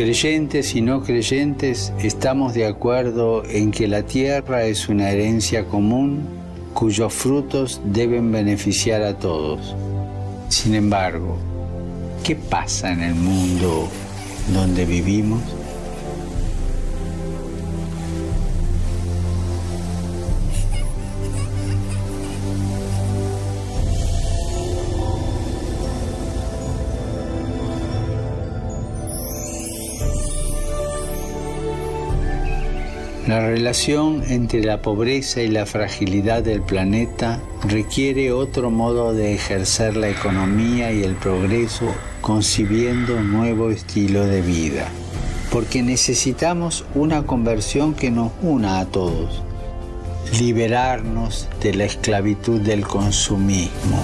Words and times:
Creyentes 0.00 0.74
y 0.74 0.80
no 0.80 1.02
creyentes 1.02 1.92
estamos 2.02 2.54
de 2.54 2.66
acuerdo 2.66 3.42
en 3.44 3.70
que 3.70 3.86
la 3.86 4.02
tierra 4.02 4.64
es 4.64 4.88
una 4.88 5.10
herencia 5.10 5.66
común 5.66 6.26
cuyos 6.72 7.12
frutos 7.12 7.82
deben 7.84 8.32
beneficiar 8.32 9.02
a 9.02 9.18
todos. 9.18 9.76
Sin 10.48 10.74
embargo, 10.74 11.36
¿qué 12.24 12.34
pasa 12.34 12.90
en 12.92 13.02
el 13.02 13.14
mundo 13.14 13.90
donde 14.54 14.86
vivimos? 14.86 15.42
La 33.30 33.38
relación 33.38 34.24
entre 34.26 34.60
la 34.64 34.82
pobreza 34.82 35.40
y 35.40 35.46
la 35.46 35.64
fragilidad 35.64 36.42
del 36.42 36.62
planeta 36.62 37.40
requiere 37.62 38.32
otro 38.32 38.72
modo 38.72 39.14
de 39.14 39.34
ejercer 39.34 39.96
la 39.96 40.08
economía 40.08 40.90
y 40.90 41.04
el 41.04 41.14
progreso 41.14 41.94
concibiendo 42.22 43.16
un 43.18 43.30
nuevo 43.30 43.70
estilo 43.70 44.26
de 44.26 44.42
vida. 44.42 44.88
Porque 45.52 45.80
necesitamos 45.80 46.84
una 46.96 47.22
conversión 47.22 47.94
que 47.94 48.10
nos 48.10 48.32
una 48.42 48.80
a 48.80 48.86
todos. 48.86 49.44
Liberarnos 50.40 51.46
de 51.62 51.74
la 51.74 51.84
esclavitud 51.84 52.60
del 52.60 52.84
consumismo. 52.84 54.02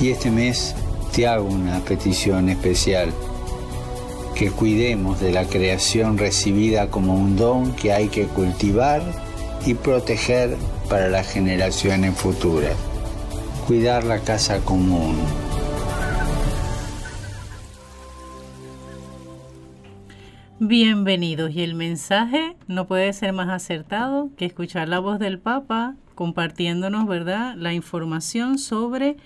Y 0.00 0.08
este 0.08 0.30
mes 0.30 0.74
te 1.14 1.26
hago 1.26 1.44
una 1.44 1.80
petición 1.80 2.48
especial 2.48 3.12
que 4.34 4.50
cuidemos 4.50 5.20
de 5.20 5.32
la 5.32 5.44
creación 5.44 6.18
recibida 6.18 6.90
como 6.90 7.14
un 7.14 7.36
don 7.36 7.74
que 7.74 7.92
hay 7.92 8.08
que 8.08 8.24
cultivar 8.24 9.02
y 9.66 9.74
proteger 9.74 10.56
para 10.88 11.08
las 11.08 11.30
generaciones 11.30 12.16
futuras. 12.16 12.74
Cuidar 13.66 14.04
la 14.04 14.18
casa 14.18 14.58
común. 14.60 15.16
Bienvenidos 20.58 21.50
y 21.52 21.62
el 21.62 21.74
mensaje 21.74 22.56
no 22.68 22.86
puede 22.86 23.12
ser 23.12 23.32
más 23.32 23.48
acertado 23.48 24.30
que 24.36 24.46
escuchar 24.46 24.88
la 24.88 25.00
voz 25.00 25.18
del 25.18 25.38
Papa 25.38 25.96
compartiéndonos, 26.14 27.06
¿verdad?, 27.06 27.54
la 27.56 27.74
información 27.74 28.58
sobre 28.58 29.16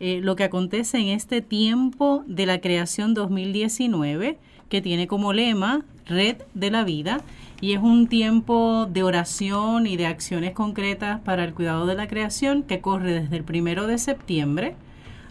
eh, 0.00 0.20
lo 0.22 0.36
que 0.36 0.44
acontece 0.44 0.98
en 0.98 1.08
este 1.08 1.40
tiempo 1.40 2.24
de 2.26 2.46
la 2.46 2.60
creación 2.60 3.14
2019, 3.14 4.38
que 4.68 4.82
tiene 4.82 5.06
como 5.06 5.32
lema 5.32 5.84
Red 6.06 6.36
de 6.54 6.70
la 6.70 6.84
Vida, 6.84 7.20
y 7.60 7.72
es 7.72 7.80
un 7.80 8.06
tiempo 8.06 8.86
de 8.86 9.02
oración 9.02 9.86
y 9.86 9.96
de 9.96 10.06
acciones 10.06 10.52
concretas 10.52 11.20
para 11.20 11.44
el 11.44 11.54
cuidado 11.54 11.86
de 11.86 11.94
la 11.94 12.08
creación 12.08 12.62
que 12.62 12.80
corre 12.80 13.12
desde 13.12 13.36
el 13.36 13.44
primero 13.44 13.86
de 13.86 13.98
septiembre 13.98 14.74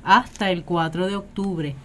hasta 0.04 0.52
el 0.52 0.64
4 0.64 1.08
de 1.08 1.16
octubre. 1.16 1.76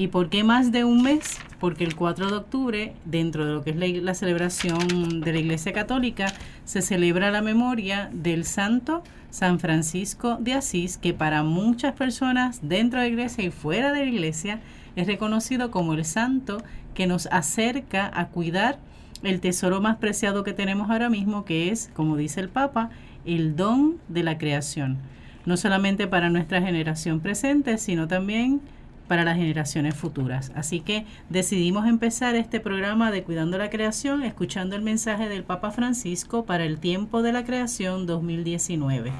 ¿Y 0.00 0.08
por 0.08 0.30
qué 0.30 0.44
más 0.44 0.72
de 0.72 0.82
un 0.84 1.02
mes? 1.02 1.36
Porque 1.58 1.84
el 1.84 1.94
4 1.94 2.30
de 2.30 2.36
octubre, 2.36 2.94
dentro 3.04 3.44
de 3.44 3.52
lo 3.52 3.62
que 3.62 3.68
es 3.68 3.76
la, 3.76 3.86
la 3.86 4.14
celebración 4.14 5.20
de 5.20 5.30
la 5.30 5.40
Iglesia 5.40 5.74
Católica, 5.74 6.32
se 6.64 6.80
celebra 6.80 7.30
la 7.30 7.42
memoria 7.42 8.08
del 8.10 8.46
santo 8.46 9.02
San 9.28 9.60
Francisco 9.60 10.38
de 10.40 10.54
Asís, 10.54 10.96
que 10.96 11.12
para 11.12 11.42
muchas 11.42 11.92
personas 11.92 12.60
dentro 12.62 12.98
de 12.98 13.08
la 13.08 13.12
iglesia 13.12 13.44
y 13.44 13.50
fuera 13.50 13.92
de 13.92 14.06
la 14.06 14.10
iglesia 14.10 14.60
es 14.96 15.06
reconocido 15.06 15.70
como 15.70 15.92
el 15.92 16.06
santo 16.06 16.62
que 16.94 17.06
nos 17.06 17.26
acerca 17.26 18.10
a 18.14 18.28
cuidar 18.28 18.78
el 19.22 19.42
tesoro 19.42 19.82
más 19.82 19.98
preciado 19.98 20.44
que 20.44 20.54
tenemos 20.54 20.88
ahora 20.88 21.10
mismo, 21.10 21.44
que 21.44 21.68
es, 21.68 21.90
como 21.92 22.16
dice 22.16 22.40
el 22.40 22.48
Papa, 22.48 22.88
el 23.26 23.54
don 23.54 23.98
de 24.08 24.22
la 24.22 24.38
creación. 24.38 24.96
No 25.44 25.58
solamente 25.58 26.06
para 26.06 26.30
nuestra 26.30 26.62
generación 26.62 27.20
presente, 27.20 27.76
sino 27.76 28.08
también 28.08 28.62
para 29.10 29.24
las 29.24 29.38
generaciones 29.38 29.96
futuras. 29.96 30.52
Así 30.54 30.78
que 30.78 31.04
decidimos 31.30 31.88
empezar 31.88 32.36
este 32.36 32.60
programa 32.60 33.10
de 33.10 33.24
Cuidando 33.24 33.58
la 33.58 33.68
Creación 33.68 34.22
escuchando 34.22 34.76
el 34.76 34.82
mensaje 34.82 35.28
del 35.28 35.42
Papa 35.42 35.72
Francisco 35.72 36.44
para 36.44 36.64
el 36.64 36.78
tiempo 36.78 37.20
de 37.20 37.32
la 37.32 37.44
creación 37.44 38.06
2019. 38.06 39.10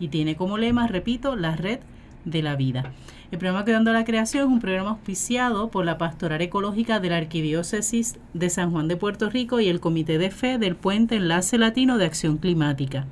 Y 0.00 0.08
tiene 0.08 0.34
como 0.34 0.56
lema, 0.56 0.86
repito, 0.86 1.36
la 1.36 1.56
red 1.56 1.80
de 2.24 2.42
la 2.42 2.56
vida. 2.56 2.94
El 3.32 3.38
programa 3.38 3.64
Cuidando 3.64 3.92
la 3.92 4.06
Creación 4.06 4.46
es 4.46 4.50
un 4.50 4.60
programa 4.60 4.92
auspiciado 4.92 5.68
por 5.68 5.84
la 5.84 5.98
Pastoral 5.98 6.40
Ecológica 6.40 6.98
de 6.98 7.10
la 7.10 7.18
Arquidiócesis 7.18 8.16
de 8.32 8.48
San 8.48 8.70
Juan 8.70 8.88
de 8.88 8.96
Puerto 8.96 9.28
Rico 9.28 9.60
y 9.60 9.68
el 9.68 9.78
Comité 9.78 10.16
de 10.16 10.30
Fe 10.30 10.56
del 10.56 10.74
Puente 10.74 11.16
Enlace 11.16 11.58
Latino 11.58 11.98
de 11.98 12.06
Acción 12.06 12.38
Climática. 12.38 13.04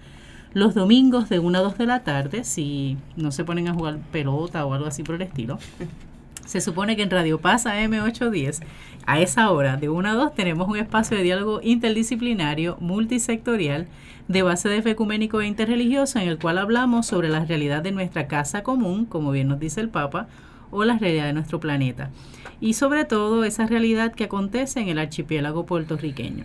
Los 0.55 0.73
domingos 0.73 1.29
de 1.29 1.41
1 1.41 1.59
a 1.59 1.61
2 1.61 1.77
de 1.77 1.87
la 1.87 2.05
tarde, 2.05 2.45
si 2.45 2.97
no 3.17 3.33
se 3.33 3.45
ponen 3.45 3.69
a 3.69 3.75
jugar 3.75 3.99
pelota 4.11 4.65
o 4.65 4.73
algo 4.73 4.87
así 4.87 5.03
por 5.03 5.17
el 5.17 5.23
estilo, 5.23 5.59
se 6.45 6.61
supone 6.61 6.97
que 6.97 7.03
en 7.03 7.11
Radio 7.11 7.39
Paz 7.41 7.67
AM810, 7.67 8.61
a 9.07 9.21
esa 9.21 9.51
hora, 9.51 9.77
de 9.77 9.89
1 9.89 10.09
a 10.09 10.15
2, 10.15 10.35
tenemos 10.35 10.69
un 10.69 10.77
espacio 10.77 11.17
de 11.17 11.23
diálogo 11.23 11.61
interdisciplinario, 11.63 12.77
multisectorial, 12.81 13.89
de 14.29 14.43
base 14.43 14.69
de 14.69 14.83
fe 14.83 14.91
ecuménico 14.91 15.41
e 15.41 15.47
interreligioso, 15.47 16.19
en 16.19 16.29
el 16.29 16.39
cual 16.39 16.59
hablamos 16.59 17.07
sobre 17.07 17.29
la 17.29 17.45
realidad 17.45 17.83
de 17.83 17.93
nuestra 17.93 18.29
casa 18.29 18.63
común, 18.63 19.05
como 19.05 19.33
bien 19.33 19.49
nos 19.49 19.59
dice 19.59 19.81
el 19.81 19.89
Papa, 19.89 20.29
o 20.71 20.85
la 20.85 20.99
realidad 20.99 21.27
de 21.27 21.33
nuestro 21.33 21.61
planeta. 21.61 22.11
Y 22.61 22.75
sobre 22.75 23.05
todo 23.05 23.45
esa 23.45 23.67
realidad 23.67 24.13
que 24.13 24.25
acontece 24.25 24.81
en 24.81 24.89
el 24.89 24.99
archipiélago 24.99 25.67
puertorriqueño. 25.67 26.45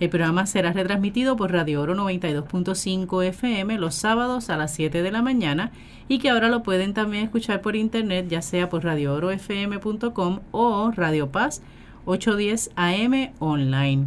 El 0.00 0.10
programa 0.10 0.46
será 0.46 0.72
retransmitido 0.72 1.36
por 1.36 1.52
Radio 1.52 1.80
Oro 1.80 1.94
92.5 1.94 3.24
FM 3.24 3.78
los 3.78 3.94
sábados 3.94 4.50
a 4.50 4.56
las 4.56 4.74
7 4.74 5.02
de 5.02 5.12
la 5.12 5.22
mañana 5.22 5.70
y 6.08 6.18
que 6.18 6.30
ahora 6.30 6.48
lo 6.48 6.62
pueden 6.62 6.94
también 6.94 7.24
escuchar 7.24 7.60
por 7.60 7.76
internet, 7.76 8.26
ya 8.28 8.42
sea 8.42 8.68
por 8.68 8.84
radioorofm.com 8.84 10.40
o 10.50 10.90
Radio 10.90 11.30
Paz 11.30 11.62
810 12.06 12.70
AM 12.76 13.32
online. 13.38 14.06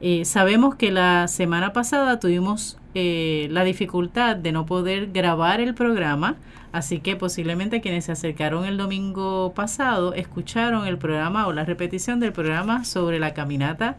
Eh, 0.00 0.24
sabemos 0.24 0.76
que 0.76 0.92
la 0.92 1.26
semana 1.26 1.72
pasada 1.72 2.20
tuvimos 2.20 2.78
eh, 2.94 3.48
la 3.50 3.64
dificultad 3.64 4.36
de 4.36 4.52
no 4.52 4.66
poder 4.66 5.10
grabar 5.10 5.60
el 5.60 5.74
programa, 5.74 6.36
así 6.70 7.00
que 7.00 7.16
posiblemente 7.16 7.80
quienes 7.80 8.04
se 8.04 8.12
acercaron 8.12 8.64
el 8.64 8.76
domingo 8.76 9.52
pasado 9.54 10.14
escucharon 10.14 10.86
el 10.86 10.98
programa 10.98 11.46
o 11.46 11.52
la 11.52 11.64
repetición 11.64 12.20
del 12.20 12.32
programa 12.32 12.84
sobre 12.84 13.18
la 13.18 13.34
caminata 13.34 13.96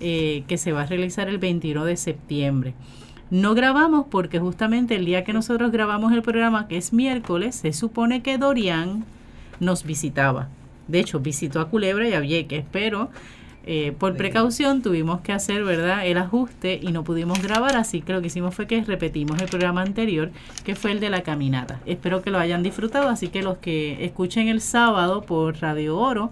eh, 0.00 0.44
que 0.46 0.58
se 0.58 0.72
va 0.72 0.82
a 0.82 0.86
realizar 0.86 1.28
el 1.28 1.38
21 1.38 1.84
de 1.84 1.96
septiembre. 1.96 2.74
No 3.30 3.54
grabamos 3.54 4.06
porque 4.10 4.38
justamente 4.38 4.96
el 4.96 5.04
día 5.04 5.24
que 5.24 5.32
nosotros 5.32 5.70
grabamos 5.70 6.12
el 6.12 6.22
programa, 6.22 6.66
que 6.66 6.78
es 6.78 6.92
miércoles, 6.92 7.56
se 7.56 7.72
supone 7.72 8.22
que 8.22 8.38
Dorian 8.38 9.04
nos 9.60 9.84
visitaba. 9.84 10.48
De 10.86 11.00
hecho, 11.00 11.20
visitó 11.20 11.60
a 11.60 11.68
Culebra 11.68 12.08
y 12.08 12.14
a 12.14 12.20
Vieques, 12.20 12.64
pero 12.72 13.10
eh, 13.70 13.92
por 13.98 14.16
precaución 14.16 14.80
tuvimos 14.80 15.20
que 15.20 15.34
hacer 15.34 15.62
verdad 15.62 16.06
el 16.06 16.16
ajuste 16.16 16.80
y 16.82 16.90
no 16.90 17.04
pudimos 17.04 17.42
grabar, 17.42 17.76
así 17.76 18.00
que 18.00 18.14
lo 18.14 18.22
que 18.22 18.28
hicimos 18.28 18.54
fue 18.54 18.66
que 18.66 18.82
repetimos 18.82 19.38
el 19.42 19.48
programa 19.48 19.82
anterior, 19.82 20.30
que 20.64 20.74
fue 20.74 20.92
el 20.92 21.00
de 21.00 21.10
la 21.10 21.22
caminata. 21.22 21.80
Espero 21.84 22.22
que 22.22 22.30
lo 22.30 22.38
hayan 22.38 22.62
disfrutado, 22.62 23.10
así 23.10 23.28
que 23.28 23.42
los 23.42 23.58
que 23.58 24.02
escuchen 24.06 24.48
el 24.48 24.62
sábado 24.62 25.20
por 25.20 25.60
Radio 25.60 25.98
Oro, 25.98 26.30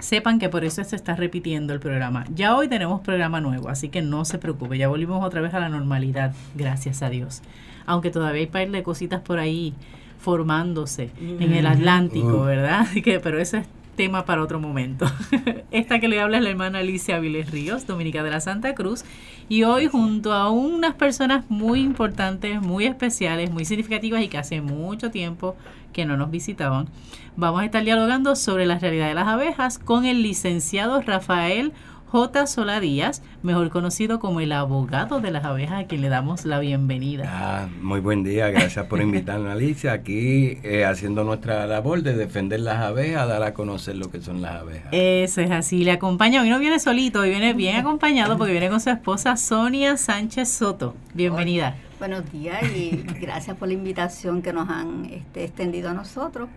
sepan 0.00 0.38
que 0.38 0.48
por 0.48 0.64
eso 0.64 0.82
se 0.84 0.96
está 0.96 1.14
repitiendo 1.14 1.72
el 1.72 1.80
programa. 1.80 2.24
Ya 2.34 2.56
hoy 2.56 2.68
tenemos 2.68 3.00
programa 3.00 3.40
nuevo, 3.40 3.68
así 3.68 3.88
que 3.88 4.02
no 4.02 4.24
se 4.24 4.38
preocupe, 4.38 4.78
ya 4.78 4.88
volvimos 4.88 5.24
otra 5.24 5.40
vez 5.40 5.54
a 5.54 5.60
la 5.60 5.68
normalidad, 5.68 6.34
gracias 6.54 7.02
a 7.02 7.10
Dios. 7.10 7.42
Aunque 7.86 8.10
todavía 8.10 8.40
hay 8.40 8.46
par 8.46 8.68
de 8.68 8.82
cositas 8.82 9.20
por 9.20 9.38
ahí 9.38 9.74
formándose 10.18 11.10
en 11.18 11.52
el 11.52 11.66
Atlántico, 11.66 12.42
¿verdad? 12.42 12.86
que, 13.04 13.20
pero 13.20 13.38
eso 13.38 13.58
es 13.58 13.66
tema 14.00 14.24
para 14.24 14.42
otro 14.42 14.58
momento. 14.58 15.04
Esta 15.70 16.00
que 16.00 16.08
le 16.08 16.22
habla 16.22 16.38
es 16.38 16.42
la 16.42 16.48
hermana 16.48 16.78
Alicia 16.78 17.18
Viles 17.18 17.50
Ríos, 17.50 17.86
dominica 17.86 18.22
de 18.22 18.30
la 18.30 18.40
Santa 18.40 18.74
Cruz, 18.74 19.04
y 19.50 19.64
hoy 19.64 19.88
junto 19.88 20.32
a 20.32 20.48
unas 20.48 20.94
personas 20.94 21.44
muy 21.50 21.80
importantes, 21.80 22.62
muy 22.62 22.86
especiales, 22.86 23.50
muy 23.50 23.66
significativas 23.66 24.22
y 24.22 24.28
que 24.28 24.38
hace 24.38 24.62
mucho 24.62 25.10
tiempo 25.10 25.54
que 25.92 26.06
no 26.06 26.16
nos 26.16 26.30
visitaban, 26.30 26.88
vamos 27.36 27.60
a 27.60 27.66
estar 27.66 27.84
dialogando 27.84 28.36
sobre 28.36 28.64
la 28.64 28.78
realidad 28.78 29.08
de 29.08 29.14
las 29.14 29.28
abejas 29.28 29.78
con 29.78 30.06
el 30.06 30.22
licenciado 30.22 31.02
Rafael 31.02 31.74
J. 32.10 32.48
Sola 32.48 32.80
Díaz, 32.80 33.22
mejor 33.44 33.70
conocido 33.70 34.18
como 34.18 34.40
el 34.40 34.50
abogado 34.50 35.20
de 35.20 35.30
las 35.30 35.44
abejas, 35.44 35.84
a 35.84 35.86
quien 35.86 36.00
le 36.00 36.08
damos 36.08 36.44
la 36.44 36.58
bienvenida. 36.58 37.22
Ah, 37.28 37.68
muy 37.80 38.00
buen 38.00 38.24
día, 38.24 38.48
gracias 38.48 38.86
por 38.86 39.00
invitarnos, 39.00 39.52
Alicia, 39.52 39.92
aquí 39.92 40.58
eh, 40.64 40.84
haciendo 40.84 41.22
nuestra 41.22 41.68
labor 41.68 42.02
de 42.02 42.14
defender 42.16 42.58
las 42.58 42.78
abejas, 42.78 43.28
dar 43.28 43.44
a 43.44 43.54
conocer 43.54 43.94
lo 43.94 44.10
que 44.10 44.20
son 44.20 44.42
las 44.42 44.56
abejas. 44.56 44.88
Eso 44.90 45.40
es 45.40 45.52
así, 45.52 45.84
le 45.84 45.92
acompaña, 45.92 46.42
hoy 46.42 46.50
no 46.50 46.58
viene 46.58 46.80
solito, 46.80 47.20
hoy 47.20 47.30
viene 47.30 47.54
bien 47.54 47.76
acompañado 47.80 48.36
porque 48.36 48.50
viene 48.50 48.70
con 48.70 48.80
su 48.80 48.90
esposa 48.90 49.36
Sonia 49.36 49.96
Sánchez 49.96 50.48
Soto. 50.48 50.96
Bienvenida. 51.14 51.76
Buenos 52.00 52.28
días 52.32 52.60
y 52.74 53.04
gracias 53.20 53.56
por 53.56 53.68
la 53.68 53.74
invitación 53.74 54.42
que 54.42 54.52
nos 54.52 54.68
han 54.68 55.04
este, 55.04 55.44
extendido 55.44 55.90
a 55.90 55.94
nosotros 55.94 56.48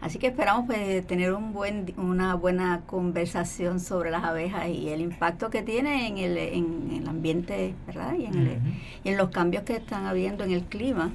Así 0.00 0.18
que 0.18 0.28
esperamos 0.28 0.66
pues, 0.66 1.06
tener 1.06 1.32
un 1.32 1.52
buen, 1.52 1.92
una 1.96 2.34
buena 2.34 2.82
conversación 2.86 3.80
sobre 3.80 4.10
las 4.10 4.24
abejas 4.24 4.68
y 4.68 4.88
el 4.88 5.00
impacto 5.00 5.50
que 5.50 5.62
tiene 5.62 6.06
en 6.06 6.18
el, 6.18 6.36
en 6.36 7.00
el 7.02 7.08
ambiente, 7.08 7.74
¿verdad? 7.86 8.14
Y 8.18 8.26
en, 8.26 9.16
los 9.16 9.30
cambios 9.30 9.64
que 9.64 9.76
están 9.76 10.06
habiendo 10.06 10.44
en 10.44 10.52
el 10.52 10.62
clima. 10.64 11.10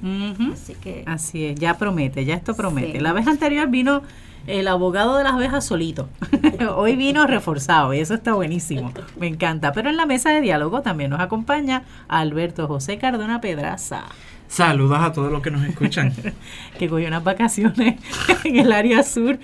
Así 0.52 0.74
que... 0.74 1.04
Así 1.06 1.46
es, 1.46 1.58
ya 1.58 1.78
promete, 1.78 2.24
ya 2.24 2.34
esto 2.34 2.54
promete. 2.54 3.00
La 3.00 3.12
vez 3.12 3.26
anterior 3.26 3.68
vino 3.68 4.02
el 4.46 4.68
abogado 4.68 5.16
de 5.16 5.24
las 5.24 5.34
abejas 5.34 5.64
solito. 5.64 6.08
Hoy 6.76 6.96
vino 6.96 7.26
reforzado 7.26 7.94
y 7.94 8.00
eso 8.00 8.14
está 8.14 8.34
buenísimo. 8.34 8.92
Me 9.18 9.28
encanta. 9.28 9.72
Pero 9.72 9.90
en 9.90 9.96
la 9.96 10.06
mesa 10.06 10.30
de 10.30 10.40
diálogo 10.40 10.82
también 10.82 11.10
nos 11.10 11.20
acompaña 11.20 11.84
Alberto 12.08 12.66
José 12.66 12.98
Cardona 12.98 13.40
Pedraza. 13.40 14.04
Saludos 14.52 14.98
a 15.00 15.10
todos 15.14 15.32
los 15.32 15.40
que 15.40 15.50
nos 15.50 15.64
escuchan. 15.64 16.12
que 16.78 16.86
cogió 16.86 17.08
unas 17.08 17.24
vacaciones 17.24 17.98
en 18.44 18.58
el 18.58 18.70
área 18.70 19.02
sur 19.02 19.38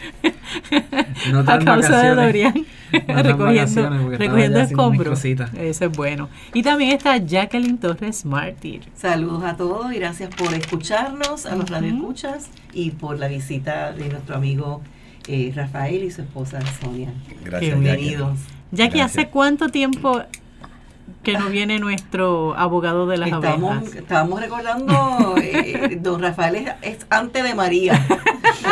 no 1.33 1.41
a 1.41 1.59
causa 1.61 2.03
de 2.03 2.15
Dorian. 2.15 2.67
recogiendo 3.09 4.11
recogiendo 4.11 4.61
escombros. 4.61 5.25
Eso 5.25 5.85
es 5.87 5.93
bueno. 5.97 6.29
Y 6.53 6.63
también 6.63 6.91
está 6.91 7.17
Jacqueline 7.17 7.79
Torres 7.79 8.27
Martir. 8.27 8.83
Saludos 8.95 9.45
a 9.45 9.57
todos 9.57 9.91
y 9.95 9.97
gracias 9.97 10.29
por 10.35 10.53
escucharnos, 10.53 11.47
a 11.47 11.57
los 11.57 11.71
radioescuchas 11.71 12.51
y 12.75 12.91
por 12.91 13.19
la 13.19 13.29
visita 13.29 13.93
de 13.93 14.11
nuestro 14.11 14.37
amigo 14.37 14.83
eh, 15.27 15.51
Rafael 15.57 16.05
y 16.05 16.11
su 16.11 16.21
esposa 16.21 16.61
Sonia. 16.83 17.15
Gracias. 17.43 17.81
Bienvenidos. 17.81 18.41
Jackie, 18.73 19.01
¿hace 19.01 19.29
cuánto 19.29 19.71
tiempo 19.71 20.23
que 21.23 21.35
no 21.37 21.49
viene 21.49 21.79
nuestro 21.79 22.55
abogado 22.57 23.07
de 23.07 23.19
las 23.19 23.31
estamos, 23.31 23.77
abejas. 23.77 23.95
Estábamos 23.97 24.41
recordando, 24.41 25.37
eh, 25.43 25.99
don 26.01 26.23
Rafael 26.23 26.75
es, 26.83 27.07
antes 27.11 27.43
de 27.45 27.55
María. 27.55 28.07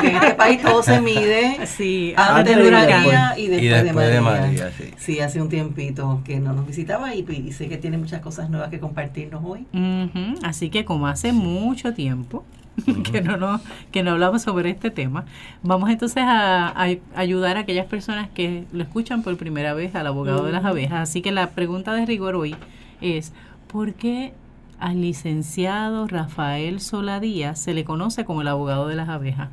en 0.02 0.16
este 0.16 0.34
país 0.34 0.62
todo 0.62 0.82
se 0.82 1.00
mide 1.00 1.66
sí, 1.66 2.14
antes, 2.16 2.56
de 2.56 2.70
María 2.70 3.34
y 3.36 3.48
después, 3.48 3.84
de 3.84 4.20
María. 4.20 4.72
sí. 4.98 5.20
hace 5.20 5.40
un 5.40 5.48
tiempito 5.48 6.20
que 6.24 6.40
no 6.40 6.52
nos 6.52 6.66
visitaba 6.66 7.14
y, 7.14 7.52
sé 7.52 7.68
que 7.68 7.78
tiene 7.78 7.98
muchas 7.98 8.20
cosas 8.20 8.50
nuevas 8.50 8.70
que 8.70 8.80
compartirnos 8.80 9.42
hoy. 9.44 9.66
Así 10.42 10.70
que 10.70 10.84
como 10.84 11.06
hace 11.06 11.32
mucho 11.32 11.94
tiempo, 11.94 12.44
que 13.10 13.20
no, 13.20 13.36
no, 13.36 13.60
que 13.90 14.02
no 14.02 14.12
hablamos 14.12 14.42
sobre 14.42 14.70
este 14.70 14.90
tema. 14.90 15.24
Vamos 15.62 15.90
entonces 15.90 16.22
a, 16.26 16.74
ayudar 17.14 17.56
a 17.56 17.60
aquellas 17.60 17.86
personas 17.86 18.28
que 18.30 18.64
lo 18.72 18.82
escuchan 18.82 19.22
por 19.22 19.36
primera 19.36 19.74
vez 19.74 19.94
al 19.94 20.06
abogado 20.06 20.44
de 20.44 20.52
las 20.52 20.64
abejas. 20.64 21.08
Así 21.08 21.22
que 21.22 21.32
la 21.32 21.50
pregunta 21.50 21.94
de 21.94 22.06
rigor 22.06 22.34
hoy 22.34 22.56
es, 23.00 23.32
¿por 23.66 23.94
qué 23.94 24.34
al 24.78 25.00
licenciado 25.00 26.06
Rafael 26.06 26.80
Soladía 26.80 27.54
se 27.54 27.74
le 27.74 27.84
conoce 27.84 28.24
como 28.24 28.42
el 28.42 28.48
abogado 28.48 28.88
de 28.88 28.96
las 28.96 29.08
abejas? 29.08 29.48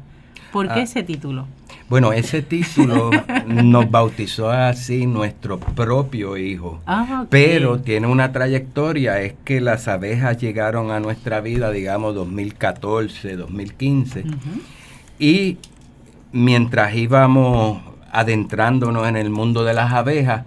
¿Por 0.53 0.67
qué 0.67 0.81
ah. 0.81 0.83
ese 0.83 1.01
título? 1.01 1.47
Bueno, 1.89 2.13
ese 2.13 2.43
título 2.43 3.09
nos 3.47 3.89
bautizó 3.89 4.51
así 4.51 5.07
nuestro 5.07 5.59
propio 5.59 6.37
hijo. 6.37 6.79
Ah, 6.85 7.25
Pero 7.27 7.79
tiene 7.79 8.05
una 8.05 8.31
trayectoria, 8.31 9.19
es 9.19 9.33
que 9.43 9.59
las 9.61 9.87
abejas 9.87 10.37
llegaron 10.37 10.91
a 10.91 10.99
nuestra 10.99 11.41
vida, 11.41 11.71
digamos, 11.71 12.13
2014, 12.13 13.35
2015. 13.35 14.25
Y 15.17 15.57
mientras 16.31 16.93
íbamos 16.93 17.81
adentrándonos 18.11 19.07
en 19.07 19.17
el 19.17 19.31
mundo 19.31 19.63
de 19.63 19.73
las 19.73 19.91
abejas, 19.91 20.43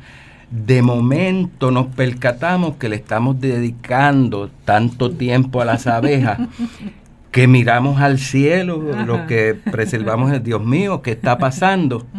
de 0.52 0.82
momento 0.82 1.72
nos 1.72 1.88
percatamos 1.88 2.76
que 2.76 2.88
le 2.88 2.94
estamos 2.94 3.40
dedicando 3.40 4.50
tanto 4.64 5.10
tiempo 5.10 5.60
a 5.60 5.64
las 5.64 5.88
abejas 5.88 6.38
que 7.36 7.46
miramos 7.48 8.00
al 8.00 8.18
cielo, 8.18 8.78
lo 9.04 9.26
que 9.26 9.52
preservamos 9.52 10.32
es 10.32 10.42
Dios 10.42 10.64
mío, 10.64 11.02
¿qué 11.02 11.12
está 11.12 11.36
pasando? 11.36 12.06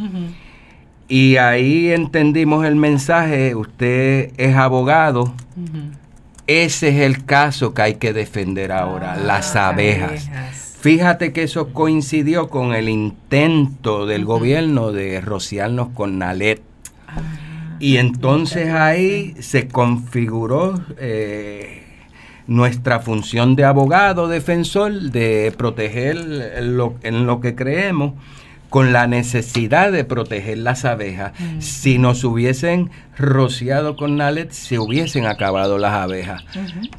Y 1.10 1.38
ahí 1.38 1.90
entendimos 1.90 2.66
el 2.66 2.75
mensaje, 2.75 3.56
usted 3.56 4.34
es 4.36 4.58
abogado, 4.58 5.34
ese 6.48 6.90
es 6.90 6.96
el 6.96 7.24
caso 7.24 7.74
que 7.74 7.81
hay 7.81 7.96
que 7.96 8.12
defender 8.12 8.74
ahora, 8.74 9.14
ah, 9.14 9.18
las 9.18 9.56
abejas. 9.56 10.30
Fíjate 10.81 11.31
que 11.31 11.44
eso 11.44 11.72
coincidió 11.72 12.50
con 12.50 12.75
el 12.75 12.90
intento 12.90 14.06
del 14.06 14.25
gobierno 14.25 14.92
de 14.92 15.22
rociarnos 15.22 15.88
con 15.94 16.18
Nalet. 16.19 16.62
Ah, 17.08 17.22
y 17.80 17.98
entonces 17.98 18.74
ahí 18.74 19.34
se 19.40 19.69
configuró 19.69 20.84
eh, 20.98 21.87
nuestra 22.48 23.00
función 23.00 23.56
de 23.56 23.66
abogado 23.66 24.28
defensor 24.28 24.94
de 24.94 25.54
proteger 25.58 26.16
lo, 26.64 26.96
en 27.04 27.26
lo 27.26 27.40
que 27.42 27.56
creemos 27.56 28.14
con 28.70 28.92
la 28.92 29.08
necesidad 29.08 29.92
de 29.92 30.04
proteger 30.04 30.58
las 30.58 30.84
abejas. 30.84 31.34
Mm. 31.40 31.62
Si 31.62 31.98
nos 31.98 32.24
hubiesen 32.24 32.90
rociado 33.18 33.96
con 33.96 34.18
Nalet, 34.18 34.52
se 34.52 34.80
hubiesen 34.80 35.26
acabado 35.26 35.78
las 35.78 35.94
abejas. 35.94 36.44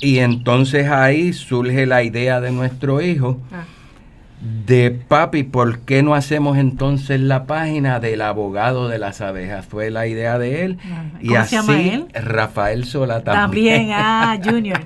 Y 0.00 0.18
entonces 0.18 0.88
ahí 0.88 1.32
surge 1.32 1.86
la 1.86 2.02
idea 2.02 2.40
de 2.40 2.52
nuestro 2.52 3.02
hijo. 3.02 3.40
Ah 3.52 3.64
de 4.40 4.90
papi, 4.90 5.42
¿por 5.42 5.80
qué 5.80 6.02
no 6.02 6.14
hacemos 6.14 6.58
entonces 6.58 7.20
la 7.20 7.46
página 7.46 7.98
del 7.98 8.22
abogado 8.22 8.88
de 8.88 8.98
las 8.98 9.20
abejas? 9.20 9.66
Fue 9.66 9.90
la 9.90 10.06
idea 10.06 10.38
de 10.38 10.64
él. 10.64 10.78
y 11.20 11.34
así, 11.34 11.50
se 11.50 11.56
llama 11.56 11.80
él? 11.80 12.06
Rafael 12.14 12.84
Sola 12.84 13.24
también. 13.24 13.88
También, 13.88 13.90
ah, 13.94 14.38
Junior. 14.42 14.80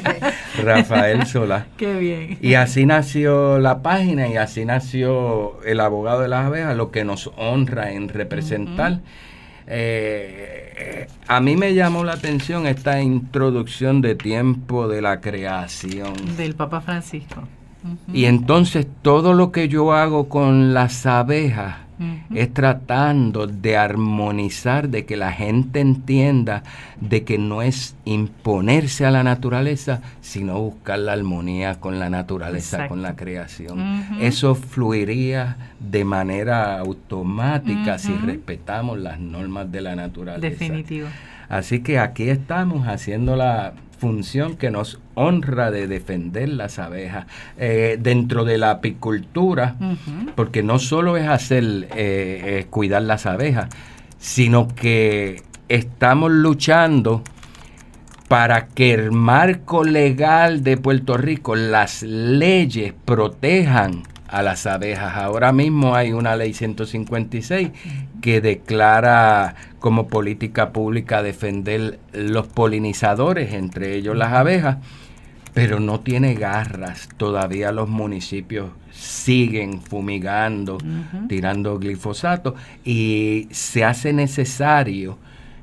Rafael 0.64 1.26
Sola. 1.26 1.66
Qué 1.76 1.94
bien. 1.94 2.38
Y 2.40 2.54
así 2.54 2.86
nació 2.86 3.58
la 3.58 3.82
página 3.82 4.26
y 4.26 4.36
así 4.36 4.64
nació 4.64 5.62
el 5.62 5.78
abogado 5.80 6.22
de 6.22 6.28
las 6.28 6.46
abejas, 6.46 6.76
lo 6.76 6.90
que 6.90 7.04
nos 7.04 7.30
honra 7.36 7.92
en 7.92 8.08
representar. 8.08 9.00
Eh, 9.68 11.06
a 11.28 11.40
mí 11.40 11.56
me 11.56 11.74
llamó 11.74 12.02
la 12.02 12.14
atención 12.14 12.66
esta 12.66 13.00
introducción 13.00 14.00
de 14.00 14.16
tiempo 14.16 14.88
de 14.88 15.02
la 15.02 15.20
creación. 15.20 16.14
Del 16.36 16.54
Papa 16.54 16.80
Francisco. 16.80 17.42
Y 18.12 18.26
entonces 18.26 18.86
todo 19.02 19.34
lo 19.34 19.52
que 19.52 19.68
yo 19.68 19.92
hago 19.92 20.28
con 20.28 20.74
las 20.74 21.06
abejas 21.06 21.76
es 22.32 22.54
tratando 22.54 23.46
de 23.46 23.76
armonizar, 23.76 24.88
de 24.88 25.04
que 25.04 25.16
la 25.16 25.32
gente 25.32 25.80
entienda 25.80 26.62
de 27.00 27.24
que 27.24 27.38
no 27.38 27.62
es 27.62 27.96
imponerse 28.04 29.04
a 29.04 29.10
la 29.10 29.24
naturaleza, 29.24 30.00
sino 30.20 30.60
buscar 30.60 31.00
la 31.00 31.12
armonía 31.14 31.80
con 31.80 31.98
la 31.98 32.08
naturaleza, 32.08 32.86
con 32.86 33.02
la 33.02 33.16
creación. 33.16 34.04
Eso 34.20 34.54
fluiría 34.54 35.56
de 35.80 36.04
manera 36.04 36.78
automática 36.78 37.98
si 37.98 38.12
respetamos 38.12 38.98
las 38.98 39.18
normas 39.18 39.70
de 39.72 39.80
la 39.80 39.96
naturaleza. 39.96 40.48
Definitivo. 40.48 41.08
Así 41.48 41.80
que 41.80 41.98
aquí 41.98 42.28
estamos 42.28 42.86
haciendo 42.86 43.34
la 43.34 43.72
función 43.98 44.56
que 44.56 44.70
nos 44.70 45.00
honra 45.14 45.70
de 45.70 45.86
defender 45.86 46.48
las 46.48 46.78
abejas 46.78 47.26
eh, 47.58 47.98
dentro 48.00 48.44
de 48.44 48.58
la 48.58 48.70
apicultura, 48.70 49.76
porque 50.34 50.62
no 50.62 50.78
solo 50.78 51.16
es 51.16 51.28
hacer 51.28 51.88
eh, 51.96 52.66
cuidar 52.70 53.02
las 53.02 53.26
abejas, 53.26 53.68
sino 54.18 54.68
que 54.68 55.42
estamos 55.68 56.30
luchando 56.30 57.22
para 58.28 58.68
que 58.68 58.92
el 58.92 59.10
marco 59.10 59.84
legal 59.84 60.62
de 60.62 60.76
Puerto 60.76 61.16
Rico, 61.16 61.56
las 61.56 62.02
leyes 62.02 62.92
protejan 63.04 64.02
a 64.28 64.42
las 64.42 64.66
abejas. 64.66 65.16
Ahora 65.16 65.52
mismo 65.52 65.94
hay 65.94 66.12
una 66.12 66.36
ley 66.36 66.52
156 66.52 67.70
que 68.20 68.40
declara 68.40 69.54
como 69.78 70.08
política 70.08 70.72
pública 70.72 71.22
defender 71.22 71.98
los 72.12 72.46
polinizadores, 72.46 73.52
entre 73.52 73.94
ellos 73.94 74.16
las 74.16 74.32
abejas, 74.32 74.78
pero 75.54 75.80
no 75.80 76.00
tiene 76.00 76.34
garras. 76.34 77.08
Todavía 77.16 77.72
los 77.72 77.88
municipios 77.88 78.70
siguen 78.92 79.80
fumigando, 79.80 80.78
tirando 81.28 81.78
glifosato 81.78 82.54
y 82.84 83.48
se 83.50 83.84
hace 83.84 84.12
necesario 84.12 85.18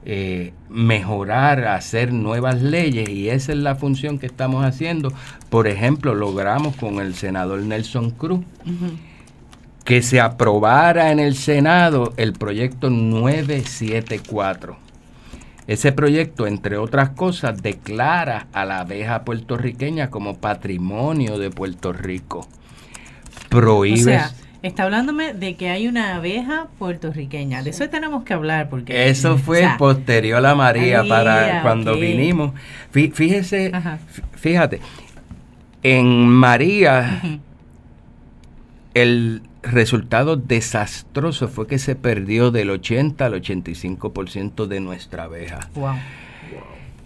eh, 0.08 0.54
mejorar, 0.70 1.66
hacer 1.66 2.14
nuevas 2.14 2.62
leyes 2.62 3.10
y 3.10 3.30
esa 3.30 3.52
es 3.54 3.58
la 3.58 3.76
función 3.76 4.20
que 4.20 4.28
estamos 4.28 4.64
haciendo. 4.64 5.12
Por 5.50 5.68
ejemplo, 5.68 6.14
logramos 6.14 6.76
con 6.76 7.00
el 7.00 7.16
senador 7.16 7.62
Nelson 7.62 8.12
Cruz 8.12 8.42
que 9.86 10.02
se 10.02 10.20
aprobara 10.20 11.12
en 11.12 11.20
el 11.20 11.36
Senado 11.36 12.14
el 12.18 12.34
proyecto 12.34 12.90
974. 12.90 14.78
Ese 15.68 15.92
proyecto, 15.92 16.48
entre 16.48 16.78
otras 16.78 17.12
cosas, 17.12 17.62
declara 17.62 18.48
a 18.52 18.66
la 18.66 18.80
abeja 18.80 19.24
puertorriqueña 19.24 20.10
como 20.10 20.38
patrimonio 20.38 21.38
de 21.40 21.52
Puerto 21.52 21.94
Rico. 21.94 22.48
Prohíbe... 23.50 24.20
Está 24.64 24.84
hablándome 24.84 25.36
de 25.36 25.56
que 25.56 25.70
hay 25.70 25.88
una 25.88 26.16
abeja 26.16 26.68
puertorriqueña. 26.80 27.62
De 27.62 27.70
eso 27.70 27.88
tenemos 27.88 28.24
que 28.24 28.34
hablar 28.34 28.68
porque 28.68 29.10
eso 29.10 29.38
fue 29.46 29.70
posterior 29.78 30.44
a 30.44 30.56
María, 30.56 31.04
para 31.08 31.62
cuando 31.62 31.96
vinimos. 31.96 32.54
Fíjese, 32.90 33.72
fíjate, 34.34 34.82
en 35.84 36.28
María 36.28 37.22
el 38.96 39.44
resultado 39.66 40.36
desastroso 40.38 41.48
fue 41.48 41.68
que 41.68 41.80
se 41.80 41.96
perdió 41.96 42.52
del 42.52 42.70
80 42.70 43.26
al 43.26 43.34
85% 43.34 44.68
de 44.68 44.80
nuestra 44.80 45.24
abeja. 45.24 45.70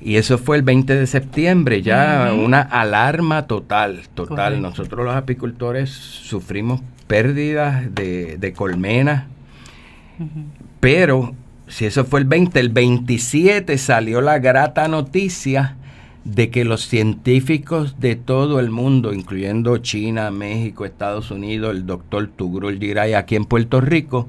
Y 0.02 0.16
eso 0.16 0.38
fue 0.38 0.58
el 0.58 0.64
20 0.64 0.96
de 0.96 1.08
septiembre, 1.08 1.82
ya 1.82 2.32
una 2.34 2.62
alarma 2.62 3.48
total, 3.48 4.04
total. 4.14 4.62
Nosotros 4.62 5.06
los 5.06 5.16
apicultores 5.16 5.90
sufrimos 5.90 6.82
pérdidas 7.08 7.94
de, 7.94 8.38
de 8.38 8.54
colmenas, 8.54 9.26
pero 10.80 11.34
si 11.68 11.86
eso 11.86 12.06
fue 12.06 12.22
el 12.22 12.26
20, 12.26 12.60
el 12.60 12.70
27 12.70 13.78
salió 13.78 14.22
la 14.22 14.40
grata 14.40 14.88
noticia 14.88 15.76
de 16.24 16.50
que 16.50 16.66
los 16.66 16.88
científicos 16.88 18.00
de 18.00 18.16
todo 18.16 18.60
el 18.60 18.70
mundo, 18.70 19.14
incluyendo 19.14 19.78
China, 19.78 20.32
México, 20.32 20.86
Estados 20.86 21.32
Unidos, 21.32 21.76
el 21.76 21.86
doctor 21.86 22.28
Tugrul 22.28 22.80
Giray 22.80 23.14
aquí 23.14 23.36
en 23.36 23.46
Puerto 23.46 23.82
Rico, 23.82 24.28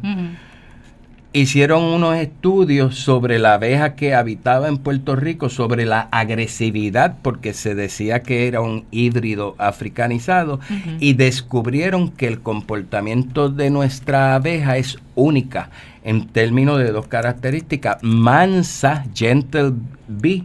hicieron 1.32 1.84
unos 1.84 2.16
estudios 2.16 2.96
sobre 2.96 3.38
la 3.38 3.54
abeja 3.54 3.94
que 3.94 4.14
habitaba 4.14 4.68
en 4.68 4.78
Puerto 4.78 5.14
Rico, 5.14 5.48
sobre 5.48 5.84
la 5.86 6.08
agresividad, 6.10 7.18
porque 7.22 7.54
se 7.54 7.74
decía 7.74 8.22
que 8.22 8.48
era 8.48 8.60
un 8.60 8.84
híbrido 8.90 9.54
africanizado, 9.58 10.60
y 10.98 11.14
descubrieron 11.14 12.10
que 12.10 12.26
el 12.26 12.40
comportamiento 12.40 13.48
de 13.48 13.70
nuestra 13.70 14.34
abeja 14.34 14.76
es 14.76 14.98
única 15.14 15.70
en 16.02 16.26
términos 16.28 16.78
de 16.78 16.92
dos 16.92 17.06
características, 17.06 17.98
mansa, 18.02 19.04
gentle 19.14 19.72
bee, 20.08 20.44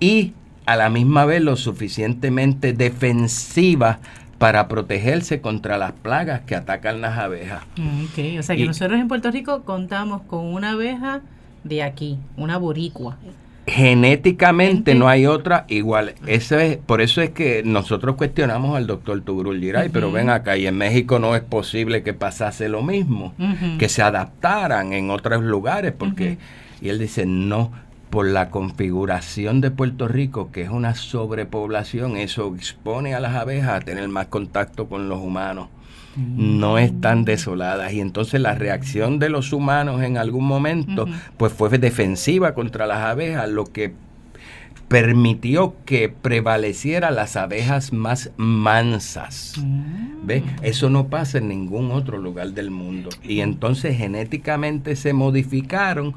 y 0.00 0.32
a 0.66 0.76
la 0.76 0.90
misma 0.90 1.24
vez 1.24 1.42
lo 1.42 1.56
suficientemente 1.56 2.72
defensiva 2.72 4.00
para 4.38 4.68
protegerse 4.68 5.40
contra 5.40 5.78
las 5.78 5.92
plagas 5.92 6.42
que 6.42 6.54
atacan 6.54 7.00
las 7.00 7.18
abejas. 7.18 7.62
Mm, 7.76 8.38
o 8.38 8.42
sea 8.42 8.56
que 8.56 8.66
nosotros 8.66 9.00
en 9.00 9.08
Puerto 9.08 9.30
Rico 9.30 9.62
contamos 9.62 10.22
con 10.22 10.44
una 10.44 10.72
abeja 10.72 11.22
de 11.64 11.82
aquí, 11.82 12.18
una 12.36 12.58
boricua. 12.58 13.16
Genéticamente 13.66 14.94
no 14.94 15.08
hay 15.08 15.26
otra 15.26 15.64
igual. 15.68 16.14
Eso 16.26 16.58
es, 16.58 16.76
por 16.76 17.00
eso 17.00 17.20
es 17.20 17.30
que 17.30 17.62
nosotros 17.64 18.14
cuestionamos 18.14 18.76
al 18.76 18.86
doctor 18.86 19.20
Tugrul 19.22 19.58
Giray, 19.58 19.88
pero 19.88 20.12
ven 20.12 20.30
acá, 20.30 20.56
y 20.56 20.68
en 20.68 20.78
México 20.78 21.18
no 21.18 21.34
es 21.34 21.42
posible 21.42 22.04
que 22.04 22.14
pasase 22.14 22.68
lo 22.68 22.82
mismo, 22.82 23.34
que 23.78 23.88
se 23.88 24.02
adaptaran 24.02 24.92
en 24.92 25.10
otros 25.10 25.42
lugares, 25.42 25.92
porque, 25.98 26.38
y 26.80 26.90
él 26.90 27.00
dice, 27.00 27.26
no, 27.26 27.72
por 28.10 28.26
la 28.26 28.50
configuración 28.50 29.60
de 29.60 29.70
Puerto 29.70 30.08
Rico, 30.08 30.50
que 30.52 30.62
es 30.62 30.70
una 30.70 30.94
sobrepoblación, 30.94 32.16
eso 32.16 32.54
expone 32.54 33.14
a 33.14 33.20
las 33.20 33.34
abejas 33.34 33.70
a 33.70 33.84
tener 33.84 34.08
más 34.08 34.26
contacto 34.26 34.88
con 34.88 35.08
los 35.08 35.20
humanos. 35.20 35.68
No 36.16 36.78
están 36.78 37.26
desoladas 37.26 37.92
y 37.92 38.00
entonces 38.00 38.40
la 38.40 38.54
reacción 38.54 39.18
de 39.18 39.28
los 39.28 39.52
humanos 39.52 40.02
en 40.02 40.16
algún 40.16 40.46
momento 40.46 41.06
pues 41.36 41.52
fue 41.52 41.68
defensiva 41.78 42.54
contra 42.54 42.86
las 42.86 43.00
abejas, 43.00 43.50
lo 43.50 43.64
que 43.64 43.92
permitió 44.88 45.74
que 45.84 46.08
prevalecieran 46.08 47.16
las 47.16 47.36
abejas 47.36 47.92
más 47.92 48.30
mansas. 48.36 49.54
¿Ve? 50.22 50.42
Eso 50.62 50.88
no 50.90 51.08
pasa 51.08 51.38
en 51.38 51.48
ningún 51.48 51.90
otro 51.90 52.18
lugar 52.18 52.52
del 52.52 52.70
mundo. 52.70 53.10
Y 53.22 53.40
entonces 53.40 53.98
genéticamente 53.98 54.96
se 54.96 55.12
modificaron 55.12 56.14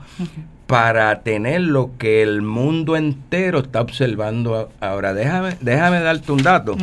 para 0.69 1.21
tener 1.21 1.61
lo 1.61 1.97
que 1.97 2.21
el 2.21 2.43
mundo 2.43 2.95
entero 2.95 3.57
está 3.57 3.81
observando 3.81 4.69
ahora. 4.79 5.15
Déjame, 5.15 5.57
déjame 5.61 5.99
darte 5.99 6.31
un 6.31 6.43
dato. 6.43 6.77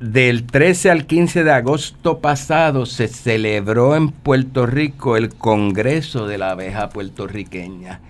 Del 0.00 0.42
13 0.42 0.90
al 0.90 1.06
15 1.06 1.44
de 1.44 1.52
agosto 1.52 2.18
pasado 2.18 2.84
se 2.84 3.06
celebró 3.06 3.94
en 3.94 4.08
Puerto 4.08 4.66
Rico 4.66 5.16
el 5.16 5.28
Congreso 5.28 6.26
de 6.26 6.36
la 6.36 6.50
Abeja 6.50 6.88
Puertorriqueña. 6.88 8.00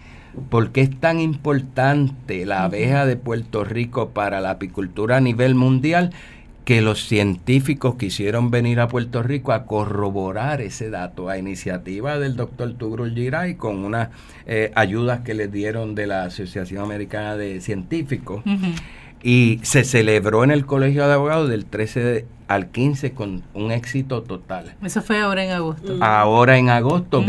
¿Por 0.48 0.70
qué 0.70 0.80
es 0.80 0.98
tan 0.98 1.20
importante 1.20 2.46
la 2.46 2.64
abeja 2.64 3.04
de 3.04 3.16
Puerto 3.16 3.64
Rico 3.64 4.10
para 4.10 4.40
la 4.40 4.52
apicultura 4.52 5.18
a 5.18 5.20
nivel 5.20 5.56
mundial? 5.56 6.14
Que 6.68 6.82
los 6.82 7.08
científicos 7.08 7.94
quisieron 7.94 8.50
venir 8.50 8.78
a 8.80 8.88
Puerto 8.88 9.22
Rico 9.22 9.52
a 9.52 9.64
corroborar 9.64 10.60
ese 10.60 10.90
dato 10.90 11.30
a 11.30 11.38
iniciativa 11.38 12.18
del 12.18 12.36
doctor 12.36 12.74
Tugrul 12.74 13.14
Giray 13.14 13.54
con 13.54 13.86
unas 13.86 14.10
eh, 14.46 14.70
ayudas 14.74 15.20
que 15.20 15.32
le 15.32 15.48
dieron 15.48 15.94
de 15.94 16.06
la 16.06 16.24
Asociación 16.24 16.84
Americana 16.84 17.38
de 17.38 17.62
Científicos. 17.62 18.42
Y 19.22 19.60
se 19.62 19.82
celebró 19.82 20.44
en 20.44 20.50
el 20.50 20.66
Colegio 20.66 21.08
de 21.08 21.14
Abogados 21.14 21.48
del 21.48 21.64
13 21.64 22.26
al 22.48 22.66
15 22.68 23.12
con 23.12 23.44
un 23.54 23.72
éxito 23.72 24.22
total. 24.22 24.74
Eso 24.82 25.00
fue 25.00 25.20
ahora 25.20 25.42
en 25.46 25.52
agosto. 25.52 25.96
Ahora 26.02 26.58
en 26.58 26.68
agosto 26.68 27.24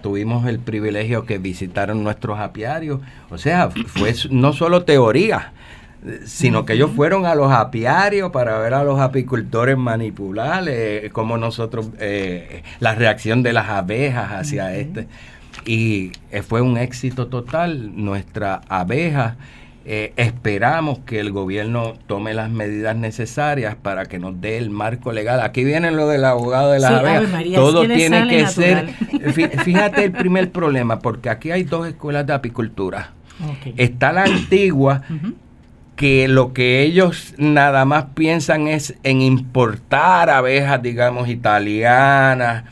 tuvimos 0.00 0.46
el 0.46 0.60
privilegio 0.60 1.26
que 1.26 1.36
visitaron 1.36 2.02
nuestros 2.02 2.38
apiarios. 2.38 3.00
O 3.28 3.36
sea, 3.36 3.68
fue 3.68 4.14
no 4.30 4.54
solo 4.54 4.84
teoría, 4.84 5.52
sino 6.24 6.64
que 6.64 6.74
ellos 6.74 6.90
fueron 6.94 7.26
a 7.26 7.34
los 7.34 7.50
apiarios 7.50 8.30
para 8.30 8.58
ver 8.58 8.74
a 8.74 8.84
los 8.84 9.00
apicultores 9.00 9.76
manipular, 9.76 10.64
eh, 10.68 11.10
como 11.12 11.38
nosotros, 11.38 11.90
eh, 11.98 12.62
la 12.80 12.94
reacción 12.94 13.42
de 13.42 13.52
las 13.52 13.68
abejas 13.68 14.32
hacia 14.32 14.74
este. 14.76 15.08
Y 15.64 16.12
eh, 16.30 16.42
fue 16.42 16.60
un 16.60 16.78
éxito 16.78 17.26
total. 17.26 17.92
Nuestra 17.96 18.60
abeja, 18.68 19.36
esperamos 19.84 20.98
que 21.00 21.18
el 21.18 21.32
gobierno 21.32 21.94
tome 22.06 22.34
las 22.34 22.50
medidas 22.50 22.94
necesarias 22.94 23.74
para 23.74 24.04
que 24.04 24.18
nos 24.18 24.38
dé 24.38 24.58
el 24.58 24.68
marco 24.68 25.12
legal. 25.12 25.40
Aquí 25.40 25.64
viene 25.64 25.90
lo 25.90 26.06
del 26.08 26.26
abogado 26.26 26.72
de 26.72 26.78
las 26.78 26.92
abejas. 26.92 27.42
Todo 27.54 27.86
tiene 27.86 28.28
que 28.28 28.46
ser. 28.46 28.88
Fíjate 29.64 30.04
el 30.04 30.12
primer 30.12 30.52
problema, 30.52 30.98
porque 30.98 31.30
aquí 31.30 31.50
hay 31.50 31.64
dos 31.64 31.88
escuelas 31.88 32.26
de 32.26 32.34
apicultura. 32.34 33.12
Está 33.76 34.12
la 34.12 34.24
antigua, 34.24 35.02
que 35.98 36.28
lo 36.28 36.52
que 36.52 36.82
ellos 36.82 37.34
nada 37.38 37.84
más 37.84 38.04
piensan 38.14 38.68
es 38.68 38.94
en 39.02 39.20
importar 39.20 40.30
abejas, 40.30 40.80
digamos, 40.80 41.28
italianas 41.28 42.62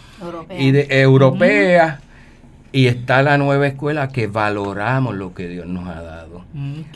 y 0.56 0.70
de, 0.70 0.86
europeas. 0.90 1.98
Y 2.70 2.86
está 2.86 3.24
la 3.24 3.36
nueva 3.36 3.66
escuela 3.66 4.10
que 4.10 4.28
valoramos 4.28 5.16
lo 5.16 5.34
que 5.34 5.48
Dios 5.48 5.66
nos 5.66 5.88
ha 5.88 6.02
dado. 6.02 6.44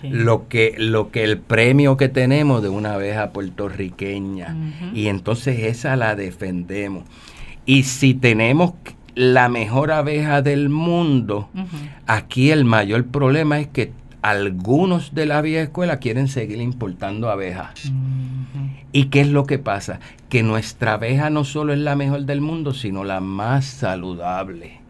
Lo, 0.05 0.47
que, 0.47 0.75
lo 0.79 1.11
que 1.11 1.25
el 1.25 1.39
premio 1.39 1.97
que 1.97 2.09
tenemos 2.09 2.63
de 2.63 2.69
una 2.69 2.95
abeja 2.95 3.31
puertorriqueña. 3.31 4.55
Y 4.95 5.09
entonces 5.09 5.59
esa 5.65 5.97
la 5.97 6.15
defendemos. 6.15 7.05
Y 7.67 7.83
si 7.83 8.15
tenemos 8.15 8.75
la 9.17 9.49
mejor 9.49 9.91
abeja 9.91 10.43
del 10.43 10.69
mundo, 10.69 11.49
aquí 12.07 12.53
el 12.53 12.65
mayor 12.65 13.07
problema 13.07 13.59
es 13.59 13.67
que 13.67 13.93
algunos 14.23 15.15
de 15.15 15.27
la 15.27 15.41
vieja 15.41 15.63
escuela 15.65 15.99
quieren 15.99 16.29
seguir 16.29 16.61
importando 16.61 17.31
abejas. 17.31 17.93
¿Y 18.93 19.07
qué 19.07 19.21
es 19.23 19.29
lo 19.29 19.47
que 19.47 19.59
pasa? 19.59 20.01
Que 20.29 20.43
nuestra 20.43 20.95
abeja 20.95 21.31
no 21.31 21.45
solo 21.45 21.73
es 21.73 21.79
la 21.79 21.97
mejor 21.97 22.23
del 22.23 22.41
mundo, 22.41 22.75
sino 22.75 23.05
la 23.05 23.21
más 23.21 23.65
saludable. 23.65 24.81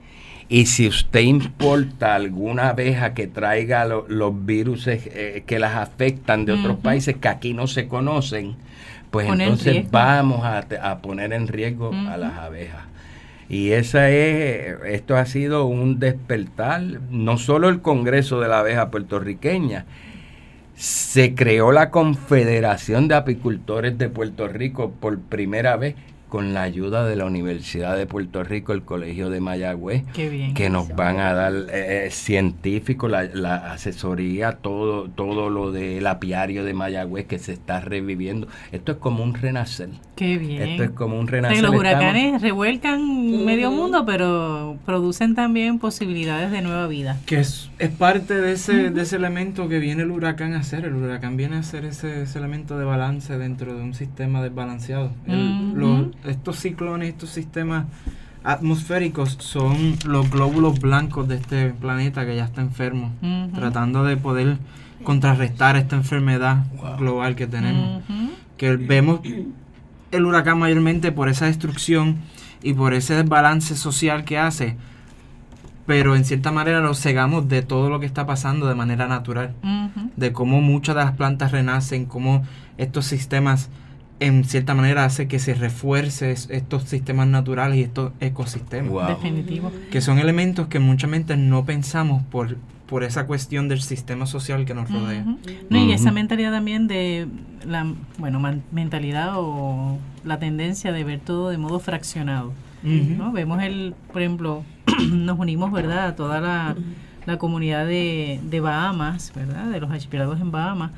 Y 0.48 0.66
si 0.66 0.88
usted 0.88 1.20
importa 1.20 2.16
alguna 2.16 2.70
abeja 2.70 3.14
que 3.14 3.28
traiga 3.28 3.84
los 3.84 4.46
virus 4.46 4.88
eh, 4.88 5.44
que 5.46 5.60
las 5.60 5.76
afectan 5.76 6.44
de 6.44 6.52
otros 6.52 6.78
países 6.78 7.16
que 7.16 7.28
aquí 7.28 7.54
no 7.54 7.68
se 7.68 7.86
conocen, 7.86 8.56
pues 9.12 9.28
entonces 9.28 9.88
vamos 9.90 10.40
a, 10.44 10.98
poner 10.98 11.32
en 11.32 11.46
riesgo 11.46 11.92
a 11.92 12.16
las 12.16 12.36
abejas. 12.36 12.82
Y 13.50 13.72
esa 13.72 14.10
es, 14.10 14.76
esto 14.86 15.16
ha 15.16 15.26
sido 15.26 15.66
un 15.66 15.98
despertar, 15.98 16.82
no 17.10 17.36
solo 17.36 17.68
el 17.68 17.82
Congreso 17.82 18.40
de 18.40 18.46
la 18.46 18.60
Abeja 18.60 18.92
puertorriqueña, 18.92 19.86
se 20.76 21.34
creó 21.34 21.72
la 21.72 21.90
Confederación 21.90 23.08
de 23.08 23.16
Apicultores 23.16 23.98
de 23.98 24.08
Puerto 24.08 24.46
Rico 24.46 24.92
por 24.92 25.18
primera 25.18 25.76
vez 25.76 25.96
con 26.30 26.54
la 26.54 26.62
ayuda 26.62 27.04
de 27.04 27.16
la 27.16 27.26
Universidad 27.26 27.96
de 27.96 28.06
Puerto 28.06 28.44
Rico, 28.44 28.72
el 28.72 28.82
Colegio 28.82 29.28
de 29.28 29.40
Mayagüez, 29.40 30.04
que 30.14 30.70
nos 30.70 30.88
van 30.94 31.18
a 31.18 31.34
dar 31.34 31.52
eh, 31.52 32.06
eh, 32.06 32.10
científicos, 32.10 33.10
la, 33.10 33.72
asesoría, 33.72 34.52
todo, 34.52 35.10
todo 35.10 35.50
lo 35.50 35.72
del 35.72 36.06
apiario 36.06 36.64
de 36.64 36.72
Mayagüez 36.72 37.26
que 37.26 37.38
se 37.38 37.52
está 37.52 37.80
reviviendo. 37.80 38.46
Esto 38.72 38.92
es 38.92 38.98
como 38.98 39.24
un 39.24 39.34
renacer. 39.34 39.90
Qué 40.14 40.38
bien. 40.38 40.62
Esto 40.62 40.84
es 40.84 40.90
como 40.90 41.18
un 41.18 41.26
renacer. 41.26 41.62
los 41.62 41.74
huracanes 41.74 42.40
revuelcan 42.40 43.44
medio 43.44 43.70
mundo, 43.70 44.04
pero 44.06 44.76
producen 44.86 45.34
también 45.34 45.78
posibilidades 45.78 46.52
de 46.52 46.62
nueva 46.62 46.86
vida. 46.86 47.18
Que 47.26 47.40
es, 47.40 47.70
es 47.78 47.90
parte 47.90 48.34
de 48.34 48.52
ese, 48.52 48.90
de 48.90 49.02
ese 49.02 49.16
elemento 49.16 49.68
que 49.68 49.78
viene 49.78 50.04
el 50.04 50.10
huracán 50.10 50.54
a 50.54 50.60
hacer. 50.60 50.84
El 50.84 50.94
huracán 50.94 51.36
viene 51.36 51.56
a 51.56 51.62
ser 51.64 51.84
ese, 51.84 52.22
elemento 52.36 52.78
de 52.78 52.84
balance 52.84 53.36
dentro 53.36 53.74
de 53.74 53.82
un 53.82 53.94
sistema 53.94 54.42
desbalanceado. 54.42 55.10
El, 55.26 55.72
estos 56.24 56.56
ciclones, 56.58 57.08
estos 57.08 57.30
sistemas 57.30 57.86
atmosféricos 58.42 59.36
son 59.40 59.96
los 60.06 60.30
glóbulos 60.30 60.80
blancos 60.80 61.28
de 61.28 61.36
este 61.36 61.70
planeta 61.70 62.24
que 62.24 62.36
ya 62.36 62.44
está 62.44 62.60
enfermo, 62.60 63.12
tratando 63.54 64.04
de 64.04 64.16
poder 64.16 64.58
contrarrestar 65.02 65.76
esta 65.76 65.96
enfermedad 65.96 66.64
global 66.98 67.36
que 67.36 67.46
tenemos. 67.46 68.02
Que 68.56 68.76
vemos 68.76 69.20
el 70.10 70.24
huracán 70.26 70.58
mayormente 70.58 71.12
por 71.12 71.28
esa 71.28 71.46
destrucción 71.46 72.16
y 72.62 72.74
por 72.74 72.94
ese 72.94 73.14
desbalance 73.14 73.76
social 73.76 74.24
que 74.24 74.38
hace, 74.38 74.76
pero 75.86 76.14
en 76.14 76.24
cierta 76.24 76.52
manera 76.52 76.80
nos 76.80 77.00
cegamos 77.00 77.48
de 77.48 77.62
todo 77.62 77.90
lo 77.90 78.00
que 78.00 78.06
está 78.06 78.26
pasando 78.26 78.68
de 78.68 78.74
manera 78.74 79.06
natural, 79.06 79.54
de 80.16 80.32
cómo 80.32 80.60
muchas 80.60 80.94
de 80.94 81.02
las 81.02 81.12
plantas 81.12 81.52
renacen, 81.52 82.06
cómo 82.06 82.44
estos 82.78 83.06
sistemas 83.06 83.70
en 84.20 84.44
cierta 84.44 84.74
manera 84.74 85.06
hace 85.06 85.26
que 85.26 85.38
se 85.38 85.54
refuerce 85.54 86.32
estos 86.32 86.84
sistemas 86.84 87.26
naturales 87.26 87.78
y 87.78 87.82
estos 87.82 88.12
ecosistemas. 88.20 89.08
Definitivo. 89.08 89.72
Que 89.90 90.02
son 90.02 90.18
elementos 90.18 90.68
que 90.68 90.78
muchas 90.78 91.10
veces 91.10 91.38
no 91.38 91.64
pensamos 91.64 92.22
por, 92.24 92.58
por 92.86 93.02
esa 93.02 93.26
cuestión 93.26 93.68
del 93.68 93.80
sistema 93.80 94.26
social 94.26 94.66
que 94.66 94.74
nos 94.74 94.90
rodea. 94.90 95.24
y 95.70 95.92
esa 95.92 96.12
mentalidad 96.12 96.52
también 96.52 96.86
de 96.86 97.28
la 97.66 97.92
bueno 98.18 98.40
mentalidad 98.70 99.32
o 99.36 99.98
la 100.24 100.38
tendencia 100.38 100.92
de 100.92 101.02
ver 101.02 101.20
todo 101.20 101.48
de 101.48 101.56
modo 101.56 101.80
fraccionado. 101.80 102.52
¿no? 102.82 103.32
Vemos 103.32 103.62
el, 103.62 103.94
por 104.12 104.20
ejemplo, 104.20 104.64
nos 105.10 105.38
unimos, 105.38 105.72
¿verdad? 105.72 106.08
A 106.08 106.16
toda 106.16 106.40
la, 106.40 106.76
la 107.24 107.38
comunidad 107.38 107.86
de, 107.86 108.38
de 108.42 108.60
Bahamas, 108.60 109.32
¿verdad? 109.34 109.70
De 109.70 109.80
los 109.80 109.90
archipiélagos 109.90 110.40
en 110.40 110.50
Bahamas, 110.50 110.90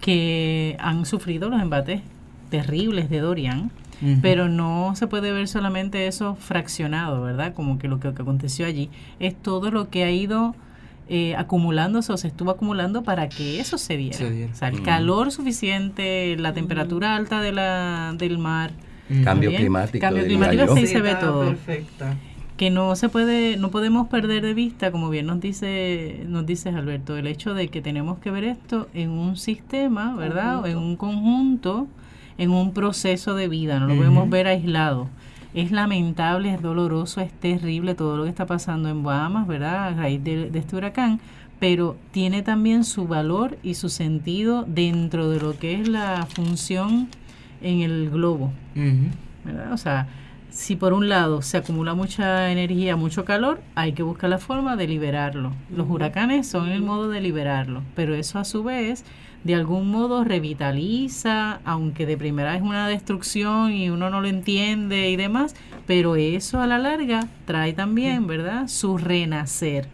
que 0.00 0.76
han 0.78 1.06
sufrido 1.06 1.48
los 1.48 1.60
embates 1.60 2.02
terribles 2.48 3.10
de 3.10 3.20
Dorian, 3.20 3.70
pero 4.22 4.48
no 4.48 4.94
se 4.94 5.08
puede 5.08 5.32
ver 5.32 5.48
solamente 5.48 6.06
eso 6.06 6.36
fraccionado, 6.36 7.20
¿verdad? 7.22 7.52
Como 7.52 7.78
que 7.78 7.88
lo 7.88 7.98
que, 7.98 8.08
aconteció 8.08 8.66
allí 8.66 8.90
es 9.18 9.34
todo 9.34 9.72
lo 9.72 9.90
que 9.90 10.04
ha 10.04 10.10
ido 10.12 10.54
eh, 11.08 11.34
acumulándose 11.36 12.12
o 12.12 12.16
se 12.16 12.28
estuvo 12.28 12.52
acumulando 12.52 13.02
para 13.02 13.28
que 13.28 13.58
eso 13.58 13.76
se 13.76 13.96
diera. 13.96 14.50
O 14.52 14.54
sea, 14.54 14.68
el 14.68 14.82
calor 14.82 15.32
suficiente, 15.32 16.36
la 16.38 16.52
temperatura 16.52 17.16
alta 17.16 17.40
de 17.40 17.50
la, 17.50 18.14
del 18.16 18.38
mar. 18.38 18.70
Cambio 19.24 19.52
climático. 19.52 20.00
Cambio 20.00 20.24
climático, 20.24 20.76
sí, 20.76 20.86
se 20.86 21.00
ve 21.00 21.16
todo. 21.16 21.46
Perfecta 21.46 22.16
que 22.58 22.70
no 22.70 22.96
se 22.96 23.08
puede 23.08 23.56
no 23.56 23.70
podemos 23.70 24.08
perder 24.08 24.42
de 24.42 24.52
vista 24.52 24.90
como 24.90 25.08
bien 25.08 25.26
nos 25.26 25.40
dice 25.40 26.24
nos 26.26 26.44
dices 26.44 26.74
Alberto 26.74 27.16
el 27.16 27.28
hecho 27.28 27.54
de 27.54 27.68
que 27.68 27.80
tenemos 27.80 28.18
que 28.18 28.32
ver 28.32 28.42
esto 28.42 28.88
en 28.94 29.10
un 29.10 29.36
sistema 29.36 30.16
verdad 30.16 30.66
en 30.66 30.76
un 30.76 30.96
conjunto 30.96 31.86
en 32.38 32.50
un 32.50 32.72
proceso 32.72 33.34
de 33.34 33.48
vida, 33.48 33.78
no 33.78 33.86
lo 33.86 33.96
podemos 33.96 34.30
ver 34.30 34.46
aislado. 34.46 35.08
Es 35.54 35.72
lamentable, 35.72 36.54
es 36.54 36.62
doloroso, 36.62 37.20
es 37.20 37.32
terrible 37.32 37.94
todo 37.94 38.16
lo 38.16 38.24
que 38.24 38.30
está 38.30 38.46
pasando 38.46 38.88
en 38.88 39.02
Bahamas, 39.02 39.46
¿verdad? 39.46 39.88
A 39.88 39.90
raíz 39.94 40.22
de, 40.22 40.50
este 40.54 40.76
huracán, 40.76 41.20
pero 41.58 41.96
tiene 42.12 42.42
también 42.42 42.84
su 42.84 43.08
valor 43.08 43.58
y 43.62 43.74
su 43.74 43.88
sentido 43.88 44.64
dentro 44.68 45.30
de 45.30 45.40
lo 45.40 45.58
que 45.58 45.80
es 45.80 45.88
la 45.88 46.26
función 46.26 47.08
en 47.60 47.80
el 47.80 48.10
globo, 48.10 48.52
¿verdad? 49.44 49.72
O 49.72 49.78
sea, 49.78 50.06
si 50.58 50.74
por 50.74 50.92
un 50.92 51.08
lado 51.08 51.40
se 51.40 51.56
acumula 51.56 51.94
mucha 51.94 52.50
energía, 52.50 52.96
mucho 52.96 53.24
calor, 53.24 53.60
hay 53.76 53.92
que 53.92 54.02
buscar 54.02 54.28
la 54.28 54.38
forma 54.38 54.74
de 54.74 54.88
liberarlo. 54.88 55.52
Los 55.74 55.88
huracanes 55.88 56.48
son 56.48 56.68
el 56.70 56.82
modo 56.82 57.08
de 57.08 57.20
liberarlo, 57.20 57.82
pero 57.94 58.16
eso 58.16 58.40
a 58.40 58.44
su 58.44 58.64
vez 58.64 59.04
de 59.44 59.54
algún 59.54 59.88
modo 59.88 60.24
revitaliza, 60.24 61.60
aunque 61.64 62.06
de 62.06 62.16
primera 62.16 62.56
es 62.56 62.62
una 62.62 62.88
destrucción 62.88 63.70
y 63.70 63.88
uno 63.88 64.10
no 64.10 64.20
lo 64.20 64.26
entiende 64.26 65.08
y 65.10 65.14
demás, 65.14 65.54
pero 65.86 66.16
eso 66.16 66.60
a 66.60 66.66
la 66.66 66.78
larga 66.78 67.28
trae 67.44 67.72
también, 67.72 68.26
¿verdad? 68.26 68.66
Su 68.66 68.98
renacer. 68.98 69.86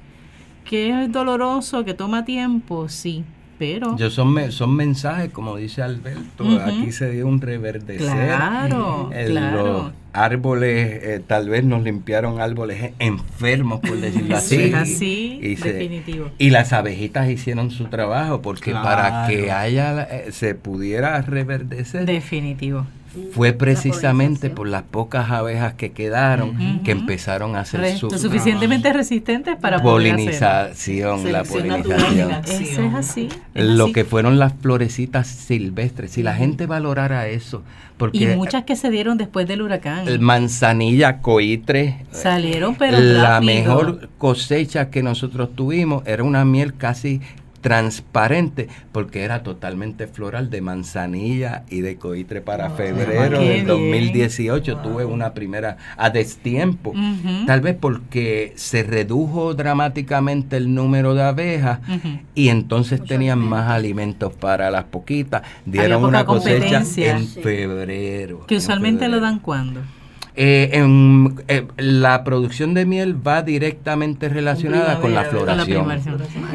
Que 0.65 1.05
es 1.05 1.13
doloroso, 1.13 1.85
que 1.85 1.93
toma 1.93 2.25
tiempo, 2.25 2.89
sí, 2.89 3.23
pero... 3.59 3.99
Yo 3.99 4.09
son, 4.09 4.51
son 4.51 4.75
mensajes, 4.75 5.31
como 5.31 5.57
dice 5.57 5.83
Alberto, 5.83 6.45
aquí 6.65 6.91
se 6.91 7.11
dio 7.11 7.27
un 7.27 7.43
reverdecer. 7.43 8.07
Claro, 8.07 9.11
claro 9.27 10.04
árboles, 10.15 11.03
eh, 11.03 11.23
tal 11.27 11.49
vez 11.49 11.65
nos 11.65 11.83
limpiaron 11.83 12.41
árboles 12.41 12.93
enfermos, 12.99 13.81
por 13.81 14.01
decirlo 14.01 14.37
así. 14.39 14.73
así, 14.73 15.39
y 15.43 15.55
definitivo. 15.57 16.31
y 16.39 16.51
las 16.51 16.73
abejitas 16.73 17.29
hicieron 17.29 17.71
su 17.71 17.87
trabajo, 17.87 18.41
porque 18.41 18.73
para 18.73 19.27
que 19.29 19.51
haya 19.51 20.03
eh, 20.05 20.33
se 20.33 20.55
pudiera 20.55 21.21
reverdecer. 21.21 22.07
Definitivo 22.07 22.87
fue 23.33 23.53
precisamente 23.53 24.51
por 24.51 24.69
las 24.69 24.83
pocas 24.83 25.31
abejas 25.31 25.75
que 25.75 25.93
quedaron 25.93 26.83
que 26.83 26.93
empezaron 26.93 27.57
a 27.57 27.61
hacer 27.61 27.97
su 27.97 28.11
suficientemente 28.11 28.93
resistentes 28.93 29.57
para 29.57 29.83
polinización, 29.83 31.33
la 31.33 31.45
polinización. 31.45 32.31
Eso 32.47 32.83
es 32.83 32.95
así. 32.95 33.29
Lo 33.55 33.93
que 33.93 34.05
fueron 34.05 34.39
las 34.39 34.55
florecitas 34.55 35.27
silvestres. 35.27 36.13
Si 36.13 36.23
la 36.23 36.35
gente 36.35 36.67
valorara 36.67 37.29
eso, 37.29 37.63
porque 37.97 38.19
y 38.19 38.37
muchas 38.37 38.65
que 38.65 38.77
se 38.77 38.91
dieron 38.91 39.19
después 39.19 39.47
del 39.47 39.63
huracán. 39.63 40.09
El 40.09 40.21
manzanilla, 40.21 41.21
coitre. 41.21 42.05
Salieron, 42.11 42.75
pero 42.75 42.99
la 42.99 43.41
mejor 43.41 44.09
cosecha 44.19 44.91
que 44.91 45.03
nosotros 45.03 45.55
tuvimos 45.55 46.07
era 46.07 46.25
una 46.25 46.45
miel 46.45 46.75
casi 46.75 47.21
transparente 47.65 48.69
porque 48.93 49.23
era 49.23 49.43
totalmente 49.43 50.07
floral 50.07 50.51
de 50.51 50.61
manzanilla 50.61 51.65
y 51.71 51.81
de 51.81 51.97
coitre 51.97 52.43
para 52.43 52.69
febrero 52.69 53.41
del 53.41 53.67
2018 53.67 54.77
tuve 54.83 55.07
una 55.07 55.33
primera 55.33 55.79
a 55.97 56.11
destiempo. 56.11 56.93
Tal 57.47 57.63
vez 57.63 57.75
porque 57.81 58.53
se 58.57 58.83
redujo 58.83 59.55
dramáticamente 59.55 60.59
el 60.59 60.75
número 60.75 61.15
de 61.15 61.23
abejas 61.23 61.81
y 62.35 62.51
entonces 62.51 63.03
tenían 63.03 63.39
más 63.39 63.71
alimentos 63.71 64.35
para 64.35 64.71
las 64.71 64.85
poquitas. 64.85 65.41
Dieron 65.65 66.05
una 66.05 66.27
cosecha 66.27 66.83
en 66.99 67.27
febrero 67.27 68.45
que 68.47 68.57
usualmente 68.57 69.09
lo 69.09 69.21
dan 69.21 69.39
cuando 69.39 69.81
eh, 70.37 70.71
en, 70.73 71.41
eh, 71.47 71.69
la 71.77 72.25
producción 72.25 72.75
de 72.75 72.85
miel 72.87 73.15
va 73.25 73.43
directamente 73.43 74.29
relacionada 74.29 74.99
con 74.99 75.15
la 75.15 75.27
floración. 75.27 75.87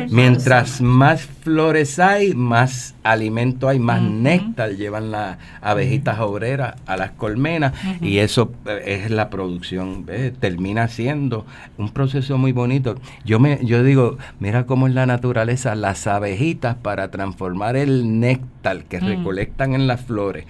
Mientras 0.09 0.81
más 0.81 1.21
flores 1.21 1.97
hay, 1.97 2.33
más 2.33 2.95
alimento 3.03 3.69
hay, 3.69 3.79
más 3.79 4.01
néctar 4.01 4.71
llevan 4.71 5.11
las 5.11 5.37
abejitas 5.61 6.19
obreras 6.19 6.75
a 6.87 6.97
las 6.97 7.11
colmenas 7.11 7.71
y 8.01 8.17
eso 8.17 8.51
eh, 8.65 9.03
es 9.05 9.11
la 9.11 9.29
producción. 9.29 10.05
Termina 10.41 10.89
siendo 10.89 11.45
un 11.77 11.89
proceso 11.89 12.37
muy 12.37 12.51
bonito. 12.51 12.95
Yo, 13.23 13.39
me, 13.39 13.59
yo 13.63 13.81
digo, 13.81 14.17
mira 14.41 14.65
cómo 14.65 14.87
es 14.87 14.93
la 14.93 15.05
naturaleza, 15.05 15.73
las 15.75 16.05
abejitas 16.05 16.75
para 16.75 17.11
transformar 17.11 17.77
el 17.77 18.19
néctar 18.19 18.83
que 18.83 18.99
recolectan 18.99 19.73
en 19.73 19.87
las 19.87 20.01
flores 20.01 20.45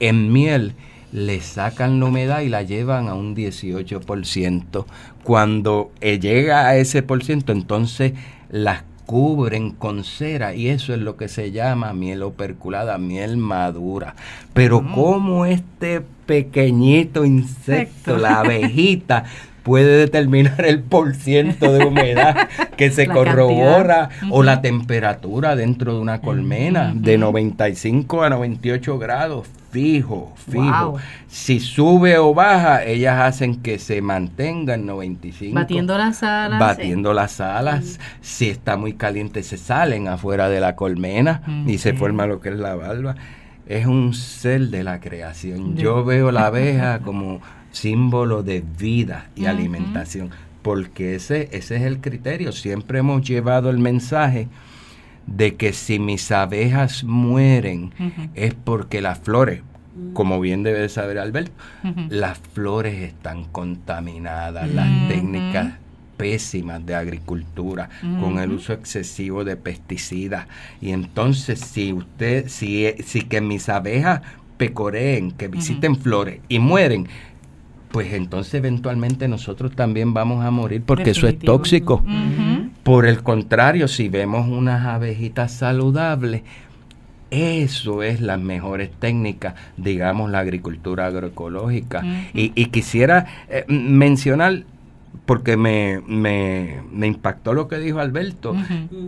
en 0.00 0.32
miel 0.32 0.74
le 1.14 1.40
sacan 1.40 2.00
la 2.00 2.06
humedad 2.06 2.40
y 2.40 2.48
la 2.48 2.62
llevan 2.62 3.08
a 3.08 3.14
un 3.14 3.36
18%. 3.36 4.84
Cuando 5.22 5.92
eh, 6.00 6.18
llega 6.18 6.66
a 6.66 6.76
ese 6.76 7.04
por 7.04 7.22
ciento, 7.22 7.52
entonces 7.52 8.14
las 8.50 8.82
cubren 9.06 9.70
con 9.70 10.02
cera 10.02 10.54
y 10.54 10.66
eso 10.68 10.92
es 10.92 10.98
lo 10.98 11.16
que 11.16 11.28
se 11.28 11.52
llama 11.52 11.92
miel 11.92 12.24
operculada, 12.24 12.98
miel 12.98 13.36
madura. 13.36 14.16
Pero 14.54 14.84
como 14.92 15.46
este 15.46 16.02
pequeñito 16.26 17.24
insecto, 17.24 18.18
la 18.18 18.40
abejita, 18.40 19.24
puede 19.64 19.98
determinar 19.98 20.64
el 20.64 20.80
porciento 20.80 21.72
de 21.72 21.84
humedad 21.84 22.48
que 22.76 22.92
se 22.92 23.06
corrobora 23.08 24.10
o 24.30 24.44
la 24.44 24.60
temperatura 24.60 25.56
dentro 25.56 25.94
de 25.94 26.00
una 26.00 26.20
colmena 26.20 26.92
de 26.94 27.18
95 27.18 28.22
a 28.22 28.30
98 28.30 28.98
grados 28.98 29.48
fijo, 29.74 30.32
fijo. 30.36 30.98
Si 31.26 31.58
sube 31.58 32.16
o 32.18 32.32
baja, 32.32 32.84
ellas 32.84 33.20
hacen 33.20 33.60
que 33.60 33.80
se 33.80 34.00
mantenga 34.00 34.74
en 34.74 34.86
95. 34.86 35.52
Batiendo 35.52 35.98
las 35.98 36.22
alas. 36.22 36.60
Batiendo 36.60 37.12
las 37.12 37.40
alas. 37.40 37.98
Si 38.20 38.48
está 38.48 38.76
muy 38.76 38.92
caliente, 38.92 39.42
se 39.42 39.56
salen 39.56 40.06
afuera 40.06 40.48
de 40.48 40.60
la 40.60 40.76
colmena 40.76 41.42
y 41.66 41.78
se 41.78 41.92
forma 41.92 42.26
lo 42.26 42.40
que 42.40 42.50
es 42.50 42.56
la 42.56 42.76
valva. 42.76 43.16
Es 43.66 43.86
un 43.86 44.14
ser 44.14 44.68
de 44.68 44.84
la 44.84 45.00
creación. 45.00 45.74
Yo 45.74 46.04
veo 46.04 46.30
la 46.30 46.46
abeja 46.46 47.00
como 47.00 47.40
símbolo 47.74 48.42
de 48.42 48.62
vida 48.78 49.28
y 49.34 49.46
alimentación, 49.46 50.30
porque 50.62 51.16
ese, 51.16 51.48
ese 51.52 51.76
es 51.76 51.82
el 51.82 52.00
criterio. 52.00 52.52
Siempre 52.52 53.00
hemos 53.00 53.26
llevado 53.26 53.68
el 53.70 53.78
mensaje 53.78 54.48
de 55.26 55.56
que 55.56 55.72
si 55.72 55.98
mis 55.98 56.30
abejas 56.30 57.04
mueren 57.04 57.92
es 58.34 58.54
porque 58.54 59.00
las 59.00 59.18
flores, 59.18 59.62
como 60.12 60.40
bien 60.40 60.62
debe 60.62 60.88
saber 60.88 61.18
Alberto, 61.18 61.52
las 62.08 62.38
flores 62.38 63.02
están 63.02 63.44
contaminadas, 63.44 64.70
las 64.70 65.08
técnicas 65.08 65.74
pésimas 66.16 66.84
de 66.86 66.94
agricultura, 66.94 67.88
con 68.20 68.38
el 68.38 68.52
uso 68.52 68.72
excesivo 68.72 69.44
de 69.44 69.56
pesticidas. 69.56 70.46
Y 70.80 70.90
entonces, 70.90 71.60
si 71.60 71.92
usted, 71.92 72.48
si, 72.48 72.86
si 73.04 73.22
que 73.22 73.40
mis 73.40 73.68
abejas 73.68 74.22
pecoreen, 74.56 75.32
que 75.32 75.48
visiten 75.48 75.96
flores 75.96 76.40
y 76.48 76.58
mueren, 76.58 77.08
pues 77.94 78.12
entonces 78.12 78.54
eventualmente 78.54 79.28
nosotros 79.28 79.70
también 79.76 80.14
vamos 80.14 80.44
a 80.44 80.50
morir 80.50 80.82
porque 80.84 81.10
eso 81.10 81.28
es 81.28 81.38
tóxico. 81.38 82.02
Por 82.82 83.06
el 83.06 83.22
contrario, 83.22 83.86
si 83.86 84.08
vemos 84.08 84.48
unas 84.48 84.84
abejitas 84.84 85.52
saludables, 85.52 86.42
Eso 87.30 88.02
es 88.02 88.20
las 88.20 88.40
mejores 88.40 88.90
técnicas, 88.98 89.54
digamos, 89.76 90.28
la 90.28 90.40
agricultura 90.40 91.06
agroecológica. 91.06 92.02
y, 92.32 92.66
quisiera 92.66 93.26
eh, 93.48 93.64
mencionar 93.68 94.64
porque 95.26 95.56
me, 95.56 96.00
me, 96.06 97.06
impactó 97.06 97.54
lo 97.54 97.66
que 97.68 97.78
dijo 97.78 97.98
Alberto. 97.98 98.54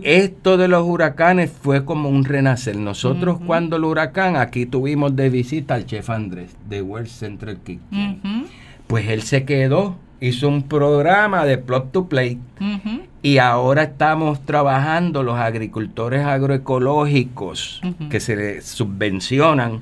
Esto 0.01 0.57
de 0.57 0.67
los 0.67 0.87
huracanes 0.87 1.51
fue 1.51 1.85
como 1.85 2.09
un 2.09 2.25
renacer. 2.25 2.75
Nosotros 2.77 3.39
cuando 3.45 3.75
el 3.75 3.83
huracán, 3.83 4.35
aquí 4.35 4.65
tuvimos 4.65 5.15
de 5.15 5.29
visita 5.29 5.75
al 5.75 5.85
chef 5.85 6.09
Andrés 6.09 6.55
de 6.67 6.81
World 6.81 7.07
Central 7.07 7.59
Kitchen. 7.63 8.46
Pues 8.87 9.09
él 9.09 9.21
se 9.23 9.45
quedó, 9.45 9.97
hizo 10.19 10.47
un 10.47 10.63
programa 10.63 11.45
de 11.45 11.57
Plot 11.57 11.91
to 11.91 12.07
Play 12.07 12.39
y 13.21 13.37
ahora 13.37 13.83
estamos 13.83 14.45
trabajando 14.45 15.23
los 15.23 15.37
agricultores 15.37 16.25
agroecológicos 16.25 17.81
que 18.09 18.19
se 18.19 18.35
les 18.35 18.65
subvencionan 18.65 19.81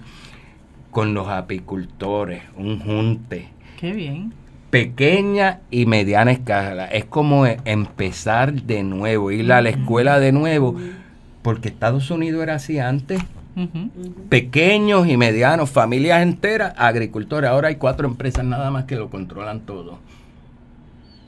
con 0.91 1.13
los 1.13 1.27
apicultores, 1.27 2.41
un 2.57 2.79
junte. 2.79 3.49
Qué 3.79 3.91
bien 3.91 4.33
pequeña 4.75 5.61
y 5.71 5.85
mediana 5.85 6.33
escala. 6.33 6.87
Es 6.87 7.05
como 7.05 7.45
empezar 7.45 8.51
de 8.51 8.83
nuevo, 8.83 9.31
ir 9.31 9.49
a 9.53 9.61
la 9.61 9.69
escuela 9.69 10.19
de 10.19 10.33
nuevo, 10.33 10.75
porque 11.43 11.69
Estados 11.69 12.11
Unidos 12.11 12.43
era 12.43 12.55
así 12.55 12.77
antes. 12.77 13.21
Pequeños 14.29 15.07
y 15.07 15.17
medianos, 15.17 15.69
familias 15.69 16.21
enteras, 16.21 16.73
agricultores. 16.77 17.49
Ahora 17.49 17.69
hay 17.69 17.75
cuatro 17.75 18.07
empresas 18.07 18.43
nada 18.43 18.69
más 18.71 18.85
que 18.85 18.95
lo 18.95 19.09
controlan 19.09 19.61
todo. 19.61 19.99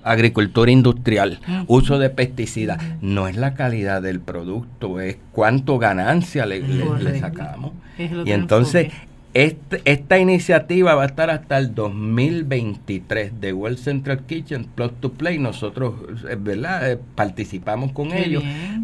Agricultura 0.04 0.72
industrial, 0.72 1.40
uso 1.68 2.00
de 2.00 2.10
pesticidas. 2.10 2.82
No 3.02 3.28
es 3.28 3.36
la 3.36 3.54
calidad 3.54 4.02
del 4.02 4.20
producto, 4.20 5.00
es 5.00 5.18
cuánto 5.32 5.80
ganancia 5.80 6.46
le, 6.46 7.20
sacamos. 7.20 7.72
y 7.98 8.32
entonces 8.32 8.92
este, 9.34 9.82
esta 9.86 10.18
iniciativa 10.18 10.96
va 10.96 11.04
a 11.04 11.06
estar 11.06 11.30
hasta 11.30 11.58
el 11.58 11.76
2023 11.76 13.40
de 13.40 13.54
World 13.54 13.78
Central 13.78 14.26
Kitchen 14.26 14.66
Plot 14.66 15.00
to 15.00 15.12
Play. 15.14 15.38
Nosotros, 15.38 15.96
eh, 16.30 16.38
¿verdad? 16.40 16.92
Eh, 16.92 17.00
participamos 17.16 17.92
con 17.92 18.14
ellos 18.14 18.44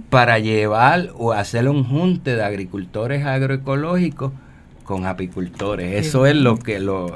para 0.09 0.39
llevar 0.39 1.09
o 1.15 1.31
hacer 1.31 1.67
un 1.67 1.83
junte 1.83 2.35
de 2.35 2.43
agricultores 2.43 3.25
agroecológicos 3.25 4.31
con 4.83 5.05
apicultores. 5.05 6.05
Eso 6.05 6.25
es 6.25 6.35
lo 6.35 6.59
que 6.59 6.79
lo, 6.79 7.15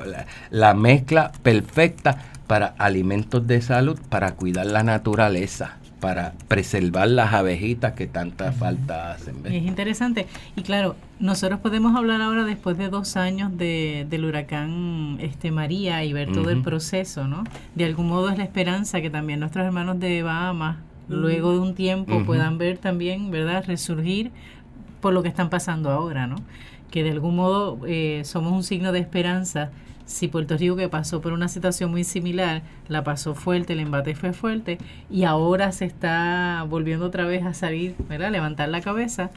la 0.50 0.74
mezcla 0.74 1.32
perfecta 1.44 2.24
para 2.48 2.68
alimentos 2.78 3.46
de 3.46 3.62
salud, 3.62 4.00
para 4.10 4.32
cuidar 4.32 4.68
la 4.68 4.84
naturaleza 4.84 5.78
para 6.00 6.34
preservar 6.48 7.08
las 7.08 7.34
abejitas 7.34 7.94
que 7.94 8.08
tanta 8.08 8.52
falta 8.52 9.12
hacen. 9.12 9.38
Es 9.46 9.63
interesante. 9.63 10.28
Y 10.56 10.62
claro, 10.62 10.96
nosotros 11.19 11.60
podemos 11.60 11.95
hablar 11.95 12.21
ahora 12.21 12.43
después 12.45 12.77
de 12.77 12.89
dos 12.89 13.17
años 13.17 13.58
de, 13.58 14.06
del 14.10 14.25
huracán 14.25 15.17
este 15.19 15.51
María 15.51 16.03
y 16.03 16.13
ver 16.13 16.32
todo 16.32 16.51
el 16.51 16.62
proceso, 16.62 17.27
¿no? 17.27 17.43
De 17.75 17.86
algún 17.86 18.08
modo 18.08 18.30
es 18.30 18.38
la 18.38 18.43
esperanza 18.43 19.01
que 19.01 19.10
también 19.10 19.39
nuestros 19.39 19.65
hermanos 19.65 19.99
de 19.99 20.21
Bahamas, 20.21 20.77
luego 21.10 21.53
de 21.53 21.60
un 21.60 21.73
tiempo, 21.73 22.23
puedan 22.25 22.58
ver 22.58 22.77
también, 22.77 23.32
¿verdad?, 23.32 23.63
resurgir 23.65 24.32
por 25.01 25.13
lo 25.13 25.23
que 25.23 25.30
están 25.30 25.49
pasando 25.49 25.89
ahora, 25.89 26.27
¿no? 26.27 26.36
Que 26.91 27.03
de 27.03 27.12
algún 27.12 27.36
modo 27.36 27.80
eh, 27.88 28.21
somos 28.23 28.51
un 28.53 28.63
signo 28.63 28.91
de 28.91 28.99
esperanza 28.99 29.71
si 30.06 30.30
Puerto 30.30 30.56
Rico 30.56 30.77
que 30.77 30.88
pasó 30.88 31.19
por 31.19 31.34
una 31.34 31.49
situación 31.49 31.91
muy 31.91 32.03
similar, 32.06 32.62
la 32.88 33.03
pasó 33.03 33.36
fuerte, 33.36 33.73
el 33.73 33.82
embate 33.82 34.15
fue 34.15 34.32
fuerte 34.32 34.77
y 35.10 35.25
ahora 35.25 35.71
se 35.73 35.84
está 35.84 36.65
volviendo 36.69 37.06
otra 37.06 37.25
vez 37.25 37.45
a 37.45 37.53
salir, 37.53 37.95
¿verdad? 38.08 38.32
levantar 38.32 38.69
la 38.69 38.80
cabeza 38.80 39.32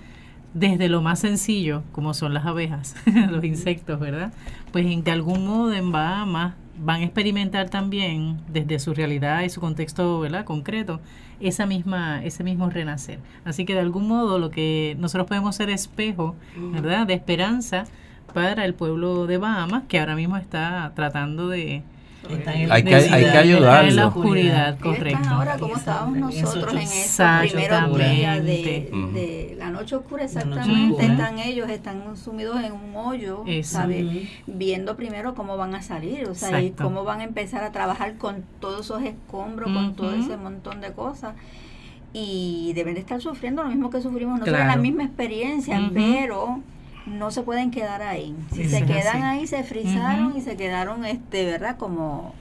desde 0.54 0.88
lo 0.88 1.02
más 1.02 1.20
sencillo, 1.20 1.82
como 1.92 2.14
son 2.14 2.34
las 2.34 2.46
abejas, 2.46 2.96
los 3.30 3.44
insectos, 3.44 4.00
¿verdad? 4.00 4.32
Pues 4.72 4.86
en 4.86 5.02
que 5.02 5.10
algún 5.10 5.46
modo 5.46 5.72
en 5.72 5.92
Bahamas 5.92 6.54
van 6.82 7.02
a 7.02 7.04
experimentar 7.04 7.68
también 7.68 8.40
desde 8.48 8.78
su 8.78 8.94
realidad 8.94 9.42
y 9.42 9.50
su 9.50 9.60
contexto, 9.60 10.20
¿verdad? 10.20 10.44
concreto, 10.44 11.00
esa 11.40 11.66
misma 11.66 12.24
ese 12.24 12.42
mismo 12.44 12.70
renacer. 12.70 13.18
Así 13.44 13.64
que 13.64 13.74
de 13.74 13.80
algún 13.80 14.08
modo 14.08 14.38
lo 14.38 14.50
que 14.50 14.96
nosotros 14.98 15.28
podemos 15.28 15.56
ser 15.56 15.70
espejo, 15.70 16.34
¿verdad? 16.56 17.06
de 17.06 17.14
esperanza 17.14 17.84
para 18.32 18.64
el 18.64 18.74
pueblo 18.74 19.26
de 19.26 19.38
Bahamas, 19.38 19.84
que 19.88 19.98
ahora 19.98 20.16
mismo 20.16 20.36
está 20.36 20.92
tratando 20.94 21.48
de... 21.48 21.82
hay, 22.28 22.82
que, 22.82 22.94
hay 22.94 23.24
que 23.24 23.38
ayudarlo. 23.38 23.88
En 23.88 23.96
la 23.96 24.06
oscuridad, 24.08 24.78
correcto. 24.78 25.28
ahora 25.28 25.58
como 25.58 25.76
estábamos 25.76 26.18
nosotros 26.18 26.72
en 26.72 26.78
esos 26.78 27.40
primeros 27.40 27.98
días 27.98 28.44
de, 28.44 29.54
la 29.58 29.70
noche 29.70 29.96
oscura, 29.96 30.24
exactamente, 30.24 31.04
están 31.04 31.38
ellos, 31.38 31.68
están 31.70 32.16
sumidos 32.16 32.62
en 32.62 32.72
un 32.72 32.94
hoyo, 32.96 33.44
¿sabes? 33.62 34.28
Viendo 34.46 34.96
primero 34.96 35.34
cómo 35.34 35.56
van 35.56 35.74
a 35.74 35.82
salir, 35.82 36.28
o 36.28 36.34
sea, 36.34 36.60
y 36.62 36.70
cómo 36.70 37.04
van 37.04 37.20
a 37.20 37.24
empezar 37.24 37.64
a 37.64 37.72
trabajar 37.72 38.16
con 38.16 38.44
todos 38.60 38.86
esos 38.86 39.02
escombros, 39.02 39.72
con 39.72 39.94
todo 39.94 40.14
ese 40.14 40.36
montón 40.36 40.80
de 40.80 40.92
cosas. 40.92 41.34
Y 42.12 42.72
deben 42.74 42.94
de 42.94 43.00
estar 43.00 43.20
sufriendo 43.20 43.62
lo 43.62 43.68
mismo 43.68 43.88
que 43.88 44.00
sufrimos 44.00 44.40
nosotros, 44.40 44.66
la 44.66 44.76
misma 44.76 45.04
experiencia, 45.04 45.90
pero 45.94 46.60
no 47.10 47.30
se 47.30 47.42
pueden 47.42 47.70
quedar 47.70 48.02
ahí. 48.02 48.34
Si 48.52 48.68
se 48.68 48.84
quedan 48.84 49.22
ahí, 49.24 49.46
se 49.46 49.62
frizaron 49.64 50.36
y 50.36 50.40
se 50.40 50.56
quedaron, 50.56 51.04
este, 51.04 51.44
¿verdad? 51.44 51.76
Como 51.76 52.34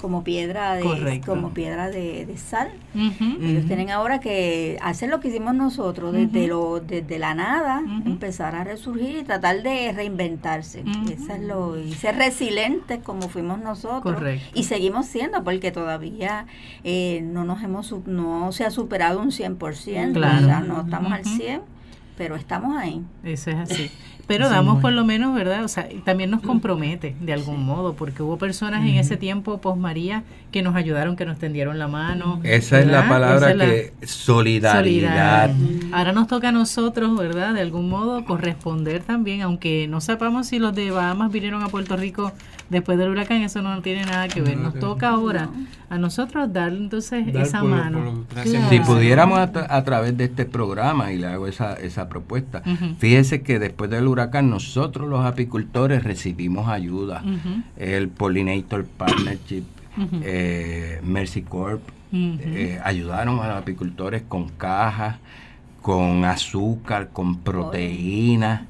como 0.00 0.24
piedra 0.24 0.74
de 0.74 1.20
como 1.24 1.50
piedra 1.50 1.90
de, 1.90 2.32
sal. 2.36 2.70
Ellos 2.94 3.66
tienen 3.66 3.90
ahora 3.90 4.20
que 4.20 4.78
hacer 4.82 5.08
lo 5.08 5.20
que 5.20 5.28
hicimos 5.28 5.54
nosotros 5.54 6.12
desde 6.12 6.46
lo 6.46 6.80
desde 6.80 7.18
la 7.18 7.34
nada 7.34 7.82
empezar 8.04 8.54
a 8.54 8.64
resurgir 8.64 9.18
y 9.18 9.22
tratar 9.22 9.62
de 9.62 9.92
reinventarse. 9.92 10.84
Eso 11.10 11.32
es 11.32 11.42
lo 11.42 11.78
y 11.78 11.92
ser 11.94 12.16
resilientes 12.16 13.00
como 13.02 13.28
fuimos 13.28 13.58
nosotros. 13.58 14.22
Y 14.54 14.64
seguimos 14.64 15.06
siendo 15.06 15.42
porque 15.44 15.72
todavía 15.72 16.46
eh, 16.84 17.22
no 17.24 17.44
nos 17.44 17.62
hemos 17.62 17.92
no 18.06 18.52
se 18.52 18.64
ha 18.64 18.70
superado 18.70 19.20
un 19.20 19.30
100% 19.30 20.12
claro. 20.12 20.44
o 20.44 20.48
sea 20.48 20.60
no 20.60 20.82
estamos 20.82 21.12
al 21.12 21.24
100 21.24 21.75
pero 22.16 22.36
estamos 22.36 22.76
ahí. 22.76 23.02
Eso 23.24 23.50
es 23.50 23.56
así. 23.56 23.90
Pero 24.26 24.48
damos 24.48 24.80
por 24.80 24.92
lo 24.92 25.04
menos, 25.04 25.36
¿verdad? 25.36 25.62
O 25.62 25.68
sea, 25.68 25.88
también 26.04 26.30
nos 26.30 26.40
compromete 26.40 27.14
de 27.20 27.32
algún 27.32 27.64
modo, 27.64 27.94
porque 27.94 28.24
hubo 28.24 28.38
personas 28.38 28.84
en 28.84 28.96
ese 28.96 29.16
tiempo, 29.16 29.58
post 29.58 29.78
María, 29.78 30.24
que 30.50 30.62
nos 30.62 30.74
ayudaron, 30.74 31.14
que 31.14 31.24
nos 31.24 31.38
tendieron 31.38 31.78
la 31.78 31.86
mano. 31.86 32.40
Esa 32.42 32.80
es 32.80 32.88
la 32.88 33.08
palabra 33.08 33.54
que 33.54 33.92
solidaridad. 34.04 35.54
Ahora 35.92 36.12
nos 36.12 36.26
toca 36.26 36.48
a 36.48 36.52
nosotros, 36.52 37.16
¿verdad? 37.16 37.54
De 37.54 37.60
algún 37.60 37.88
modo 37.88 38.24
corresponder 38.24 39.04
también, 39.04 39.42
aunque 39.42 39.86
no 39.86 40.00
sepamos 40.00 40.48
si 40.48 40.58
los 40.58 40.74
de 40.74 40.90
Bahamas 40.90 41.30
vinieron 41.30 41.62
a 41.62 41.68
Puerto 41.68 41.96
Rico 41.96 42.32
después 42.68 42.98
del 42.98 43.10
huracán, 43.10 43.42
eso 43.42 43.62
no 43.62 43.80
tiene 43.82 44.04
nada 44.04 44.28
que 44.28 44.40
ver. 44.40 44.56
Nos 44.56 44.74
toca 44.78 45.10
ahora 45.10 45.48
a 45.88 45.98
nosotros 45.98 46.52
dar 46.52 46.72
entonces 46.72 47.26
esa 47.34 47.62
mano. 47.62 48.24
Si 48.68 48.80
pudiéramos 48.80 49.38
a, 49.38 49.84
través 49.84 50.16
de 50.16 50.24
este 50.24 50.44
programa, 50.44 51.12
y 51.12 51.18
le 51.18 51.26
hago 51.26 51.46
esa, 51.46 51.74
esa 51.74 52.08
propuesta, 52.08 52.62
fíjese 52.98 53.42
que 53.42 53.58
después 53.58 53.90
del 53.90 54.06
huracán 54.08 54.50
nosotros 54.50 55.08
los 55.08 55.24
apicultores 55.24 56.04
recibimos 56.04 56.68
ayuda. 56.68 57.22
El 57.76 58.08
Pollinator 58.08 58.84
Partnership, 58.84 59.64
eh, 60.22 61.00
Mercy 61.04 61.42
Corp, 61.42 61.82
eh, 62.12 62.80
ayudaron 62.82 63.40
a 63.40 63.48
los 63.48 63.56
apicultores 63.58 64.22
con 64.26 64.48
cajas, 64.48 65.16
con 65.82 66.24
azúcar, 66.24 67.10
con 67.12 67.38
proteínas 67.38 68.62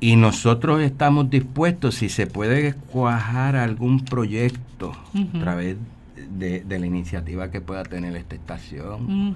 y 0.00 0.16
nosotros 0.16 0.80
estamos 0.80 1.30
dispuestos, 1.30 1.96
si 1.96 2.08
se 2.08 2.26
puede 2.26 2.74
cuajar 2.74 3.56
algún 3.56 4.04
proyecto 4.04 4.92
a 5.34 5.38
través 5.38 5.76
de, 6.38 6.64
la 6.68 6.86
iniciativa 6.86 7.50
que 7.50 7.60
pueda 7.60 7.82
tener 7.82 8.14
esta 8.16 8.34
estación, 8.34 9.34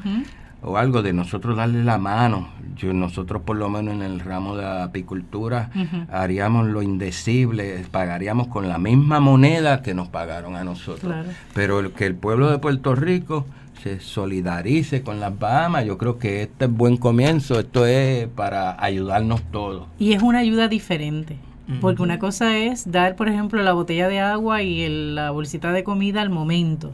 o 0.65 0.77
algo 0.77 1.03
de 1.03 1.13
nosotros 1.13 1.57
darle 1.57 1.83
la 1.83 1.99
mano. 1.99 2.49
Yo, 2.77 2.93
nosotros 2.93 3.43
por 3.43 3.57
lo 3.57 3.69
menos 3.69 3.95
en 3.95 4.03
el 4.03 4.21
ramo 4.21 4.57
de 4.57 4.63
la 4.63 4.85
apicultura 4.85 5.71
haríamos 6.11 6.69
lo 6.69 6.83
indecible, 6.83 7.85
pagaríamos 7.91 8.47
con 8.47 8.69
la 8.69 8.79
misma 8.79 9.19
moneda 9.19 9.83
que 9.83 9.95
nos 9.95 10.09
pagaron 10.09 10.55
a 10.55 10.63
nosotros. 10.63 11.13
Pero 11.55 11.93
que 11.95 12.07
el 12.07 12.15
pueblo 12.15 12.51
de 12.51 12.59
Puerto 12.59 12.95
Rico 12.95 13.47
se 13.83 14.01
solidarice 14.01 15.03
con 15.03 15.21
las 15.21 15.39
Bahamas. 15.39 15.85
Yo 15.85 15.99
creo 15.99 16.19
que 16.19 16.43
este 16.43 16.67
es 16.67 16.71
buen 16.71 16.97
comienzo, 16.97 17.59
esto 17.59 17.87
es 17.87 18.29
para 18.29 18.83
ayudarnos 18.83 19.43
todos. 19.51 19.87
Y 19.99 20.13
es 20.13 20.23
una 20.23 20.39
ayuda 20.39 20.69
diferente, 20.69 21.37
porque 21.81 22.03
una 22.03 22.19
cosa 22.19 22.57
es 22.59 22.91
dar, 22.91 23.17
por 23.17 23.29
ejemplo, 23.29 23.63
la 23.63 23.73
botella 23.73 24.09
de 24.09 24.21
agua 24.21 24.63
y 24.63 24.89
la 24.89 25.31
bolsita 25.31 25.73
de 25.73 25.85
comida 25.85 26.21
al 26.21 26.31
momento, 26.31 26.93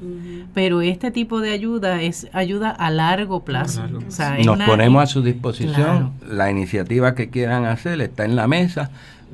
pero 0.55 0.81
este 0.81 1.11
tipo 1.11 1.41
de 1.41 1.51
ayuda 1.51 2.01
es 2.01 2.29
ayuda 2.33 2.71
a 2.71 2.91
largo 2.91 3.45
plazo. 3.45 3.83
Nos 3.89 4.61
ponemos 4.61 5.03
a 5.03 5.07
su 5.07 5.23
disposición, 5.23 6.13
la 6.27 6.51
iniciativa 6.51 7.15
que 7.15 7.29
quieran 7.29 7.65
hacer 7.65 8.01
está 8.01 8.25
en 8.25 8.37
la 8.37 8.47
mesa. 8.47 8.91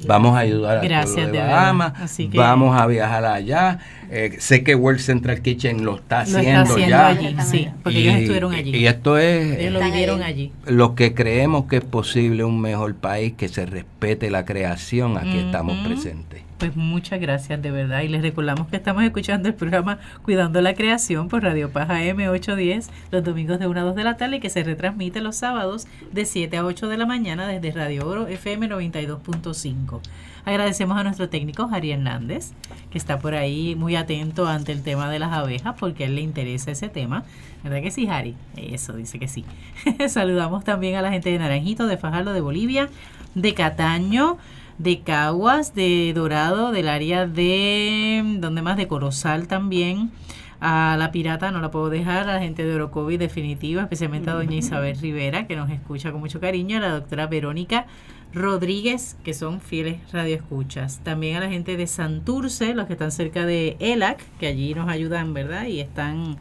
Vamos 0.08 0.34
a 0.34 0.40
ayudar 0.40 0.78
a 0.78 0.80
Gracias, 0.80 1.30
de 1.30 1.38
Bahamas, 1.38 1.92
vamos 2.34 2.76
a 2.76 2.86
viajar 2.86 3.24
allá. 3.24 3.78
Eh, 4.16 4.36
sé 4.38 4.62
que 4.62 4.76
World 4.76 5.00
Central 5.00 5.42
Kitchen 5.42 5.84
lo 5.84 5.96
está 5.96 6.20
haciendo, 6.20 6.78
ya. 6.78 7.08
Allí, 7.08 7.34
sí, 7.50 7.68
porque 7.82 7.98
ellos 7.98 8.14
estuvieron 8.14 8.54
allí. 8.54 8.76
Y 8.76 8.86
esto 8.86 9.18
es 9.18 9.58
ellos 9.58 9.72
lo 9.72 9.84
vivieron 9.84 10.22
allí. 10.22 10.52
Lo 10.66 10.94
que 10.94 11.14
creemos 11.14 11.64
que 11.64 11.78
es 11.78 11.84
posible 11.84 12.44
un 12.44 12.60
mejor 12.60 12.94
país 12.94 13.32
que 13.32 13.48
se 13.48 13.66
respete 13.66 14.30
la 14.30 14.44
creación, 14.44 15.18
aquí 15.18 15.38
estamos 15.38 15.84
presentes. 15.84 16.42
Pues 16.58 16.76
muchas 16.76 17.20
gracias 17.20 17.60
de 17.60 17.72
verdad 17.72 18.02
y 18.02 18.08
les 18.08 18.22
recordamos 18.22 18.68
que 18.68 18.76
estamos 18.76 19.02
escuchando 19.02 19.48
el 19.48 19.54
programa 19.54 19.98
Cuidando 20.22 20.60
la 20.60 20.74
Creación 20.74 21.28
por 21.28 21.42
Radio 21.42 21.70
Paja 21.70 22.00
M810 22.04 22.86
los 23.10 23.24
domingos 23.24 23.58
de 23.58 23.66
1 23.66 23.80
a 23.80 23.82
2 23.82 23.96
de 23.96 24.04
la 24.04 24.16
tarde 24.16 24.36
y 24.36 24.40
que 24.40 24.48
se 24.48 24.62
retransmite 24.62 25.20
los 25.20 25.34
sábados 25.34 25.88
de 26.12 26.24
7 26.24 26.56
a 26.56 26.64
8 26.64 26.86
de 26.86 26.96
la 26.96 27.06
mañana 27.06 27.48
desde 27.48 27.72
Radio 27.72 28.06
Oro 28.06 28.28
FM 28.28 28.68
92.5. 28.68 30.00
Agradecemos 30.44 30.96
a 30.98 31.04
nuestro 31.04 31.28
técnico 31.28 31.68
Jari 31.68 31.92
Hernández 31.92 32.52
que 32.94 32.98
está 32.98 33.18
por 33.18 33.34
ahí 33.34 33.74
muy 33.74 33.96
atento 33.96 34.46
ante 34.46 34.70
el 34.70 34.84
tema 34.84 35.10
de 35.10 35.18
las 35.18 35.32
abejas 35.32 35.74
porque 35.80 36.04
a 36.04 36.06
él 36.06 36.14
le 36.14 36.20
interesa 36.20 36.70
ese 36.70 36.88
tema. 36.88 37.24
¿Verdad 37.64 37.82
que 37.82 37.90
sí, 37.90 38.06
Jari? 38.06 38.36
Eso 38.56 38.92
dice 38.92 39.18
que 39.18 39.26
sí. 39.26 39.44
Saludamos 40.08 40.62
también 40.62 40.94
a 40.94 41.02
la 41.02 41.10
gente 41.10 41.28
de 41.28 41.40
Naranjito, 41.40 41.88
de 41.88 41.96
Fajardo, 41.96 42.32
de 42.32 42.40
Bolivia, 42.40 42.88
de 43.34 43.52
Cataño, 43.52 44.38
de 44.78 45.00
Caguas, 45.00 45.74
de 45.74 46.12
Dorado, 46.14 46.70
del 46.70 46.88
área 46.88 47.26
de, 47.26 48.22
¿dónde 48.38 48.62
más? 48.62 48.76
De 48.76 48.86
Corozal 48.86 49.48
también. 49.48 50.12
A 50.60 50.94
la 50.96 51.10
pirata 51.10 51.50
no 51.50 51.60
la 51.60 51.72
puedo 51.72 51.90
dejar, 51.90 52.28
a 52.28 52.34
la 52.34 52.40
gente 52.40 52.64
de 52.64 52.76
Orocovi 52.76 53.16
definitiva, 53.16 53.82
especialmente 53.82 54.30
a 54.30 54.34
doña 54.34 54.54
Isabel 54.54 54.96
Rivera, 54.98 55.48
que 55.48 55.56
nos 55.56 55.68
escucha 55.68 56.12
con 56.12 56.20
mucho 56.20 56.38
cariño, 56.38 56.78
a 56.78 56.80
la 56.80 56.90
doctora 56.90 57.26
Verónica 57.26 57.86
Rodríguez, 58.34 59.16
que 59.22 59.32
son 59.32 59.60
fieles 59.60 59.98
radioescuchas. 60.12 61.00
También 61.04 61.36
a 61.36 61.40
la 61.40 61.48
gente 61.48 61.76
de 61.76 61.86
Santurce, 61.86 62.74
los 62.74 62.86
que 62.86 62.94
están 62.94 63.12
cerca 63.12 63.46
de 63.46 63.76
ELAC, 63.78 64.20
que 64.38 64.48
allí 64.48 64.74
nos 64.74 64.88
ayudan, 64.88 65.32
¿verdad? 65.34 65.66
Y 65.66 65.80
están 65.80 66.36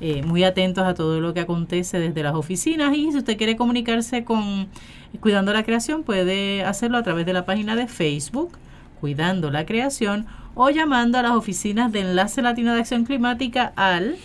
eh, 0.00 0.22
muy 0.22 0.44
atentos 0.44 0.84
a 0.84 0.94
todo 0.94 1.20
lo 1.20 1.32
que 1.32 1.40
acontece 1.40 1.98
desde 1.98 2.22
las 2.22 2.34
oficinas. 2.34 2.94
Y 2.94 3.10
si 3.10 3.18
usted 3.18 3.38
quiere 3.38 3.56
comunicarse 3.56 4.24
con 4.24 4.68
Cuidando 5.20 5.52
la 5.54 5.64
Creación 5.64 6.02
puede 6.02 6.62
hacerlo 6.64 6.98
a 6.98 7.02
través 7.02 7.24
de 7.24 7.32
la 7.32 7.46
página 7.46 7.74
de 7.76 7.88
Facebook, 7.88 8.58
Cuidando 9.00 9.50
la 9.50 9.64
Creación, 9.64 10.26
o 10.54 10.70
llamando 10.70 11.18
a 11.18 11.22
las 11.22 11.32
oficinas 11.32 11.92
de 11.92 12.00
Enlace 12.00 12.42
Latino 12.42 12.74
de 12.74 12.80
Acción 12.80 13.04
Climática 13.04 13.72
al 13.76 14.16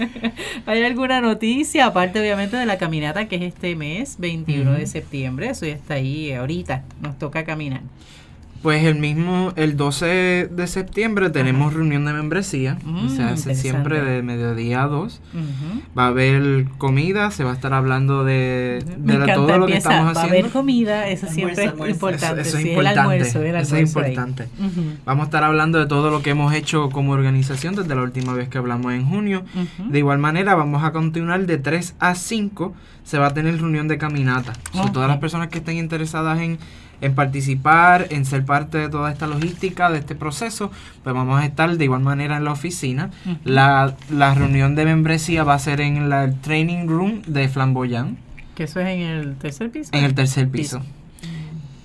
¿Hay 0.66 0.82
alguna 0.82 1.20
noticia? 1.20 1.86
Aparte, 1.86 2.20
obviamente, 2.20 2.56
de 2.56 2.66
la 2.66 2.78
caminata 2.78 3.28
que 3.28 3.36
es 3.36 3.42
este 3.42 3.76
mes, 3.76 4.16
21 4.18 4.72
de 4.72 4.86
septiembre. 4.86 5.50
Eso 5.50 5.66
ya 5.66 5.74
está 5.74 5.94
ahí 5.94 6.32
ahorita. 6.32 6.84
Nos 7.00 7.18
toca 7.18 7.44
caminar. 7.44 7.82
Pues 8.62 8.84
el 8.84 8.96
mismo, 8.96 9.54
el 9.56 9.78
12 9.78 10.48
de 10.50 10.66
septiembre 10.66 11.30
tenemos 11.30 11.72
reunión 11.72 12.04
de 12.04 12.12
membresía, 12.12 12.76
mm, 12.84 13.08
se 13.08 13.22
hace 13.22 13.54
siempre 13.54 14.02
de 14.02 14.22
mediodía 14.22 14.82
a 14.82 14.86
2. 14.86 15.20
Va 15.98 16.04
a 16.04 16.08
haber 16.08 16.66
comida, 16.76 17.30
se 17.30 17.42
va 17.42 17.52
a 17.52 17.54
estar 17.54 17.72
hablando 17.72 18.22
de, 18.22 18.84
todo 19.34 19.56
lo 19.56 19.66
que 19.66 19.78
estamos 19.78 20.14
haciendo. 20.14 20.14
Va 20.14 20.22
a 20.22 20.24
haber 20.24 20.50
comida, 20.50 21.08
eso 21.08 21.26
siempre 21.28 21.64
es 21.64 21.72
importante. 21.88 22.42
Eso, 22.42 22.58
es 22.58 22.66
importante. 22.66 23.26
eso 23.26 23.76
es 23.76 23.80
importante. 23.80 24.48
Vamos 25.06 25.22
a 25.22 25.26
estar 25.26 25.42
hablando 25.42 25.78
de 25.78 25.86
todo 25.86 26.10
lo 26.10 26.20
que 26.20 26.30
hemos 26.30 26.52
hecho 26.52 26.90
como 26.90 27.12
organización 27.12 27.74
desde 27.74 27.94
la 27.94 28.02
última 28.02 28.34
vez 28.34 28.50
que 28.50 28.58
hablamos 28.58 28.92
en 28.92 29.06
junio. 29.06 29.42
De 29.88 29.98
igual 29.98 30.18
manera, 30.18 30.54
vamos 30.54 30.84
a 30.84 30.92
continuar 30.92 31.46
de 31.46 31.56
3 31.56 31.94
a 31.98 32.14
5, 32.14 32.74
se 33.04 33.18
va 33.18 33.28
a 33.28 33.34
tener 33.34 33.58
reunión 33.58 33.88
de 33.88 33.96
caminata. 33.96 34.52
todas 34.92 35.08
las 35.08 35.18
personas 35.18 35.48
que 35.48 35.58
estén 35.58 35.78
interesadas 35.78 36.40
en 36.40 36.58
en 37.00 37.14
participar, 37.14 38.06
en 38.10 38.24
ser 38.24 38.44
parte 38.44 38.78
de 38.78 38.88
toda 38.88 39.10
esta 39.10 39.26
logística, 39.26 39.90
de 39.90 39.98
este 39.98 40.14
proceso, 40.14 40.70
pues 41.02 41.14
vamos 41.14 41.40
a 41.40 41.46
estar 41.46 41.76
de 41.76 41.84
igual 41.84 42.00
manera 42.00 42.36
en 42.36 42.44
la 42.44 42.52
oficina. 42.52 43.10
la, 43.44 43.96
la, 44.10 44.34
reunión 44.34 44.74
de 44.74 44.84
membresía 44.84 45.44
va 45.44 45.54
a 45.54 45.58
ser 45.58 45.80
en 45.80 46.08
la 46.08 46.32
training 46.32 46.86
room 46.86 47.22
de 47.26 47.48
Flamboyant. 47.48 48.18
Que 48.54 48.64
eso 48.64 48.80
es 48.80 48.88
en 48.88 49.00
el 49.00 49.36
tercer 49.36 49.70
piso. 49.70 49.90
En 49.92 50.04
el 50.04 50.14
tercer 50.14 50.48
piso. 50.48 50.82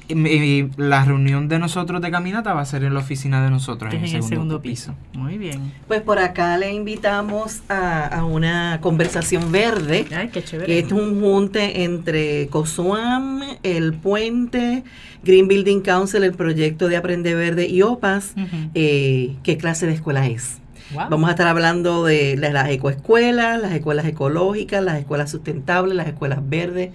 Y, 0.08 0.68
la 0.78 1.04
reunión 1.04 1.48
de 1.48 1.58
nosotros 1.58 2.02
de 2.02 2.12
caminata 2.12 2.54
va 2.54 2.62
a 2.62 2.66
ser 2.66 2.84
en 2.84 2.94
la 2.94 3.00
oficina 3.00 3.44
de 3.44 3.50
nosotros, 3.50 3.94
en, 3.94 4.04
el, 4.04 4.24
segundo 4.24 4.62
piso. 4.62 4.94
Muy 5.14 5.38
bien. 5.38 5.74
Pues 5.88 6.02
por 6.02 6.20
acá 6.20 6.58
le 6.58 6.74
invitamos 6.74 7.62
a, 7.70 8.24
una 8.24 8.80
conversación 8.82 9.52
verde, 9.52 10.06
Ay, 10.16 10.30
qué 10.30 10.44
chévere. 10.44 10.68
que 10.68 10.80
es 10.80 10.92
un 10.92 11.20
junte 11.20 11.84
entre 11.84 12.48
COSUAM, 12.48 13.42
El 13.64 13.94
Puente, 13.94 14.84
Green 15.24 15.48
Building 15.48 15.82
Council, 15.82 16.24
el 16.24 16.34
proyecto 16.34 16.88
de 16.88 16.98
Aprende 16.98 17.34
Verde 17.34 17.68
y 17.68 17.82
OPAS. 17.82 18.36
Eh, 18.76 19.36
¿Qué 19.44 19.58
clase 19.58 19.88
de 19.88 19.94
escuela 19.94 20.28
es? 20.28 20.60
Vamos 20.94 21.28
a 21.28 21.32
estar 21.32 21.48
hablando 21.48 22.06
de 22.06 22.38
las 22.38 22.70
ecoescuelas, 22.70 23.60
las 23.60 23.74
escuelas 23.74 24.06
ecológicas, 24.06 24.84
las 24.84 25.00
escuelas 25.00 25.32
sustentables, 25.32 25.96
las 25.96 26.08
escuelas 26.08 26.40
verdes 26.48 26.92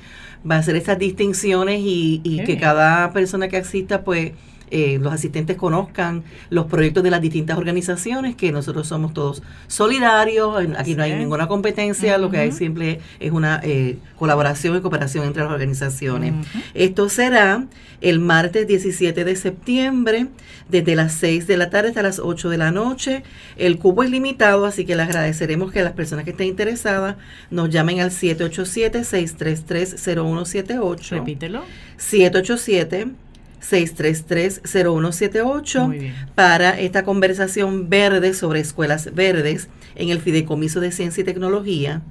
va 0.49 0.57
a 0.57 0.59
hacer 0.59 0.77
esas 0.77 0.99
distinciones 0.99 1.81
y, 1.81 2.21
y 2.25 2.45
que 2.45 2.59
cada 2.59 3.13
persona 3.13 3.49
que 3.49 3.59
asista 3.59 4.03
pues 4.05 4.33
eh, 4.71 4.99
los 5.01 5.13
asistentes 5.13 5.57
conozcan 5.57 6.23
los 6.49 6.67
proyectos 6.67 7.03
de 7.03 7.11
las 7.11 7.21
distintas 7.21 7.59
organizaciones, 7.59 8.37
que 8.37 8.53
nosotros 8.53 8.87
somos 8.87 9.13
todos 9.13 9.43
solidarios, 9.67 10.57
aquí 10.79 10.95
no 10.95 11.03
hay 11.03 11.15
ninguna 11.15 11.49
competencia, 11.49 12.17
lo 12.19 12.31
que 12.31 12.39
hay 12.39 12.53
siempre 12.53 13.01
es 13.19 13.33
una 13.33 13.61
eh, 13.63 13.99
colaboración 14.17 14.77
y 14.77 14.81
cooperación 14.81 15.27
entre 15.27 15.43
las 15.43 15.51
organizaciones. 15.53 16.35
Esto 16.75 17.09
será 17.09 17.67
el 18.01 18.21
martes 18.21 18.67
17 18.67 19.25
de 19.25 19.37
septiembre, 19.37 20.27
desde 20.69 20.95
las 20.95 21.15
6 21.15 21.47
de 21.47 21.57
la 21.57 21.71
tarde 21.71 21.89
hasta 21.89 22.03
las 22.03 22.19
8 22.19 22.49
de 22.49 22.59
la 22.59 22.71
noche. 22.71 23.25
El 23.57 23.79
cubo 23.79 24.05
es 24.05 24.11
limitado, 24.11 24.67
así 24.67 24.85
que 24.85 24.95
le 24.97 25.03
agradeceremos 25.03 25.73
que 25.73 25.83
las 25.83 25.95
personas 25.95 26.25
que 26.25 26.31
estén 26.31 26.47
interesadas 26.47 27.17
nos 27.51 27.71
llamen 27.71 28.01
al 28.01 28.11
787-633-0178. 28.11 31.11
Repítelo. 31.11 31.63
787 31.97 33.09
633-0178 33.61 36.13
para 36.35 36.79
esta 36.79 37.03
conversación 37.05 37.89
verde 37.89 38.35
sobre 38.35 38.61
escuelas 38.61 39.15
verdes 39.15 39.69
en 39.95 40.11
el 40.11 40.21
Fideicomiso 40.21 40.81
de 40.81 40.93
Ciencia 40.93 41.23
y 41.23 41.25
Tecnología 41.25 42.03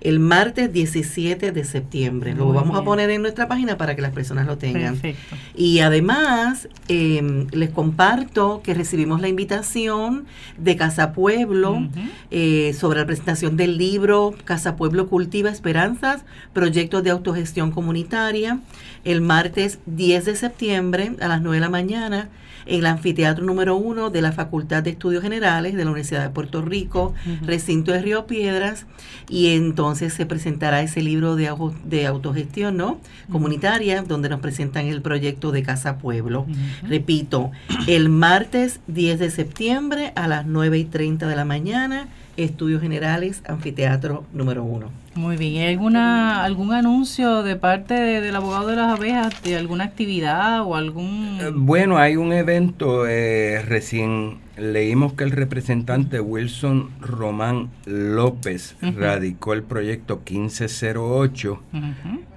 el 0.00 0.20
martes 0.20 0.72
17 0.72 1.52
de 1.52 1.64
septiembre. 1.64 2.34
lo 2.34 2.52
vamos 2.52 2.78
a 2.78 2.84
poner 2.84 3.10
en 3.10 3.22
nuestra 3.22 3.48
página 3.48 3.76
para 3.76 3.96
que 3.96 4.02
las 4.02 4.12
personas 4.12 4.46
lo 4.46 4.58
tengan. 4.58 4.98
Perfecto. 4.98 5.36
Y 5.56 5.80
además, 5.80 6.68
em, 6.88 7.46
les 7.52 7.70
comparto 7.70 8.62
que 8.62 8.74
recibimos 8.74 9.20
la 9.20 9.28
invitación 9.28 10.26
de 10.56 10.76
Casa 10.76 11.12
Pueblo 11.12 11.88
eh, 12.30 12.74
sobre 12.78 13.00
la 13.00 13.06
presentación 13.06 13.56
del 13.56 13.78
libro 13.78 14.34
Casa 14.44 14.76
Pueblo 14.76 15.08
Cultiva 15.08 15.50
Esperanzas, 15.50 16.24
Proyectos 16.52 17.02
de 17.02 17.10
Autogestión 17.10 17.70
Comunitaria 17.70 18.60
el 19.04 19.20
martes 19.20 19.78
10 19.86 20.24
de 20.24 20.36
septiembre 20.36 21.12
a 21.20 21.28
las 21.28 21.40
9 21.40 21.56
de 21.56 21.60
la 21.60 21.70
mañana 21.70 22.28
el 22.68 22.86
anfiteatro 22.86 23.44
número 23.44 23.76
1 23.76 24.10
de 24.10 24.22
la 24.22 24.32
Facultad 24.32 24.82
de 24.82 24.90
Estudios 24.90 25.22
Generales 25.22 25.74
de 25.74 25.84
la 25.84 25.90
Universidad 25.90 26.22
de 26.22 26.30
Puerto 26.30 26.62
Rico, 26.62 27.14
recinto 27.42 27.92
de 27.92 28.02
Río 28.02 28.26
Piedras, 28.26 28.86
y 29.28 29.54
entonces 29.54 30.12
se 30.12 30.26
presentará 30.26 30.82
ese 30.82 31.02
libro 31.02 31.34
de, 31.36 31.52
de 31.84 32.06
autogestión 32.06 32.76
¿no? 32.76 33.00
comunitaria, 33.30 34.02
donde 34.02 34.28
nos 34.28 34.40
presentan 34.40 34.86
el 34.86 35.02
proyecto 35.02 35.50
de 35.50 35.62
Casa 35.62 35.98
Pueblo. 35.98 36.46
Repito, 36.82 37.50
el 37.86 38.08
martes 38.08 38.80
10 38.86 39.18
de 39.18 39.30
septiembre 39.30 40.12
a 40.14 40.28
las 40.28 40.46
9 40.46 40.78
y 40.78 40.84
30 40.84 41.26
de 41.26 41.36
la 41.36 41.44
mañana 41.44 42.08
Estudios 42.38 42.80
Generales, 42.80 43.42
Anfiteatro 43.46 44.24
número 44.32 44.62
uno. 44.62 44.90
Muy 45.14 45.36
bien. 45.36 45.64
¿Hay 45.64 45.74
alguna, 45.74 46.44
algún 46.44 46.72
anuncio 46.72 47.42
de 47.42 47.56
parte 47.56 47.94
del 47.94 48.36
abogado 48.36 48.68
de 48.68 48.76
las 48.76 48.96
abejas 48.96 49.42
de 49.42 49.56
alguna 49.56 49.84
actividad 49.84 50.62
o 50.62 50.76
algún...? 50.76 51.38
Eh, 51.40 51.50
bueno, 51.52 51.98
hay 51.98 52.16
un 52.16 52.32
evento, 52.32 53.06
eh, 53.08 53.62
recién 53.66 54.38
leímos 54.56 55.14
que 55.14 55.24
el 55.24 55.32
representante 55.32 56.20
Wilson 56.20 56.90
Román 57.00 57.70
López 57.84 58.76
radicó 58.80 59.52
el 59.52 59.62
proyecto 59.62 60.22
1508 60.28 61.62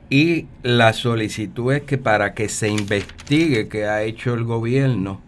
y 0.09 0.45
la 0.61 0.93
solicitud 0.93 1.73
es 1.73 1.83
que 1.83 1.97
para 1.97 2.33
que 2.33 2.49
se 2.49 2.69
investigue 2.69 3.67
qué 3.67 3.85
ha 3.85 4.03
hecho 4.03 4.33
el 4.33 4.43
gobierno 4.43 5.21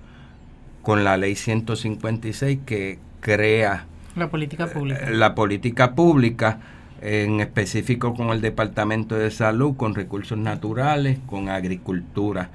con 0.82 1.04
la 1.04 1.18
ley 1.18 1.36
156 1.36 2.60
que 2.66 3.00
crea 3.22 3.88
la 4.16 4.30
política 4.30 4.68
pública. 4.68 5.10
La 5.10 5.36
política 5.36 5.96
pública. 5.96 6.60
en 7.04 7.42
específico 7.42 8.14
con 8.14 8.30
el 8.30 8.40
Departamento 8.40 9.16
de 9.16 9.30
Salud, 9.30 9.76
con 9.76 9.94
recursos 9.94 10.38
naturales, 10.38 11.20
con 11.26 11.50
agricultura. 11.50 12.50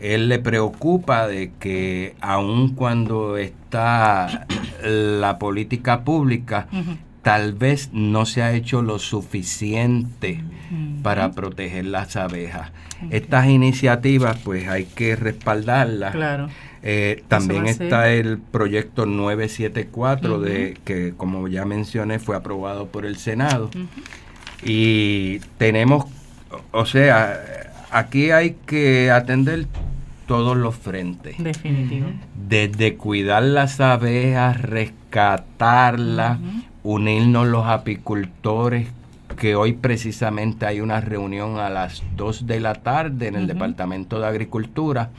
Él 0.00 0.28
le 0.28 0.38
preocupa 0.38 1.26
de 1.26 1.52
que 1.58 2.14
aun 2.20 2.74
cuando 2.74 3.38
está 3.38 4.46
la 4.82 5.38
política 5.38 6.04
pública, 6.04 6.66
tal 7.22 7.54
vez 7.54 7.90
no 7.92 8.26
se 8.26 8.42
ha 8.42 8.52
hecho 8.52 8.82
lo 8.82 8.98
suficiente 8.98 10.42
para 11.02 11.30
proteger 11.30 11.86
las 11.86 12.16
abejas. 12.16 12.72
Estas 13.08 13.46
iniciativas 13.46 14.38
pues 14.44 14.68
hay 14.68 14.84
que 14.84 15.16
respaldarlas. 15.16 16.12
Claro. 16.12 16.48
Eh, 16.86 17.24
también 17.28 17.66
está 17.66 18.10
el 18.10 18.36
proyecto 18.38 19.06
974 19.06 20.38
de 20.38 20.76
que 20.84 21.14
como 21.16 21.48
ya 21.48 21.64
mencioné 21.64 22.18
fue 22.18 22.36
aprobado 22.36 22.88
por 22.88 23.06
el 23.06 23.16
Senado. 23.16 23.70
Y 24.62 25.38
tenemos, 25.56 26.04
o 26.72 26.84
sea, 26.84 27.40
aquí 27.90 28.32
hay 28.32 28.56
que 28.66 29.10
atender 29.10 29.66
todos 30.26 30.58
los 30.58 30.74
frentes. 30.76 31.36
Definitivo. 31.38 32.08
Desde 32.48 32.96
cuidar 32.96 33.44
las 33.44 33.80
abejas, 33.80 34.60
rescatarlas, 34.60 36.38
unirnos 36.82 37.46
los 37.46 37.66
apicultores, 37.66 38.88
que 39.38 39.56
hoy 39.56 39.72
precisamente 39.72 40.66
hay 40.66 40.80
una 40.80 41.00
reunión 41.00 41.58
a 41.58 41.70
las 41.70 42.02
2 42.16 42.46
de 42.46 42.60
la 42.60 42.74
tarde 42.74 43.28
en 43.28 43.36
el 43.36 43.46
Departamento 43.46 44.20
de 44.20 44.26
Agricultura. 44.26 45.10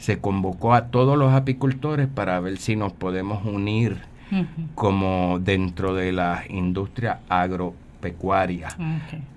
Se 0.00 0.18
convocó 0.18 0.74
a 0.74 0.86
todos 0.86 1.16
los 1.16 1.32
apicultores 1.32 2.08
para 2.08 2.40
ver 2.40 2.56
si 2.56 2.74
nos 2.74 2.92
podemos 2.92 3.44
unir 3.44 3.98
como 4.74 5.38
dentro 5.40 5.94
de 5.94 6.12
la 6.12 6.42
industria 6.48 7.20
agropecuaria 7.28 8.68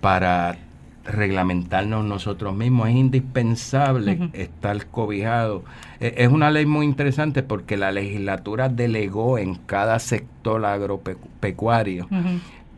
para 0.02 0.58
reglamentarnos 1.06 2.06
nosotros 2.06 2.56
mismos. 2.56 2.90
Es 2.90 2.96
indispensable 2.96 4.30
estar 4.34 4.86
cobijado. 4.88 5.64
E, 6.00 6.14
es 6.18 6.30
una 6.30 6.50
ley 6.50 6.66
muy 6.66 6.86
interesante 6.86 7.44
porque 7.44 7.78
la 7.78 7.92
legislatura 7.92 8.70
delegó 8.70 9.38
en 9.38 9.56
cada 9.56 10.00
sector 10.00 10.66
agropecuario 10.66 12.08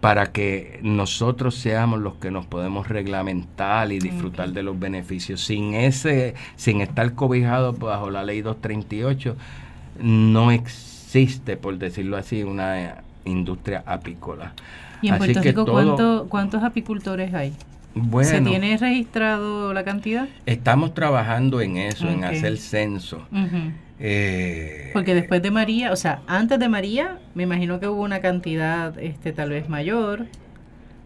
para 0.06 0.28
que 0.28 0.80
nosotros 0.84 1.56
seamos 1.56 2.00
los 2.00 2.13
que 2.18 2.30
nos 2.30 2.46
podemos 2.46 2.88
reglamentar 2.88 3.91
y 3.91 3.98
disfrutar 3.98 4.52
de 4.52 4.62
los 4.62 4.80
beneficios. 4.80 5.41
Sin 5.41 5.74
ese, 5.74 6.36
sin 6.56 6.82
estar 6.82 7.15
cobijados 7.15 7.80
bajo 7.80 8.12
la 8.12 8.24
ley 8.24 8.44
238, 8.44 9.36
no 10.04 10.52
existe, 10.52 11.58
por 11.58 11.80
decirlo 11.80 12.18
así, 12.18 12.44
una 12.44 12.98
industria 13.24 13.82
apícola. 13.88 14.54
¿Y 15.02 15.08
en 15.08 15.18
Puerto 15.18 15.41
Rico 15.41 16.28
cuántos 16.30 16.63
apicultores 16.63 17.34
hay? 17.34 17.56
¿Se 18.22 18.41
tiene 18.41 18.78
registrado 18.78 19.74
la 19.74 19.84
cantidad? 19.84 20.28
Estamos 20.46 20.94
trabajando 20.94 21.62
en 21.62 21.78
eso, 21.78 22.08
en 22.08 22.26
hacer 22.26 22.58
censo. 22.58 23.24
Eh, 24.00 24.90
Porque 24.94 25.14
después 25.14 25.42
de 25.42 25.52
María, 25.52 25.92
o 25.92 25.96
sea, 25.96 26.22
antes 26.28 26.60
de 26.60 26.68
María, 26.70 27.20
me 27.34 27.44
imagino 27.44 27.80
que 27.80 27.88
hubo 27.88 28.02
una 28.02 28.20
cantidad 28.22 28.98
este 29.00 29.32
tal 29.32 29.52
vez 29.52 29.70
mayor 29.70 30.26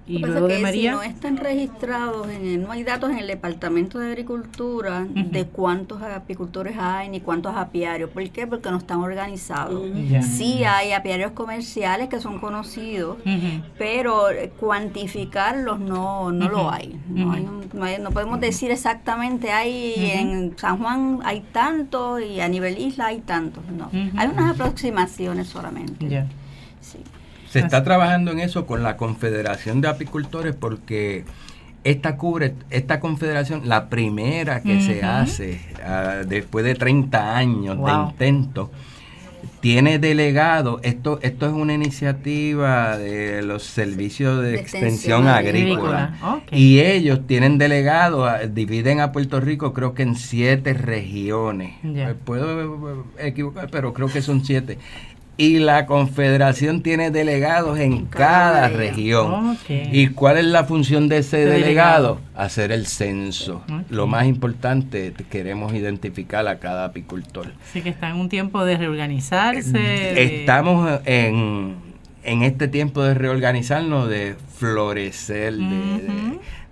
y 0.09 0.17
luego 0.17 0.47
de 0.47 0.59
María. 0.59 0.91
Si 0.91 0.97
no 0.97 1.03
están 1.03 1.37
registrados, 1.37 2.27
en 2.29 2.63
no 2.63 2.71
hay 2.71 2.83
datos 2.83 3.11
en 3.11 3.19
el 3.19 3.27
Departamento 3.27 3.99
de 3.99 4.07
Agricultura 4.07 5.05
de 5.09 5.45
cuántos 5.45 6.01
apicultores 6.01 6.75
hay 6.79 7.09
ni 7.09 7.21
cuántos 7.21 7.55
apiarios. 7.55 8.09
¿Por 8.09 8.27
qué? 8.29 8.47
Porque 8.47 8.71
no 8.71 8.77
están 8.77 8.99
organizados. 8.99 9.83
Sí 10.23 10.63
hay 10.63 10.91
apiarios 10.93 11.31
comerciales 11.31 12.09
que 12.09 12.19
son 12.19 12.39
conocidos, 12.39 13.17
pero 13.77 14.25
cuantificarlos 14.59 15.79
no, 15.79 16.31
no 16.31 16.49
lo 16.49 16.71
hay. 16.71 16.99
No, 17.09 17.31
hay, 17.31 17.99
no, 17.99 18.11
podemos 18.11 18.39
decir 18.39 18.71
exactamente, 18.71 19.51
hay 19.51 20.11
en 20.13 20.57
San 20.57 20.79
Juan 20.79 21.19
hay 21.23 21.41
tanto 21.51 22.19
y 22.19 22.39
a 22.39 22.47
nivel 22.47 22.77
isla 22.77 23.07
hay 23.07 23.19
tantos. 23.19 23.63
No, 23.69 23.89
hay 24.17 24.27
unas 24.27 24.55
aproximaciones 24.55 25.47
solamente. 25.47 26.25
Se 27.49 27.59
está 27.59 27.83
trabajando 27.83 28.31
en 28.31 28.39
eso 28.39 28.65
con 28.65 28.83
la 28.83 28.95
Confederación 28.95 29.81
de 29.81 29.87
Apicultores 29.87 30.55
porque 30.55 31.25
esta 31.83 32.17
cubre, 32.17 32.55
esta 32.69 32.99
confederación, 32.99 33.67
la 33.67 33.89
primera 33.89 34.61
que 34.61 34.81
se 34.81 35.03
hace 35.03 35.59
ah, 35.83 36.21
después 36.27 36.65
de 36.65 36.75
30 36.75 37.37
años 37.37 37.77
de 37.83 37.91
intento, 37.91 38.69
tiene 39.61 39.99
delegado, 39.99 40.79
esto, 40.83 41.19
esto 41.21 41.47
es 41.47 41.53
una 41.53 41.73
iniciativa 41.73 42.97
de 42.97 43.41
los 43.41 43.63
servicios 43.63 44.41
de, 44.41 44.55
extensión, 44.55 45.27
agrícola, 45.27 46.41
y 46.51 46.79
ellos 46.79 47.25
tienen 47.27 47.57
delegado, 47.57 48.25
ah, 48.25 48.39
dividen 48.39 48.99
a 48.99 49.11
Puerto 49.11 49.39
Rico 49.39 49.73
creo 49.73 49.93
que 49.93 50.03
en 50.03 50.15
siete 50.15 50.73
regiones, 50.73 51.73
puedo 52.25 53.05
equivocar, 53.17 53.69
pero 53.71 53.93
creo 53.93 54.07
que 54.07 54.21
son 54.21 54.45
siete, 54.45 54.77
y 55.39 55.57
la 55.59 55.85
confederación 55.85 56.83
tiene 56.83 57.11
delegados 57.11 57.79
en 57.79 58.07
cada, 58.07 58.67
región. 58.67 59.57
¿Y 59.69 60.07
cuál 60.07 60.37
es 60.37 60.43
la 60.43 60.65
función 60.65 61.07
de 61.07 61.19
ese 61.19 61.45
delegado? 61.45 62.19
Hacer 62.35 62.73
el 62.73 62.85
censo. 62.85 63.63
Lo 63.89 64.05
más 64.05 64.25
importante, 64.25 65.13
queremos 65.29 65.73
identificar 65.73 66.45
a 66.45 66.59
cada 66.59 66.83
apicultor. 66.83 67.53
Así 67.63 67.81
que 67.81 67.87
está 67.87 68.09
en 68.09 68.17
un 68.17 68.27
tiempo 68.27 68.65
de 68.65 68.75
reorganizarse. 68.75 70.41
Estamos 70.41 70.99
en, 71.05 71.75
en 72.25 72.43
este 72.43 72.67
tiempo 72.67 73.01
de 73.01 73.13
reorganizarnos, 73.13 74.09
de 74.09 74.35
florecer, 74.57 75.53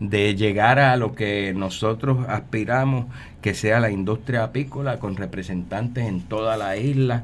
de 0.02 0.36
llegar 0.36 0.80
a 0.80 0.98
lo 0.98 1.16
que 1.16 1.54
nosotros 1.56 2.26
aspiramos, 2.28 3.06
que 3.42 3.54
sea 3.54 3.80
la 3.80 3.92
industria 3.92 4.44
apícola 4.44 5.00
con 5.00 5.16
representantes 5.16 6.06
en 6.06 6.20
toda 6.20 6.58
la 6.58 6.76
isla 6.76 7.24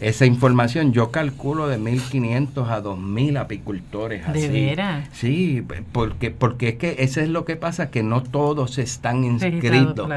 esa 0.00 0.26
información. 0.26 0.92
Yo 0.92 1.10
calculo 1.10 1.68
de 1.68 1.78
1.500 1.78 2.68
a 2.68 2.82
2.000 2.82 3.38
apicultores. 3.38 4.32
¿De 4.32 4.48
veras? 4.48 5.08
Sí, 5.12 5.64
porque, 5.92 6.30
porque 6.30 6.70
es 6.70 6.74
que 6.76 6.96
eso 6.98 7.20
es 7.20 7.28
lo 7.28 7.44
que 7.44 7.56
pasa, 7.56 7.90
que 7.90 8.02
no 8.02 8.22
todos 8.22 8.78
están 8.78 9.24
inscritos. 9.24 10.08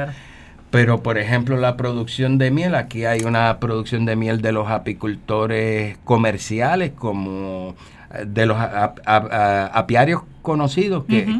Pero, 0.69 1.01
por 1.01 1.17
ejemplo, 1.17 1.57
la 1.57 1.77
producción 1.77 2.37
de 2.37 2.51
miel, 2.51 2.75
aquí 2.75 3.05
hay 3.05 3.21
una 3.21 3.59
producción 3.59 4.05
de 4.05 4.17
miel 4.17 4.41
de 4.41 4.51
los 4.51 4.69
apicultores 4.69 5.97
comerciales, 6.03 6.91
como 6.91 7.75
eh, 8.13 8.25
de 8.27 8.45
los 8.45 8.57
apiarios 8.59 10.23
conocidos 10.41 11.05
que, 11.05 11.39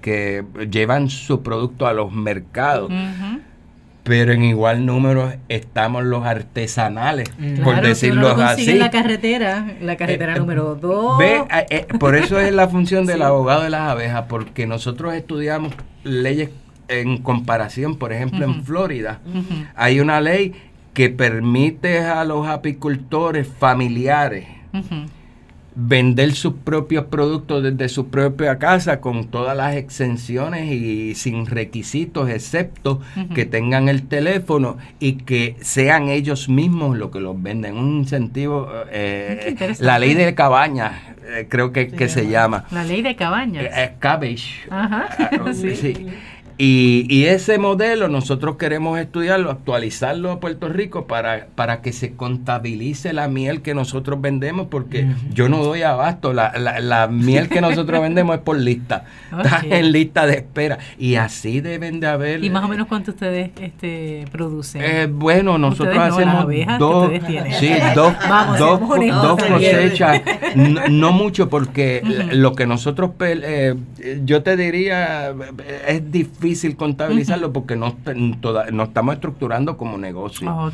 que, 0.00 0.44
llevan 0.70 1.10
su 1.10 1.42
producto 1.42 1.86
a 1.86 1.92
los 1.92 2.12
mercados 2.12 2.90
pero 4.04 4.32
en 4.32 4.44
igual 4.44 4.84
número 4.84 5.32
estamos 5.48 6.04
los 6.04 6.24
artesanales, 6.24 7.30
por 7.62 7.80
decirlo 7.80 8.28
así. 8.30 8.70
En 8.70 8.78
la 8.78 8.90
carretera, 8.90 9.76
la 9.80 9.96
carretera 9.96 10.34
eh, 10.34 10.38
número 10.38 10.74
2. 10.74 11.18
Ve, 11.18 11.36
eh, 11.36 11.66
eh, 11.70 11.86
por 11.98 12.16
eso 12.16 12.40
es 12.40 12.52
la 12.52 12.68
función 12.68 13.06
del 13.06 13.22
abogado 13.22 13.62
de 13.62 13.70
las 13.70 13.82
abejas, 13.82 14.24
porque 14.28 14.66
nosotros 14.66 15.14
estudiamos 15.14 15.72
leyes 16.02 16.50
en 16.88 17.18
comparación, 17.18 17.96
por 17.96 18.12
ejemplo, 18.12 18.44
en 18.44 18.64
Florida, 18.64 19.20
hay 19.76 20.00
una 20.00 20.20
ley 20.20 20.52
que 20.94 21.08
permite 21.08 22.00
a 22.00 22.24
los 22.24 22.46
apicultores 22.48 23.48
familiares 23.48 24.46
vender 25.74 26.32
sus 26.32 26.54
propios 26.54 27.06
productos 27.06 27.62
desde 27.62 27.88
su 27.88 28.08
propia 28.08 28.58
casa 28.58 29.00
con 29.00 29.28
todas 29.28 29.56
las 29.56 29.76
exenciones 29.76 30.70
y 30.70 31.14
sin 31.14 31.46
requisitos, 31.46 32.28
excepto 32.28 33.00
que 33.34 33.46
tengan 33.46 33.88
el 33.88 34.06
teléfono 34.06 34.76
y 35.00 35.14
que 35.14 35.56
sean 35.60 36.08
ellos 36.08 36.48
mismos 36.48 36.98
los 36.98 37.10
que 37.10 37.20
los 37.20 37.40
venden. 37.42 37.76
Un 37.76 37.98
incentivo, 37.98 38.68
eh, 38.90 39.56
la 39.80 39.98
ley 39.98 40.14
de 40.14 40.34
cabañas, 40.34 40.92
eh, 41.24 41.46
creo 41.48 41.72
que, 41.72 41.88
que 41.88 42.08
se 42.08 42.28
llama. 42.28 42.64
La 42.70 42.84
ley 42.84 43.02
de 43.02 43.16
cabañas. 43.16 43.64
Eh, 43.64 43.92
cabbage. 43.98 44.66
Ajá. 44.70 45.08
Ah, 45.18 45.52
sí. 45.54 46.06
Y, 46.64 47.24
ese 47.24 47.58
modelo 47.58 48.06
nosotros 48.06 48.54
queremos 48.54 48.96
estudiarlo, 49.00 49.50
actualizarlo 49.50 50.30
a 50.30 50.38
Puerto 50.38 50.68
Rico 50.68 51.08
para, 51.08 51.48
para 51.56 51.82
que 51.82 51.92
se 51.92 52.14
contabilice 52.14 53.12
la 53.12 53.26
miel 53.26 53.62
que 53.62 53.74
nosotros 53.74 54.20
vendemos, 54.20 54.68
porque 54.70 55.08
yo 55.32 55.48
no 55.48 55.64
doy 55.64 55.82
abasto. 55.82 56.32
La, 56.32 56.52
la, 56.56 57.08
miel 57.08 57.48
que 57.48 57.60
nosotros 57.60 58.00
vendemos 58.02 58.36
es 58.36 58.42
por 58.42 58.56
lista. 58.60 59.06
Está 59.42 59.62
en 59.68 59.90
lista 59.90 60.24
de 60.24 60.34
espera. 60.34 60.78
Y 61.00 61.16
así 61.16 61.60
deben 61.60 61.98
de 61.98 62.06
haber. 62.06 62.44
¿Y 62.44 62.50
más 62.50 62.62
o 62.64 62.68
menos 62.68 62.86
cuánto 62.86 63.10
ustedes 63.10 63.50
este, 63.60 64.26
producen? 64.30 64.82
Eh, 64.84 65.08
bueno, 65.10 65.58
nosotros 65.58 65.98
hacemos 65.98 66.46
dos, 66.78 67.10
sí, 67.58 67.72
dos, 67.96 68.14
dos, 68.58 69.42
cosechas. 69.42 70.22
No, 70.54 71.12
mucho, 71.12 71.48
porque 71.48 72.02
lo 72.32 72.54
que 72.54 72.66
nosotros, 72.66 73.12
eh, 73.20 73.74
yo 74.24 74.42
te 74.42 74.56
diría, 74.56 75.34
es 75.88 76.12
difícil 76.12 76.51
difícil 76.52 76.76
contabilizarlo 76.76 77.52
porque 77.52 77.76
no, 77.76 77.96
no 78.72 78.82
estamos 78.84 79.14
estructurando 79.14 79.76
como 79.76 79.96
negocio. 79.98 80.54
Oh, 80.54 80.70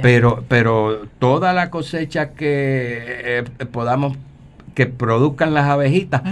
pero, 0.00 0.44
pero 0.48 1.06
toda 1.18 1.52
la 1.52 1.70
cosecha 1.70 2.30
que 2.30 3.44
eh, 3.58 3.66
podamos 3.72 4.16
que 4.78 4.86
produzcan 4.86 5.54
las 5.54 5.64
abejitas 5.64 6.22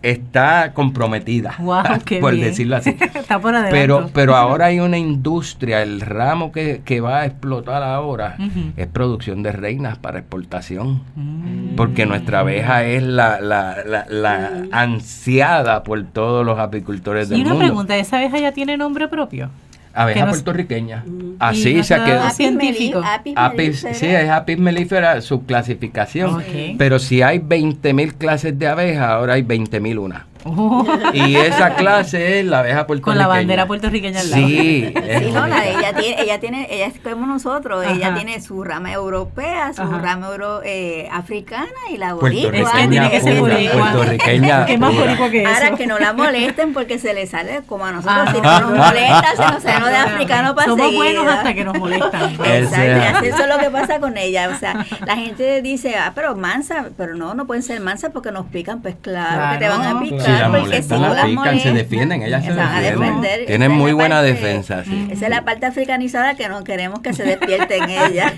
está 0.00 0.72
comprometida, 0.72 1.54
por 2.22 2.34
decirlo 2.34 2.76
así. 2.76 2.96
pero, 3.70 4.08
pero 4.14 4.36
ahora 4.36 4.66
hay 4.66 4.80
una 4.80 4.96
industria, 4.96 5.82
el 5.82 6.00
ramo 6.00 6.50
que, 6.50 7.00
va 7.02 7.18
a 7.18 7.26
explotar 7.26 7.82
ahora 7.82 8.38
es 8.78 8.86
producción 8.86 9.42
de 9.42 9.52
reinas 9.52 9.98
para 9.98 10.20
exportación, 10.20 11.02
mm. 11.14 11.76
porque 11.76 12.06
nuestra 12.06 12.40
abeja 12.40 12.84
es 12.84 13.02
la, 13.02 13.38
la, 13.42 13.84
la, 14.08 14.62
ansiada 14.72 15.82
por 15.82 16.02
todos 16.04 16.46
los 16.46 16.58
apicultores 16.58 17.28
del 17.28 17.40
mundo. 17.40 17.52
Y 17.52 17.56
una 17.58 17.64
pregunta, 17.66 17.98
¿esa 17.98 18.16
abeja 18.16 18.38
ya 18.38 18.52
tiene 18.52 18.78
nombre 18.78 19.08
propio? 19.08 19.50
Abeja 19.92 20.28
puertorriqueña. 20.28 21.04
Mm. 21.06 21.36
Así 21.38 21.82
se 21.82 21.94
quedado. 21.94 22.30
científico. 22.30 23.02
Apis, 23.36 23.86
sí, 23.92 24.06
es 24.06 24.30
apis 24.30 24.58
melífera 24.58 25.20
su 25.20 25.44
clasificación. 25.44 26.42
Pero 26.78 26.98
si 26.98 27.22
hay 27.22 27.38
20.000 27.38 28.14
clases 28.14 28.58
de 28.58 28.68
abejas, 28.68 29.08
ahora 29.08 29.34
hay 29.34 29.42
20.000 29.42 29.98
una. 29.98 30.26
Oh. 30.44 30.86
Y 31.12 31.36
esa 31.36 31.74
clase 31.74 32.40
es 32.40 32.46
la 32.46 32.60
abeja 32.60 32.86
puertorriqueña. 32.86 33.04
Con 33.04 33.18
la 33.18 33.26
bandera 33.26 33.66
puertorriqueña 33.66 34.20
al 34.20 34.30
lado. 34.30 34.46
Sí, 34.46 34.94
no, 35.32 35.46
ella, 35.46 35.92
tiene, 35.94 36.22
ella 36.22 36.40
tiene, 36.40 36.68
ella 36.70 36.86
es 36.86 36.98
como 37.00 37.26
nosotros, 37.26 37.84
ella 37.84 38.14
tiene 38.14 38.40
su 38.40 38.62
rama 38.62 38.92
europea, 38.92 39.72
su 39.72 39.82
rama 39.82 40.28
euro, 40.28 40.60
eh, 40.64 41.08
africana 41.12 41.68
y 41.92 41.96
la 41.96 42.14
boricua. 42.14 42.56
Es 42.56 42.70
que 42.70 42.88
tiene 42.88 43.10
que 43.10 43.20
ser 43.20 43.38
puertorriqueña. 43.40 44.66
¿Qué 44.66 44.78
más 44.78 44.94
boricua 44.94 45.30
que 45.30 45.42
eso? 45.42 45.52
Ahora 45.52 45.76
que 45.76 45.86
no 45.86 45.98
la 45.98 46.12
molesten 46.12 46.72
porque 46.72 46.98
se 46.98 47.12
le 47.12 47.26
sale 47.26 47.62
como 47.66 47.86
a 47.86 47.92
nosotros, 47.92 48.30
si 48.34 48.40
no 48.40 48.60
nos 48.60 48.70
molesta, 48.70 49.30
se 49.36 49.52
nos 49.52 49.62
sale 49.62 49.90
de 49.90 49.96
africano 49.96 50.54
para 50.54 50.68
Somos 50.68 50.94
buenos 50.94 51.26
hasta 51.26 51.54
que 51.54 51.64
nos 51.64 51.78
molestan. 51.78 52.34
Exacto, 52.44 53.24
eso 53.24 53.42
es 53.42 53.48
lo 53.48 53.58
que 53.58 53.70
pasa 53.70 54.00
con 54.00 54.16
ella. 54.16 54.50
O 54.54 54.58
sea, 54.58 54.86
la 55.04 55.16
gente 55.16 55.62
dice, 55.62 55.96
ah, 55.96 56.12
pero 56.14 56.36
mansa, 56.36 56.86
pero 56.96 57.14
no, 57.16 57.34
no 57.34 57.46
pueden 57.46 57.62
ser 57.62 57.80
mansas 57.80 58.10
porque 58.12 58.32
nos 58.32 58.46
pican, 58.46 58.80
pues 58.82 58.96
claro, 59.00 59.52
que 59.52 59.64
te 59.64 59.68
van 59.68 59.96
a 59.96 60.00
picar. 60.00 60.29
Si 60.34 60.40
la 60.40 60.48
molestan, 60.48 61.02
la 61.02 61.24
pican, 61.24 61.60
se 61.60 61.72
defienden, 61.72 62.22
ellas 62.22 62.44
se, 62.44 62.52
defienden. 62.52 63.46
Tienen 63.46 63.72
muy 63.72 63.92
buena 63.92 64.22
defensa. 64.22 64.82
Esa 65.10 65.24
es 65.26 65.30
la 65.30 65.44
parte 65.44 65.66
africanizada 65.66 66.34
que 66.34 66.48
no 66.48 66.64
queremos 66.64 67.00
que 67.00 67.12
se 67.12 67.24
despierten 67.24 67.90
ella. 67.90 68.32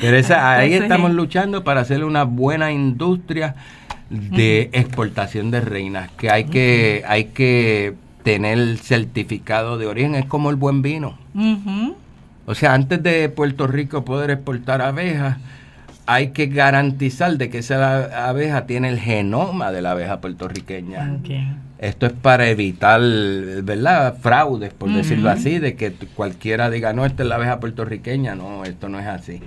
Pero 0.00 0.16
esa, 0.16 0.56
ahí 0.58 0.74
estamos 0.74 1.12
luchando 1.12 1.64
para 1.64 1.80
hacer 1.80 2.04
una 2.04 2.24
buena 2.24 2.72
industria 2.72 3.54
de 4.10 4.70
exportación 4.72 5.50
de 5.50 5.60
reinas, 5.60 6.10
que 6.12 6.30
hay 6.30 6.44
que, 6.44 7.02
hay 7.06 7.26
que 7.26 7.94
tener 8.22 8.78
certificado 8.78 9.78
de 9.78 9.86
origen, 9.86 10.14
es 10.14 10.26
como 10.26 10.50
el 10.50 10.56
buen 10.56 10.82
vino. 10.82 11.18
O 12.46 12.54
sea, 12.54 12.74
antes 12.74 13.02
de 13.02 13.28
Puerto 13.28 13.66
Rico 13.66 14.04
poder 14.04 14.30
exportar 14.30 14.80
abejas, 14.82 15.38
hay 16.06 16.28
que 16.28 16.46
garantizar 16.46 17.36
de 17.36 17.50
que 17.50 17.58
esa 17.58 18.28
abeja 18.28 18.66
tiene 18.66 18.88
el 18.88 18.98
genoma 18.98 19.72
de 19.72 19.82
la 19.82 19.90
abeja 19.92 20.20
puertorriqueña. 20.20 21.18
Esto 21.78 22.06
es 22.06 22.12
para 22.12 22.48
evitar, 22.48 23.00
¿verdad? 23.62 24.16
Fraudes, 24.20 24.72
por 24.72 24.90
decirlo 24.90 25.30
así, 25.30 25.58
de 25.58 25.76
que 25.76 25.92
cualquiera 26.14 26.70
diga, 26.70 26.92
no, 26.94 27.04
esta 27.04 27.22
es 27.22 27.28
la 27.28 27.34
abeja 27.34 27.60
puertorriqueña. 27.60 28.34
No, 28.34 28.64
esto 28.64 28.88
no 28.88 28.98
es 28.98 29.06
así. 29.06 29.40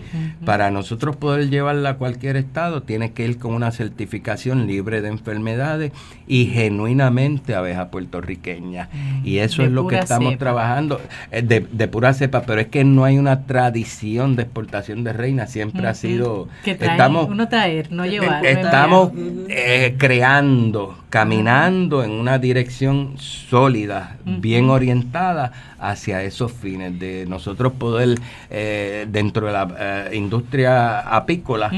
Para 0.45 0.69
nosotros 0.69 1.15
poder 1.15 1.49
llevarla 1.49 1.91
a 1.91 1.93
cualquier 1.95 2.36
estado, 2.36 2.84
tiene 2.84 3.13
que 3.13 3.25
ir 3.25 3.39
con 3.39 3.53
una 3.53 3.71
certificación 3.71 4.67
libre 4.67 5.01
de 5.01 5.09
enfermedades 5.09 5.91
y 6.27 6.45
genuinamente 6.45 7.55
abeja 7.55 7.89
puertorriqueña. 7.89 8.89
Y 9.23 9.39
eso 9.39 9.63
es 9.63 9.71
lo 9.71 9.88
que 9.88 9.97
estamos 9.97 10.38
trabajando, 10.38 11.01
eh, 11.32 11.41
de, 11.41 11.61
de, 11.61 11.88
pura 11.88 12.13
cepa, 12.13 12.43
pero 12.43 12.61
es 12.61 12.67
que 12.67 12.84
no 12.84 13.05
hay 13.05 13.17
una 13.17 13.45
tradición 13.45 14.36
de 14.36 14.43
exportación 14.43 15.03
de 15.03 15.13
reinas, 15.13 15.51
siempre 15.51 15.88
ha 15.88 15.95
sido... 15.95 16.47
Que 16.63 16.71
estamos, 16.71 17.27
uno 17.30 17.47
traer, 17.47 17.91
no 17.91 18.05
llevar. 18.05 18.45
Estamos 18.45 19.11
eh, 19.47 19.95
creando, 19.97 20.97
caminando 21.09 22.03
en 22.03 22.18
una 22.20 22.38
dirección 22.38 23.15
sólida, 23.17 24.17
bien 24.26 24.70
orientada 24.70 25.51
hacia 25.80 26.24
esos 26.24 26.51
fines, 26.51 26.99
de 26.99 27.26
nosotros 27.26 27.74
poder 27.74 28.20
eh, 28.49 29.07
dentro 29.09 29.47
de 29.47 29.53
la 29.53 29.76
eh, 29.80 30.15
industria 30.15 30.99
apícola 30.99 31.72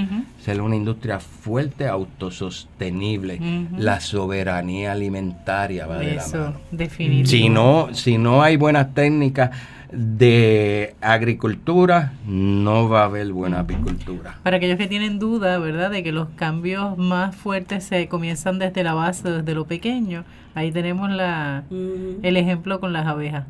ser 0.44 0.60
una 0.62 0.76
industria 0.76 1.20
fuerte, 1.20 1.88
autosostenible. 1.88 3.40
La 3.78 4.00
soberanía 4.00 4.92
alimentaria 4.92 5.86
va 5.86 6.00
de 6.00 6.16
la 6.16 6.28
mano. 6.28 6.60
Si 7.26 7.50
no, 7.50 7.90
si 7.94 8.18
no 8.18 8.42
hay 8.42 8.58
buenas 8.58 8.94
técnicas, 8.94 9.52
de 9.92 10.96
agricultura, 11.02 12.14
no 12.26 12.88
va 12.90 13.02
a 13.02 13.06
haber 13.06 13.32
buena 13.34 13.60
apicultura. 13.60 14.38
Para 14.44 14.58
aquellos 14.58 14.78
que 14.78 14.88
tienen 14.88 15.20
duda, 15.20 15.58
¿verdad?, 15.60 15.92
de 15.92 16.04
que 16.04 16.12
los 16.12 16.30
cambios 16.30 16.98
más 16.98 17.36
fuertes 17.36 17.84
se 17.84 18.08
comienzan 18.08 18.60
desde 18.60 18.84
la 18.84 18.94
base, 18.94 19.30
desde 19.30 19.54
lo 19.54 19.66
pequeño, 19.66 20.24
ahí 20.56 20.72
tenemos 20.72 21.10
la, 21.10 21.64
el 21.70 22.38
ejemplo 22.38 22.80
con 22.80 22.94
las 22.94 23.06
abejas. 23.08 23.46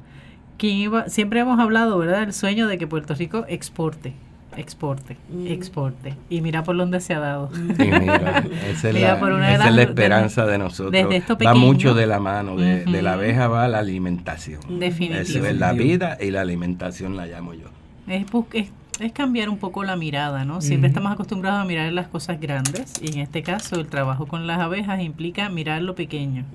siempre 1.07 1.41
hemos 1.41 1.59
hablado, 1.59 1.97
¿verdad?, 1.97 2.21
del 2.21 2.33
sueño 2.33 2.67
de 2.67 2.77
que 2.77 2.87
Puerto 2.87 3.13
Rico 3.13 3.45
exporte 3.47 4.13
exporte, 4.57 5.17
exporte. 5.45 6.15
Y 6.29 6.41
mira 6.41 6.63
por 6.63 6.77
dónde 6.77 6.99
se 6.99 7.13
ha 7.13 7.19
dado. 7.19 7.49
mira, 7.77 8.43
esa 8.69 8.89
es, 8.89 8.95
la, 8.95 9.81
esperanza 9.81 10.45
de, 10.45 10.57
nosotros. 10.57 11.03
va 11.45 11.53
mucho 11.53 11.93
de 11.93 12.07
la 12.07 12.19
mano, 12.19 12.55
de, 12.55 13.01
la 13.01 13.13
abeja 13.13 13.47
va 13.47 13.67
la 13.67 13.79
alimentación. 13.79 14.61
Definitivamente. 14.79 15.49
es 15.49 15.57
la 15.57 15.73
vida 15.73 16.17
y 16.19 16.31
la 16.31 16.41
alimentación 16.41 17.15
la 17.15 17.25
llamo 17.25 17.53
yo. 17.53 17.67
Es, 18.07 18.25
es, 18.53 18.71
es 19.03 19.11
cambiar 19.11 19.49
un 19.49 19.57
poco 19.57 19.83
la 19.83 19.95
mirada, 19.95 20.45
¿no? 20.45 20.61
Siempre 20.61 20.87
estamos 20.87 21.11
acostumbrados 21.11 21.61
a 21.61 21.65
mirar 21.65 21.91
las 21.93 22.07
cosas 22.07 22.39
grandes 22.39 22.93
y 23.01 23.13
en 23.13 23.19
este 23.19 23.43
caso 23.43 23.79
el 23.79 23.87
trabajo 23.87 24.27
con 24.27 24.47
las 24.47 24.59
abejas 24.59 25.01
implica 25.01 25.49
mirar 25.49 25.81
lo 25.81 25.95
pequeño, 25.95 26.45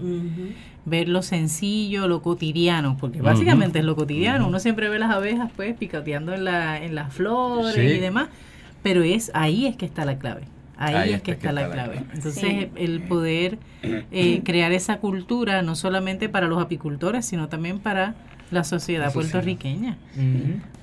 ver 0.84 1.08
lo 1.08 1.22
sencillo, 1.22 2.08
lo 2.08 2.22
cotidiano, 2.22 2.96
porque 2.98 3.20
básicamente 3.20 3.80
es 3.80 3.84
lo 3.84 3.96
cotidiano. 3.96 4.46
Uno 4.46 4.60
siempre 4.60 4.88
ve 4.88 4.98
las 4.98 5.10
abejas 5.10 5.50
pues 5.54 5.76
picoteando 5.76 6.34
en, 6.34 6.44
la, 6.44 6.82
en 6.82 6.94
las 6.94 7.12
flores 7.12 7.76
y 7.76 7.98
demás, 7.98 8.28
pero 8.82 9.02
es 9.02 9.30
ahí 9.34 9.66
es 9.66 9.76
que 9.76 9.86
está 9.86 10.04
la 10.04 10.18
clave. 10.18 10.42
Ahí, 10.78 11.14
es 11.14 11.22
que 11.22 11.30
está, 11.30 11.52
la 11.52 11.70
clave. 11.70 12.02
Entonces, 12.12 12.68
el 12.76 13.00
poder 13.00 13.58
eh, 13.82 14.42
crear 14.44 14.72
esa 14.72 14.98
cultura, 14.98 15.62
no 15.62 15.74
solamente 15.74 16.28
para 16.28 16.48
los 16.48 16.62
apicultores, 16.62 17.24
sino 17.24 17.48
también 17.48 17.78
para 17.78 18.14
la 18.50 18.64
sociedad 18.64 19.12
puertorriqueña. 19.12 19.96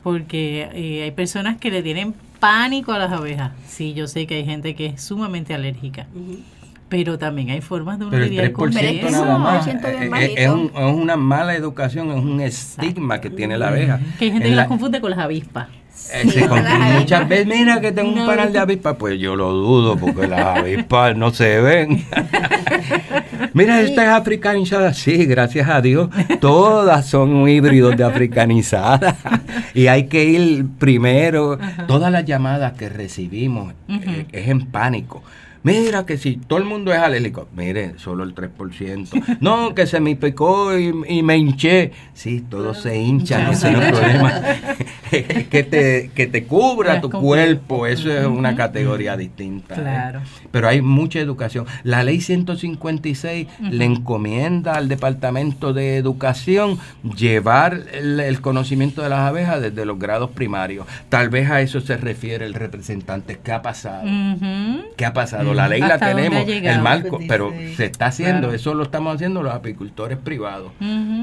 Porque 0.03 0.69
eh, 0.73 1.03
hay 1.03 1.11
personas 1.11 1.57
que 1.57 1.71
le 1.71 1.81
tienen 1.81 2.13
pánico 2.39 2.91
a 2.91 2.99
las 2.99 3.11
abejas. 3.11 3.51
Sí, 3.67 3.93
yo 3.93 4.07
sé 4.07 4.27
que 4.27 4.35
hay 4.35 4.45
gente 4.45 4.75
que 4.75 4.87
es 4.87 5.01
sumamente 5.01 5.53
alérgica. 5.53 6.07
Pero 6.89 7.17
también 7.17 7.49
hay 7.49 7.61
formas 7.61 7.97
de 7.97 8.05
uno 8.05 8.19
lidiar 8.19 8.51
con 8.51 8.69
eso. 8.69 8.79
Eh, 8.79 10.11
eh, 10.13 10.33
es, 10.35 10.49
una 10.49 11.15
mala 11.15 11.55
educación, 11.55 12.11
es 12.11 12.17
un 12.17 12.41
estigma 12.41 13.21
que 13.21 13.29
tiene 13.29 13.57
la 13.57 13.69
abeja. 13.69 13.99
Que 14.19 14.25
hay 14.25 14.31
gente 14.31 14.49
que 14.49 14.55
las 14.55 14.67
confunde 14.67 14.99
con 14.99 15.09
las 15.09 15.19
avispas. 15.19 15.69
muchas 16.99 17.29
veces, 17.29 17.47
mira 17.47 17.79
que 17.79 17.91
tengo 17.91 18.11
un 18.11 18.25
panal 18.25 18.51
de 18.51 18.59
avispas, 18.59 18.95
pues 18.97 19.19
yo 19.19 19.35
lo 19.35 19.51
dudo 19.53 19.95
porque 19.95 20.27
las 20.27 20.59
avispas 20.59 21.15
no 21.15 21.31
se 21.31 21.61
ven. 21.61 22.05
Mira, 23.53 23.81
esta 23.81 24.03
es 24.03 24.09
africanizada. 24.09 24.93
Sí, 24.93 25.25
gracias 25.25 25.69
a 25.69 25.81
Dios. 25.81 26.09
Todas 26.41 27.05
son 27.07 27.47
híbridos 27.47 27.95
de 27.95 28.03
africanizada. 28.03 29.15
y 29.73 29.87
hay 29.87 30.07
que 30.07 30.23
ir 30.23 30.65
primero. 30.79 31.57
Todas 31.87 32.11
las 32.11 32.25
llamadas 32.25 32.73
que 32.73 32.89
recibimos 32.89 33.73
eh, 33.87 34.25
es 34.31 34.47
en 34.47 34.65
pánico. 34.67 35.23
Mira 35.63 36.05
que 36.05 36.17
si 36.17 36.35
todo 36.35 36.59
el 36.59 36.65
mundo 36.65 36.93
es 36.93 36.99
alérgico, 36.99 37.47
mire, 37.55 37.93
solo 37.97 38.25
el 38.25 38.35
3%. 38.35 39.37
No, 39.39 39.73
que 39.75 39.87
se 39.87 40.01
me 40.01 40.17
picó 40.17 40.77
y, 40.77 41.23
me 41.23 41.37
hinché. 41.37 41.91
Sí, 42.13 42.41
todos 42.41 42.81
se 42.81 42.97
hinchan, 42.97 43.51
ese 43.51 43.71
no 43.71 43.81
el 43.81 43.91
problema. 43.91 44.41
que, 45.49 45.63
te, 45.63 46.11
que 46.13 46.27
te 46.27 46.45
cubra 46.45 47.01
tu 47.01 47.09
cuerpo, 47.09 47.85
eso 47.85 48.11
es 48.11 48.25
una 48.25 48.55
categoría 48.55 49.15
distinta. 49.17 49.75
¿eh? 49.75 49.81
Claro. 49.81 50.21
Pero 50.51 50.67
hay 50.67 50.81
mucha 50.81 51.19
educación. 51.19 51.65
La 51.83 52.03
ley 52.03 52.21
156 52.21 53.47
le 53.69 53.85
encomienda 53.85 54.73
al 54.73 54.89
Departamento 54.89 55.73
de 55.73 55.97
Educación 55.97 56.79
llevar 57.15 57.81
el, 57.93 58.41
conocimiento 58.41 59.01
de 59.01 59.09
las 59.09 59.19
abejas 59.19 59.61
desde 59.61 59.85
los 59.85 59.99
grados 59.99 60.31
primarios. 60.31 60.87
Tal 61.09 61.29
vez 61.29 61.49
a 61.49 61.61
eso 61.61 61.81
se 61.81 61.97
refiere 61.97 62.45
el 62.45 62.53
representante. 62.53 63.39
¿Qué 63.43 63.51
ha 63.51 63.61
pasado? 63.61 64.03
¿Qué 64.97 65.05
ha 65.05 65.13
pasado? 65.13 65.53
la 65.53 65.67
ley 65.67 65.81
la 65.81 65.99
tenemos, 65.99 66.47
el 66.47 66.81
marco, 66.81 67.17
pues 67.17 67.27
pero 67.27 67.53
se 67.75 67.85
está 67.85 68.07
haciendo, 68.07 68.53
eso 68.53 68.73
lo 68.73 68.83
estamos 68.83 69.15
haciendo 69.15 69.43
los 69.43 69.53
apicultores 69.53 70.17
privados, 70.17 70.71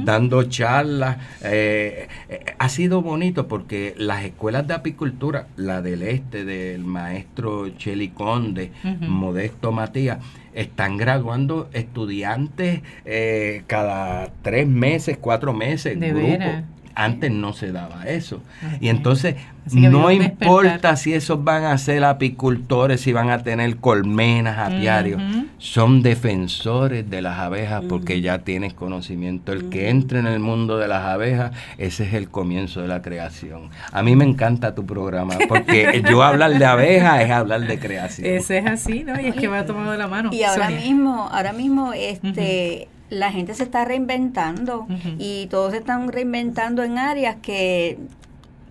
dando 0.04 0.42
charlas. 0.44 1.18
Eh, 1.42 2.08
eh, 2.28 2.44
ha 2.58 2.68
sido 2.68 3.02
bonito 3.02 3.48
porque 3.48 3.79
las 3.96 4.24
escuelas 4.24 4.66
de 4.66 4.74
apicultura, 4.74 5.48
la 5.56 5.82
del 5.82 6.02
este, 6.02 6.44
del 6.44 6.84
maestro 6.84 7.68
Cheli 7.70 8.08
Conde, 8.08 8.72
Modesto 9.00 9.72
Matías, 9.72 10.18
están 10.52 10.96
graduando 10.96 11.68
estudiantes 11.72 12.82
eh, 13.04 13.62
cada 13.66 14.32
tres 14.42 14.66
meses, 14.66 15.18
cuatro 15.20 15.52
meses, 15.52 15.98
grupos 15.98 16.64
antes 16.94 17.30
no 17.30 17.52
se 17.52 17.72
daba 17.72 18.04
eso. 18.04 18.40
Y 18.80 18.88
entonces 18.88 19.36
no 19.72 20.10
importa 20.10 20.96
si 20.96 21.12
esos 21.14 21.44
van 21.44 21.64
a 21.64 21.76
ser 21.78 22.04
apicultores, 22.04 23.00
si 23.00 23.12
van 23.12 23.30
a 23.30 23.42
tener 23.42 23.76
colmenas, 23.76 24.58
apiarios, 24.58 25.20
son 25.58 26.02
defensores 26.02 27.08
de 27.08 27.22
las 27.22 27.38
abejas 27.38 27.84
porque 27.88 28.20
ya 28.20 28.40
tienes 28.40 28.74
conocimiento. 28.74 29.52
El 29.52 29.68
que 29.68 29.88
entre 29.88 30.18
en 30.18 30.26
el 30.26 30.40
mundo 30.40 30.78
de 30.78 30.88
las 30.88 31.04
abejas, 31.04 31.52
ese 31.78 32.04
es 32.04 32.14
el 32.14 32.28
comienzo 32.30 32.80
de 32.82 32.88
la 32.88 33.02
creación. 33.02 33.70
A 33.92 34.02
mí 34.02 34.16
me 34.16 34.24
encanta 34.24 34.74
tu 34.74 34.86
programa 34.86 35.34
porque 35.48 36.02
yo 36.10 36.22
hablar 36.22 36.58
de 36.58 36.64
abejas 36.64 37.22
es 37.22 37.30
hablar 37.30 37.66
de 37.66 37.78
creación. 37.78 38.26
Ese 38.26 38.58
es 38.58 38.66
así, 38.66 39.04
¿no? 39.04 39.20
Y 39.20 39.26
es 39.26 39.34
que 39.34 39.48
va 39.48 39.64
tomado 39.64 39.96
la 39.96 40.08
mano. 40.08 40.30
Y 40.32 40.42
ahora 40.42 40.70
mismo, 40.70 41.28
ahora 41.30 41.52
mismo, 41.52 41.92
este 41.92 42.88
la 43.10 43.30
gente 43.32 43.54
se 43.54 43.64
está 43.64 43.84
reinventando 43.84 44.86
y 45.18 45.46
todos 45.48 45.72
se 45.72 45.78
están 45.78 46.10
reinventando 46.10 46.82
en 46.82 46.98
áreas 46.98 47.36
que 47.42 47.98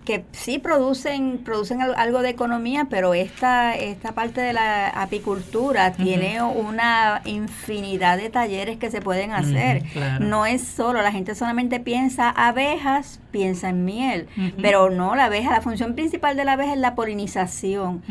que 0.04 0.24
sí 0.32 0.58
producen 0.58 1.38
producen 1.44 1.82
algo 1.82 2.22
de 2.22 2.30
economía, 2.30 2.86
pero 2.88 3.14
esta 3.14 3.74
esta 3.74 4.12
parte 4.12 4.40
de 4.40 4.52
la 4.52 4.88
apicultura 4.88 5.92
tiene 5.92 6.42
una 6.42 7.20
infinidad 7.26 8.16
de 8.16 8.30
talleres 8.30 8.78
que 8.78 8.90
se 8.90 9.00
pueden 9.00 9.32
hacer. 9.32 9.84
No 10.20 10.46
es 10.46 10.62
solo, 10.62 11.02
la 11.02 11.12
gente 11.12 11.34
solamente 11.34 11.80
piensa 11.80 12.30
abejas, 12.30 13.20
piensa 13.30 13.68
en 13.68 13.84
miel, 13.84 14.28
pero 14.60 14.90
no 14.90 15.14
la 15.14 15.26
abeja, 15.26 15.50
la 15.50 15.60
función 15.60 15.94
principal 15.94 16.36
de 16.36 16.44
la 16.44 16.52
abeja 16.52 16.72
es 16.72 16.78
la 16.78 16.94
polinización. 16.94 18.02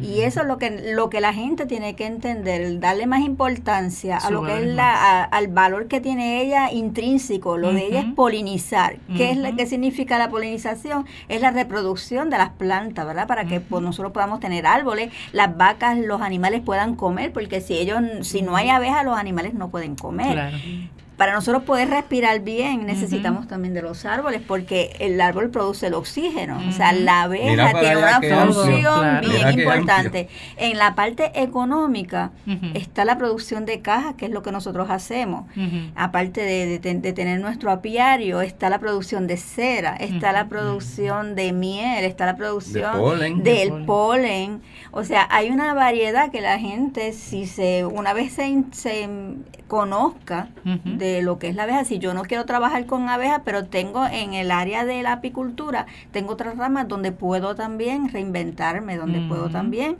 Y 0.00 0.20
eso 0.20 0.40
es 0.40 0.46
lo 0.46 0.58
que 0.58 0.92
lo 0.94 1.10
que 1.10 1.20
la 1.20 1.32
gente 1.32 1.66
tiene 1.66 1.94
que 1.94 2.06
entender, 2.06 2.80
darle 2.80 3.06
más 3.06 3.20
importancia 3.20 4.16
a 4.18 4.30
lo 4.30 4.42
que 4.42 4.58
es 4.58 4.66
la 4.66 5.24
al 5.24 5.48
valor 5.48 5.88
que 5.88 6.00
tiene 6.00 6.42
ella 6.42 6.70
intrínseco, 6.72 7.56
lo 7.58 7.72
de 7.72 7.86
ella 7.86 8.00
es 8.00 8.14
polinizar. 8.14 8.96
¿Qué 9.16 9.30
es 9.30 9.36
lo 9.36 9.54
que 9.56 9.66
significa 9.66 10.18
la 10.18 10.30
polinización? 10.30 11.06
Es 11.28 11.40
la 11.40 11.50
reproducción 11.50 12.30
de 12.30 12.38
las 12.38 12.50
plantas, 12.50 13.06
¿verdad? 13.06 13.26
Para 13.26 13.44
que 13.44 13.60
pues, 13.60 13.82
nosotros 13.82 14.12
podamos 14.12 14.40
tener 14.40 14.66
árboles, 14.66 15.12
las 15.32 15.56
vacas, 15.56 15.98
los 15.98 16.20
animales 16.20 16.62
puedan 16.62 16.94
comer, 16.94 17.32
porque 17.32 17.60
si 17.60 17.74
ellos, 17.74 18.00
si 18.22 18.42
no 18.42 18.56
hay 18.56 18.68
abejas, 18.68 19.04
los 19.04 19.16
animales 19.16 19.54
no 19.54 19.68
pueden 19.68 19.94
comer 19.94 20.52
para 21.22 21.34
nosotros 21.34 21.62
poder 21.62 21.88
respirar 21.88 22.40
bien 22.40 22.84
necesitamos 22.84 23.46
también 23.46 23.74
de 23.74 23.80
los 23.80 24.04
árboles 24.04 24.42
porque 24.44 24.96
el 24.98 25.20
árbol 25.20 25.50
produce 25.50 25.86
el 25.86 25.94
oxígeno. 25.94 26.60
O 26.68 26.72
sea, 26.72 26.92
la 26.92 27.22
abeja 27.22 27.78
tiene 27.78 27.96
una 27.96 28.20
función 28.20 29.20
bien 29.20 29.60
importante. 29.60 30.28
En 30.56 30.78
la 30.78 30.96
parte 30.96 31.30
económica 31.40 32.32
está 32.74 33.04
la 33.04 33.18
producción 33.18 33.66
de 33.66 33.80
cajas, 33.82 34.16
que 34.16 34.24
es 34.24 34.32
lo 34.32 34.42
que 34.42 34.50
nosotros 34.50 34.90
hacemos. 34.90 35.44
Aparte 35.94 36.40
de, 36.40 36.80
tener 37.12 37.40
nuestro 37.40 37.70
apiario, 37.70 38.40
está 38.40 38.68
la 38.68 38.80
producción 38.80 39.28
de 39.28 39.36
cera, 39.36 39.94
está 39.94 40.32
la 40.32 40.48
producción 40.48 41.36
de 41.36 41.52
miel, 41.52 42.04
está 42.04 42.26
la 42.26 42.34
producción 42.34 43.44
del 43.44 43.84
polen. 43.84 44.60
O 44.90 45.04
sea, 45.04 45.28
hay 45.30 45.50
una 45.50 45.72
variedad 45.72 46.32
que 46.32 46.40
la 46.40 46.58
gente, 46.58 47.12
si 47.12 47.46
se 47.46 47.84
una 47.84 48.12
vez 48.12 48.32
se, 48.32 48.64
se 48.72 49.08
conozca 49.68 50.48
de 50.84 51.11
lo 51.20 51.38
que 51.38 51.48
es 51.48 51.56
la 51.56 51.64
abeja. 51.64 51.84
Si 51.84 51.98
yo 51.98 52.14
no 52.14 52.22
quiero 52.22 52.46
trabajar 52.46 52.86
con 52.86 53.08
abejas, 53.08 53.42
pero 53.44 53.66
tengo 53.66 54.06
en 54.06 54.32
el 54.32 54.50
área 54.50 54.86
de 54.86 55.02
la 55.02 55.12
apicultura, 55.12 55.86
tengo 56.12 56.32
otras 56.32 56.56
ramas 56.56 56.88
donde 56.88 57.12
puedo 57.12 57.54
también 57.54 58.08
reinventarme, 58.08 58.96
donde 58.96 59.20
puedo 59.28 59.50
también 59.50 59.98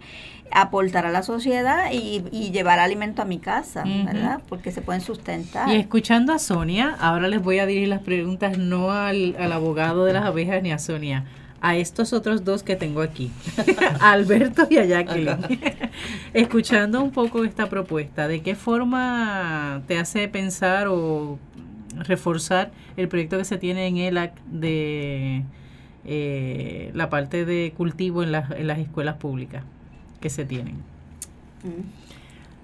aportar 0.52 1.06
a 1.06 1.10
la 1.10 1.22
sociedad 1.22 1.90
y, 1.92 2.22
llevar 2.52 2.78
alimento 2.78 3.22
a 3.22 3.24
mi 3.24 3.38
casa, 3.38 3.84
¿verdad? 3.84 4.40
Porque 4.48 4.72
se 4.72 4.82
pueden 4.82 5.00
sustentar. 5.00 5.68
Y 5.68 5.76
escuchando 5.76 6.32
a 6.32 6.38
Sonia, 6.38 6.96
ahora 7.00 7.28
les 7.28 7.42
voy 7.42 7.58
a 7.58 7.66
dirigir 7.66 7.88
las 7.88 8.02
preguntas 8.02 8.58
no 8.58 8.92
al, 8.92 9.34
al 9.38 9.52
abogado 9.52 10.04
de 10.04 10.12
las 10.12 10.24
abejas 10.24 10.62
ni 10.62 10.70
a 10.70 10.78
Sonia, 10.78 11.24
a 11.62 11.76
estos 11.76 12.12
otros 12.12 12.44
dos 12.44 12.64
que 12.64 12.74
tengo 12.74 13.02
aquí, 13.02 13.30
Alberto 14.00 14.66
y 14.68 14.78
a 14.78 14.84
Jacqueline. 14.84 15.38
Escuchando 16.34 17.00
un 17.00 17.12
poco 17.12 17.44
esta 17.44 17.68
propuesta, 17.68 18.26
¿de 18.26 18.42
qué 18.42 18.56
forma 18.56 19.80
te 19.86 19.96
hace 19.96 20.26
pensar 20.26 20.88
o 20.88 21.38
reforzar 21.96 22.72
el 22.96 23.06
proyecto 23.06 23.38
que 23.38 23.44
se 23.44 23.58
tiene 23.58 23.86
en 23.86 23.98
ELAC 23.98 24.34
de 24.46 25.44
eh, 26.04 26.90
la 26.94 27.08
parte 27.08 27.44
de 27.44 27.72
cultivo 27.76 28.24
en 28.24 28.32
las, 28.32 28.50
en 28.50 28.66
las 28.66 28.80
escuelas 28.80 29.18
públicas 29.18 29.62
que 30.20 30.30
se 30.30 30.44
tienen? 30.44 30.74
Mm. 31.62 32.01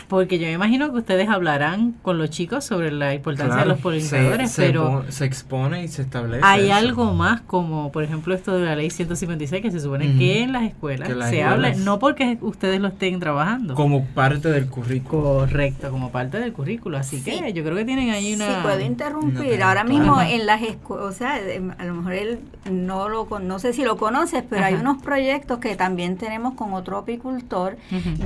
Porque 0.08 0.38
yo 0.38 0.46
me 0.46 0.52
imagino 0.52 0.90
que 0.90 0.98
ustedes 0.98 1.28
hablarán 1.28 1.92
con 2.02 2.18
los 2.18 2.30
chicos 2.30 2.64
sobre 2.64 2.90
la 2.90 3.14
importancia 3.14 3.58
de 3.58 3.66
los 3.66 3.78
polinizadores, 3.78 4.54
pero 4.56 5.04
se 5.10 5.26
expone 5.26 5.84
y 5.84 5.88
se 5.88 6.02
establece. 6.02 6.40
Hay 6.44 6.70
algo 6.70 7.12
más 7.12 7.42
como, 7.42 7.92
por 7.92 8.04
ejemplo, 8.04 8.34
esto 8.34 8.58
de 8.58 8.64
la 8.64 8.74
ley 8.74 8.90
156 8.90 9.62
que 9.62 9.70
se 9.70 9.80
supone 9.80 10.16
que 10.16 10.42
en 10.42 10.52
las 10.52 10.64
escuelas 10.64 11.08
se 11.28 11.42
habla, 11.42 11.74
no 11.74 11.98
porque 11.98 12.38
ustedes 12.40 12.80
lo 12.80 12.88
estén 12.88 13.20
trabajando. 13.20 13.74
Como 13.74 14.04
parte 14.06 14.50
del 14.50 14.68
currículo. 14.68 15.22
Correcto, 15.22 15.90
como 15.90 16.10
parte 16.10 16.40
del 16.40 16.52
currículo. 16.52 16.96
Así 16.98 17.22
que 17.22 17.52
yo 17.52 17.62
creo 17.62 17.76
que 17.76 17.84
tienen 17.84 18.10
ahí 18.10 18.34
una... 18.34 18.46
Sí, 18.46 18.52
puedo 18.62 18.80
interrumpir. 18.80 19.62
Ahora 19.62 19.84
mismo 19.84 20.20
en 20.20 20.46
las 20.46 20.62
escuelas, 20.62 21.06
o 21.06 21.12
sea, 21.12 21.38
em, 21.40 21.70
a 21.76 21.84
lo 21.84 21.94
mejor 21.94 22.12
él 22.14 22.38
no 22.70 23.08
lo 23.08 23.28
no 23.40 23.58
sé 23.58 23.72
si 23.72 23.84
lo 23.84 23.96
conoces, 23.96 24.42
pero 24.48 24.64
hay 24.64 24.74
unos 24.74 25.02
proyectos 25.02 25.58
que 25.58 25.76
también 25.76 26.16
tenemos 26.16 26.54
con 26.54 26.72
otro 26.72 26.98
apicultor 26.98 27.76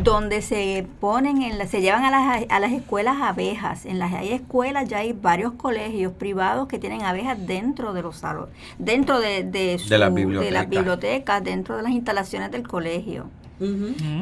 donde 0.03 0.43
se 0.43 0.87
ponen 1.01 1.43
en 1.43 1.59
las 1.59 1.72
se 1.73 1.81
llevan 1.81 2.05
a 2.05 2.11
las, 2.11 2.45
a 2.51 2.61
las 2.61 2.71
escuelas 2.71 3.17
abejas. 3.23 3.87
En 3.87 3.99
las 3.99 4.13
hay 4.13 4.35
escuelas 4.35 4.87
ya 4.91 4.99
hay 4.99 5.15
varios 5.15 5.55
colegios 5.55 6.13
privados 6.13 6.69
que 6.69 6.79
tienen 6.79 7.01
abejas 7.01 7.47
dentro 7.47 7.95
de 7.95 8.03
los 8.03 8.17
salones, 8.17 8.55
dentro 8.79 9.19
de, 9.21 9.43
de, 9.43 9.81
de, 9.89 9.99
la 9.99 10.11
biblioteca. 10.11 10.45
de 10.45 10.51
las 10.51 10.69
bibliotecas, 10.69 11.43
dentro 11.43 11.79
de 11.79 11.83
las 11.85 11.93
instalaciones 11.93 12.51
del 12.51 12.69
colegio. 12.69 13.31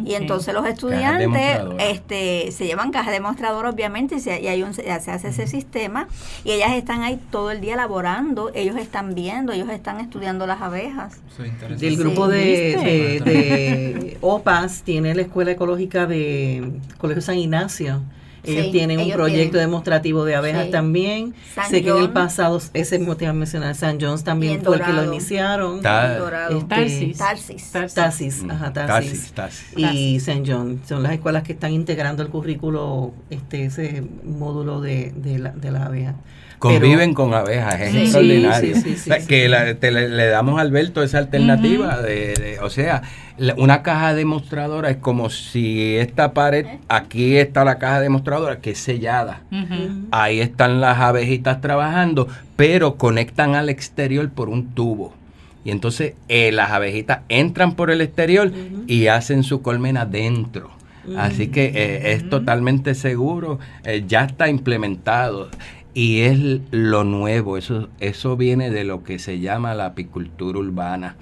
Y 0.05 0.15
entonces 0.15 0.55
los 0.55 0.67
estudiantes 0.67 1.61
este, 1.79 2.53
se 2.53 2.67
llevan 2.67 2.91
caja 2.91 3.11
demostrador 3.11 3.67
obviamente 3.67 4.17
y, 4.17 4.21
se, 4.21 4.41
y 4.41 4.49
hay 4.49 4.63
un, 4.63 4.75
se 4.75 4.91
hace 4.91 5.29
ese 5.29 5.47
sistema 5.47 6.09
y 6.45 6.53
ellas 6.53 6.73
están 6.73 7.03
ahí 7.03 7.19
todo 7.31 7.51
el 7.51 7.61
día 7.61 7.77
laborando, 7.77 8.51
ellos 8.55 8.77
están 8.77 9.15
viendo, 9.15 9.53
ellos 9.53 9.69
están 9.71 10.01
estudiando 10.01 10.47
las 10.47 10.61
abejas. 10.61 11.21
El 11.81 11.97
grupo 11.97 12.29
de, 12.29 13.21
de, 13.25 14.19
OPAS 14.21 14.83
tiene 14.83 15.15
la 15.15 15.23
Escuela 15.23 15.53
Ecológica 15.53 16.07
de 16.07 16.73
Colegio 16.99 17.23
San 17.23 17.39
Ignacio 17.39 18.03
ellos 18.45 18.71
tienen 18.71 19.01
un 19.01 19.11
proyecto 19.11 19.59
demostrativo 19.59 20.25
de 20.25 20.35
abejas 20.35 20.71
también. 20.71 21.35
sé 21.69 21.83
que 21.83 21.91
en 21.91 21.97
el 21.97 22.11
pasado, 22.11 22.61
ese 22.75 22.99
mismo 22.99 23.17
te 23.17 23.25
iba 23.25 23.31
a 23.31 23.35
mencionar, 23.35 23.75
San 23.75 24.01
John's 24.01 24.25
también 24.25 24.63
fue 24.63 24.77
el 24.77 24.83
que 24.85 24.93
lo 24.93 25.05
iniciaron. 25.05 25.81
Tarsis. 26.69 27.19
Tarsis. 27.19 27.71
Tarsis. 27.95 28.45
Ajá, 28.49 28.73
Tarsis. 28.73 29.33
Y 29.77 30.21
San 30.21 30.45
John. 30.47 30.81
Son 30.87 31.03
las 31.03 31.13
escuelas 31.13 31.43
que 31.43 31.53
están 31.53 31.73
integrando 31.73 32.23
el 32.23 32.29
currículo, 32.29 33.13
este 33.31 33.65
ese 33.65 34.03
módulo 34.25 34.81
de, 34.81 35.13
de, 35.15 35.39
la, 35.39 35.51
de 35.51 35.71
la 35.71 35.87
abeja. 35.87 36.15
Conviven 36.61 37.15
con 37.15 37.33
abejas, 37.33 37.81
es 37.81 37.95
extraordinario. 37.95 38.77
que 39.27 39.49
le, 39.49 40.27
damos 40.27 40.59
a 40.59 40.61
Alberto 40.61 41.03
esa 41.03 41.17
alternativa, 41.17 42.03
de, 42.03 42.59
o 42.61 42.69
sea, 42.69 43.01
una 43.57 43.83
caja 43.83 44.15
demostradora 44.15 44.91
es 44.91 44.99
como 44.99 45.31
si 45.31 45.97
esta 45.97 46.35
pared, 46.35 46.67
aquí 46.89 47.39
está 47.39 47.65
la 47.65 47.79
caja 47.79 48.01
demostradora 48.01 48.59
que 48.61 48.73
es 48.73 48.79
sellada. 48.79 49.41
Ahí 50.11 50.41
están 50.41 50.83
las 50.83 50.99
abejitas 50.99 51.63
trabajando, 51.63 52.29
pero 52.57 52.97
conectan 52.97 53.55
al 53.55 53.71
exterior 53.71 54.29
por 54.29 54.51
un 54.51 54.75
tubo. 54.75 55.15
Y 55.65 55.71
entonces 55.71 56.13
eh, 56.29 56.53
las 56.53 56.73
abejitas 56.73 57.21
entran 57.31 57.75
por 57.75 57.91
el 57.91 58.03
exterior 58.03 58.53
y 58.87 59.07
hacen 59.07 59.45
su 59.45 59.63
colmena 59.63 60.05
dentro. 60.05 60.71
Así 61.17 61.49
que 61.49 61.73
eh, 61.75 62.13
es 62.13 62.29
totalmente 62.29 62.95
seguro, 62.95 63.59
eh, 63.85 64.05
ya 64.07 64.25
está 64.25 64.51
implementado 64.51 65.49
y 65.93 66.21
es 66.21 66.39
lo 66.71 67.05
nuevo, 67.05 67.57
eso, 67.57 67.89
eso 67.99 68.37
viene 68.37 68.71
de 68.71 68.85
lo 68.85 69.03
que 69.03 69.19
se 69.19 69.41
llama 69.41 69.75
la 69.75 69.87
apicultura 69.87 70.59
urbana. 70.59 71.17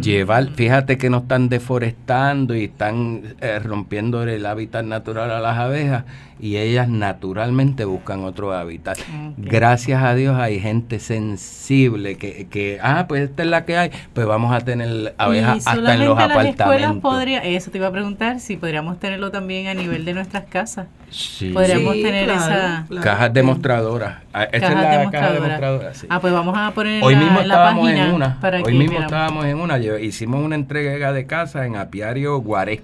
Llevar, 0.00 0.50
fíjate 0.50 0.96
que 0.96 1.10
no 1.10 1.18
están 1.18 1.48
deforestando 1.48 2.54
y 2.54 2.64
están 2.64 3.34
eh, 3.40 3.58
rompiendo 3.58 4.22
el 4.22 4.46
hábitat 4.46 4.84
natural 4.84 5.30
a 5.30 5.40
las 5.40 5.58
abejas, 5.58 6.04
y 6.40 6.56
ellas 6.56 6.88
naturalmente 6.88 7.84
buscan 7.84 8.24
otro 8.24 8.52
hábitat. 8.52 8.98
Gracias 9.36 10.02
a 10.02 10.14
Dios 10.14 10.36
hay 10.38 10.60
gente 10.60 10.98
sensible 10.98 12.16
que, 12.16 12.46
que, 12.48 12.78
ah, 12.82 13.06
pues 13.08 13.22
esta 13.22 13.42
es 13.42 13.48
la 13.48 13.64
que 13.64 13.76
hay, 13.76 13.90
pues 14.12 14.26
vamos 14.26 14.54
a 14.54 14.60
tener 14.60 15.14
abejas 15.18 15.66
hasta 15.66 15.94
en 15.94 16.04
los 16.04 16.18
apartamentos. 16.18 17.02
Podría, 17.02 17.42
eso 17.44 17.70
te 17.70 17.78
iba 17.78 17.88
a 17.88 17.92
preguntar, 17.92 18.40
si 18.40 18.56
podríamos 18.56 18.98
tenerlo 18.98 19.30
también 19.30 19.68
a 19.68 19.74
nivel 19.74 20.04
de 20.04 20.14
nuestras 20.14 20.44
casas. 20.44 20.86
Sí. 21.10 21.50
Podríamos 21.50 21.94
tener 21.94 22.28
esa... 22.28 22.86
Cajas 23.02 23.32
demostradoras 23.32 23.66
demostradora. 23.66 24.22
Ah, 24.32 24.44
esta 24.44 24.68
es 24.68 24.74
la 24.74 25.10
caja 25.10 25.32
demostradora. 25.32 25.92
Ah, 26.08 26.20
pues 26.20 26.32
vamos 26.32 26.56
a 26.56 26.70
poner 26.72 27.02
Hoy 27.02 27.16
mismo 27.16 27.40
estábamos 27.40 27.88
en 27.88 28.14
una. 28.14 28.38
Hoy 28.64 28.74
mismo 28.74 28.98
estábamos 29.00 29.44
en 29.46 29.60
una. 29.60 29.78
Hicimos 29.78 30.44
una 30.44 30.54
entrega 30.54 31.12
de 31.12 31.26
casa 31.26 31.66
en 31.66 31.76
Apiario 31.76 32.38
Guaré. 32.38 32.82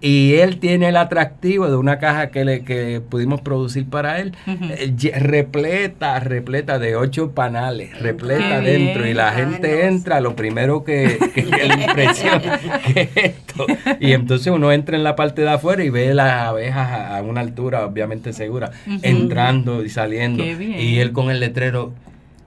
Y 0.00 0.34
él 0.34 0.58
tiene 0.58 0.88
el 0.88 0.96
atractivo 0.96 1.68
de 1.68 1.76
una 1.76 1.98
caja 1.98 2.28
que, 2.28 2.44
le, 2.44 2.49
que 2.58 3.00
pudimos 3.00 3.40
producir 3.40 3.88
para 3.88 4.20
él, 4.20 4.34
eh, 4.46 5.12
repleta, 5.18 6.18
repleta 6.20 6.78
de 6.78 6.96
ocho 6.96 7.30
panales, 7.30 7.98
repleta 8.00 8.60
dentro. 8.60 9.06
Y 9.06 9.14
la 9.14 9.32
gente 9.32 9.86
entra, 9.86 10.20
lo 10.20 10.36
primero 10.36 10.84
que, 10.84 11.18
que, 11.34 11.44
le 11.44 11.74
impresiona 11.86 12.58
que 12.58 13.00
es 13.02 13.16
esto. 13.16 13.66
Y 14.00 14.12
entonces 14.12 14.52
uno 14.52 14.72
entra 14.72 14.96
en 14.96 15.04
la 15.04 15.16
parte 15.16 15.42
de 15.42 15.50
afuera 15.50 15.84
y 15.84 15.90
ve 15.90 16.12
las 16.14 16.48
abejas 16.48 17.10
a, 17.10 17.22
una 17.22 17.40
altura 17.40 17.86
obviamente 17.86 18.32
segura, 18.32 18.72
entrando 19.02 19.84
y 19.84 19.88
saliendo. 19.88 20.44
Y 20.44 20.98
él 20.98 21.12
con 21.12 21.30
el 21.30 21.40
letrero 21.40 21.92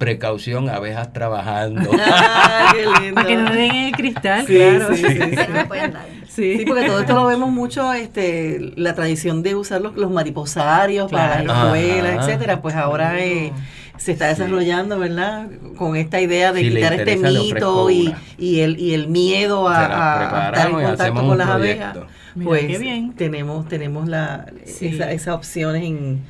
precaución, 0.03 0.69
abejas 0.69 1.13
trabajando. 1.13 1.89
Ah, 2.05 2.73
Para 3.15 3.27
que 3.27 3.35
no 3.35 3.51
den 3.51 3.75
el 3.75 3.91
cristal, 3.93 4.45
claro. 4.45 4.95
Sí, 4.95 5.03
sí, 5.03 5.07
porque 6.35 6.85
todo 6.85 6.99
esto 6.99 7.13
lo 7.13 7.25
vemos 7.27 7.51
mucho, 7.51 7.93
este, 7.93 8.73
la 8.75 8.93
tradición 8.95 9.43
de 9.43 9.55
usar 9.55 9.81
los, 9.81 10.11
mariposarios 10.11 11.11
para 11.11 11.43
la 11.43 11.63
escuela, 11.63 12.15
etcétera, 12.15 12.61
pues 12.61 12.75
ahora 12.75 13.19
eh, 13.23 13.51
se 13.97 14.11
está 14.13 14.27
desarrollando, 14.27 14.99
¿verdad? 14.99 15.49
Con 15.77 15.95
esta 15.95 16.21
idea 16.21 16.51
de 16.51 16.61
quitar 16.69 16.93
este 16.93 17.17
mito 17.17 17.89
y, 17.89 18.13
y, 18.37 18.59
el, 18.61 18.79
y 18.79 18.93
el 18.93 19.07
miedo 19.07 19.67
a, 19.69 20.51
estar 20.51 20.69
en 20.69 20.85
contacto 20.85 21.27
con 21.27 21.37
las 21.37 21.49
abejas. 21.49 21.97
pues 22.43 22.79
tenemos 23.15 23.67
tenemos 23.67 24.07
la, 24.07 24.47
esa, 24.65 25.11
esas 25.11 25.35
opciones 25.35 25.83
en 25.83 26.21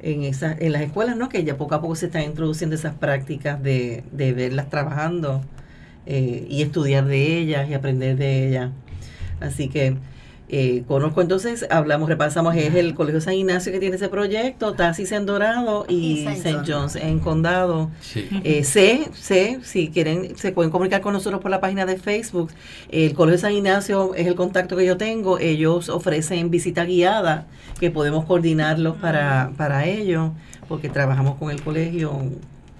en, 0.00 0.22
esa, 0.22 0.56
en 0.58 0.72
las 0.72 0.82
escuelas, 0.82 1.16
¿no? 1.16 1.28
Que 1.28 1.44
ya 1.44 1.56
poco 1.56 1.74
a 1.74 1.80
poco 1.80 1.96
se 1.96 2.06
están 2.06 2.22
introduciendo 2.22 2.76
esas 2.76 2.94
prácticas 2.94 3.62
de, 3.62 4.04
de 4.12 4.32
verlas 4.32 4.70
trabajando 4.70 5.42
eh, 6.06 6.46
y 6.48 6.62
estudiar 6.62 7.04
de 7.06 7.38
ellas 7.38 7.68
y 7.68 7.74
aprender 7.74 8.16
de 8.16 8.48
ellas. 8.48 8.70
Así 9.40 9.68
que 9.68 9.96
eh, 10.50 10.84
conozco 10.88 11.20
entonces, 11.20 11.66
hablamos, 11.68 12.08
repasamos, 12.08 12.56
es 12.56 12.74
el 12.74 12.94
Colegio 12.94 13.20
San 13.20 13.34
Ignacio 13.34 13.70
que 13.70 13.80
tiene 13.80 13.96
ese 13.96 14.08
proyecto, 14.08 14.72
Tasis 14.72 15.12
en 15.12 15.26
Dorado 15.26 15.84
y, 15.88 16.26
St. 16.26 16.60
John's 16.66 16.96
en 16.96 17.18
Condado. 17.18 17.90
Eh, 18.44 18.64
sé, 18.64 19.10
sé, 19.12 19.58
si 19.62 19.88
quieren, 19.88 20.38
se 20.38 20.52
pueden 20.52 20.70
comunicar 20.70 21.02
con 21.02 21.12
nosotros 21.12 21.42
por 21.42 21.50
la 21.50 21.60
página 21.60 21.84
de 21.84 21.98
Facebook. 21.98 22.50
El 22.88 23.12
Colegio 23.12 23.38
San 23.38 23.52
Ignacio 23.52 24.14
es 24.14 24.26
el 24.26 24.36
contacto 24.36 24.74
que 24.76 24.86
yo 24.86 24.96
tengo. 24.96 25.38
Ellos 25.38 25.90
ofrecen 25.90 26.50
visita 26.50 26.84
guiada, 26.84 27.46
que 27.78 27.90
podemos 27.90 28.24
coordinarlos 28.24 28.96
para, 28.96 29.52
para 29.58 29.84
ello, 29.84 30.32
porque 30.66 30.88
trabajamos 30.88 31.36
con 31.36 31.50
el 31.50 31.62
colegio 31.62 32.22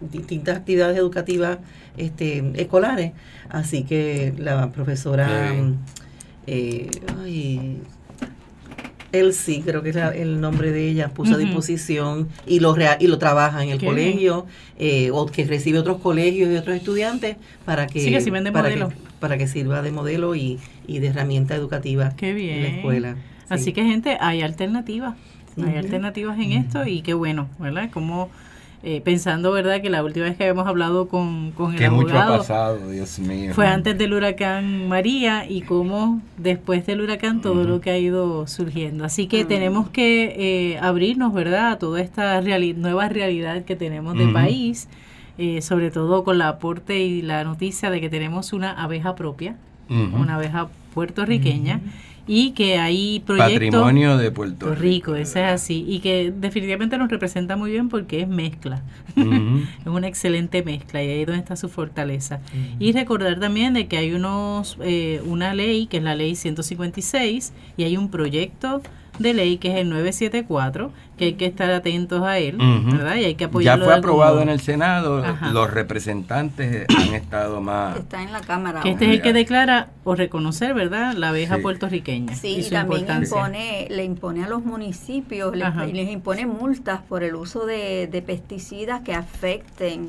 distintas 0.00 0.56
actividades 0.56 0.96
educativas 0.96 1.58
este, 1.98 2.52
escolares. 2.54 3.12
Así 3.50 3.84
que 3.84 4.32
la 4.38 4.70
profesora 4.70 5.52
eh, 6.50 6.90
ay, 7.20 7.80
sí, 9.32 9.62
creo 9.64 9.82
que 9.82 9.90
es 9.90 9.96
el 9.96 10.40
nombre 10.40 10.70
de 10.70 10.88
ella, 10.88 11.08
puso 11.08 11.34
a 11.34 11.38
disposición 11.38 12.28
y 12.46 12.60
lo, 12.60 12.76
y 12.98 13.06
lo 13.06 13.18
trabaja 13.18 13.62
en 13.62 13.70
el 13.70 13.82
colegio, 13.82 14.46
eh, 14.78 15.10
o 15.12 15.26
que 15.26 15.44
recibe 15.44 15.78
otros 15.78 15.98
colegios 15.98 16.50
y 16.50 16.56
otros 16.56 16.76
estudiantes 16.76 17.36
para 17.64 17.86
que, 17.86 18.00
para, 18.52 18.70
que 18.70 18.86
para 19.20 19.38
que 19.38 19.46
sirva 19.46 19.82
de 19.82 19.92
modelo 19.92 20.34
y, 20.34 20.58
y 20.86 20.98
de 21.00 21.08
herramienta 21.08 21.54
educativa 21.54 22.14
en 22.20 22.62
la 22.62 22.68
escuela. 22.68 23.16
Así 23.48 23.72
que 23.72 23.84
gente, 23.84 24.18
hay 24.20 24.42
alternativas, 24.42 25.16
hay 25.56 25.76
alternativas 25.76 26.38
en 26.38 26.52
esto 26.52 26.86
y 26.86 27.02
qué 27.02 27.14
bueno, 27.14 27.48
¿verdad? 27.58 27.90
Como 27.90 28.30
eh, 28.84 29.00
pensando, 29.04 29.50
¿verdad?, 29.50 29.82
que 29.82 29.90
la 29.90 30.04
última 30.04 30.26
vez 30.26 30.36
que 30.36 30.44
habíamos 30.44 30.68
hablado 30.68 31.08
con, 31.08 31.50
con 31.50 31.74
el 31.74 31.84
abogado 31.84 32.44
fue 33.52 33.66
antes 33.66 33.98
del 33.98 34.12
huracán 34.12 34.88
María 34.88 35.50
y 35.50 35.62
cómo 35.62 36.22
después 36.36 36.86
del 36.86 37.00
huracán 37.00 37.40
todo 37.40 37.64
lo 37.64 37.80
que 37.80 37.90
ha 37.90 37.98
ido 37.98 38.46
surgiendo. 38.46 39.04
Así 39.04 39.26
que 39.26 39.44
tenemos 39.44 39.88
que 39.88 40.74
eh, 40.74 40.78
abrirnos, 40.78 41.34
¿verdad?, 41.34 41.72
a 41.72 41.78
toda 41.78 42.00
esta 42.00 42.40
nueva 42.40 43.08
realidad 43.08 43.64
que 43.64 43.74
tenemos 43.74 44.16
de 44.16 44.28
país, 44.28 44.88
eh, 45.38 45.60
sobre 45.60 45.90
todo 45.90 46.22
con 46.22 46.36
el 46.36 46.42
aporte 46.42 47.00
y 47.00 47.20
la 47.20 47.42
noticia 47.42 47.90
de 47.90 48.00
que 48.00 48.08
tenemos 48.08 48.52
una 48.52 48.72
abeja 48.72 49.16
propia, 49.16 49.56
una 49.88 50.36
abeja 50.36 50.68
puertorriqueña 50.94 51.80
y 52.28 52.52
que 52.52 52.78
hay 52.78 53.20
proyectos... 53.20 53.54
Patrimonio 53.54 54.16
de 54.18 54.30
Puerto 54.30 54.74
Rico. 54.74 55.16
ese 55.16 55.40
es 55.40 55.46
así, 55.46 55.84
y 55.88 56.00
que 56.00 56.32
definitivamente 56.36 56.98
nos 56.98 57.10
representa 57.10 57.56
muy 57.56 57.72
bien 57.72 57.88
porque 57.88 58.20
es 58.20 58.28
mezcla, 58.28 58.82
es 59.16 59.86
una 59.86 60.06
excelente 60.06 60.62
mezcla 60.62 61.02
y 61.02 61.08
ahí 61.08 61.20
es 61.22 61.26
donde 61.26 61.40
está 61.40 61.56
su 61.56 61.68
fortaleza. 61.68 62.40
Y 62.78 62.92
recordar 62.92 63.40
también 63.40 63.74
de 63.74 63.88
que 63.88 63.96
hay 63.96 64.12
unos 64.12 64.76
eh, 64.82 65.22
una 65.24 65.54
ley, 65.54 65.86
que 65.86 65.96
es 65.96 66.02
la 66.02 66.14
ley 66.14 66.36
156, 66.36 67.52
y 67.76 67.84
hay 67.84 67.96
un 67.96 68.10
proyecto 68.10 68.82
de 69.18 69.34
ley 69.34 69.56
que 69.56 69.68
es 69.70 69.76
el 69.76 69.88
974 69.88 70.92
que 71.18 71.26
hay 71.26 71.34
que 71.34 71.44
estar 71.44 71.70
atentos 71.70 72.22
a 72.22 72.38
él, 72.38 72.56
¿verdad? 72.56 73.16
Y 73.16 73.24
hay 73.24 73.34
que 73.34 73.44
apoyarlo. 73.44 73.84
Ya 73.84 73.90
fue 73.90 73.98
aprobado 73.98 74.40
en 74.40 74.48
el 74.48 74.60
Senado, 74.60 75.22
los 75.52 75.70
representantes 75.70 76.86
han 76.88 77.14
estado 77.14 77.60
más... 77.60 77.98
Está 77.98 78.22
en 78.22 78.32
la 78.32 78.40
Cámara. 78.40 78.80
Que 78.80 78.92
este 78.92 79.04
es 79.06 79.10
el 79.10 79.22
que 79.22 79.34
declara 79.34 79.88
o 80.04 80.14
reconocer, 80.14 80.72
¿verdad? 80.72 81.12
La 81.14 81.30
abeja 81.30 81.58
puertorriqueña. 81.58 82.34
Sí, 82.34 82.64
y, 82.66 82.70
también 82.70 83.06
impone, 83.22 83.88
le 83.90 84.04
impone 84.04 84.44
a 84.44 84.48
los 84.48 84.64
municipios, 84.64 85.54
les, 85.54 86.08
impone 86.08 86.46
multas 86.46 87.02
por 87.02 87.22
el 87.22 87.34
uso 87.34 87.66
de, 87.66 88.22
pesticidas 88.26 89.02
que 89.02 89.12
afecten. 89.12 90.06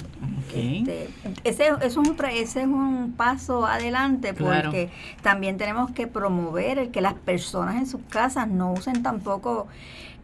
Este, 0.55 1.09
ese, 1.43 1.69
es 1.81 1.97
un, 1.97 2.15
ese 2.31 2.61
es 2.61 2.67
un 2.67 3.13
paso 3.17 3.65
adelante 3.65 4.33
porque 4.33 4.89
también 5.21 5.57
tenemos 5.57 5.91
que 5.91 6.07
promover 6.07 6.79
el 6.79 6.91
que 6.91 7.01
las 7.01 7.15
personas 7.15 7.75
en 7.75 7.87
sus 7.87 8.01
casas 8.09 8.47
no 8.47 8.73
usen 8.73 9.03
tampoco 9.03 9.67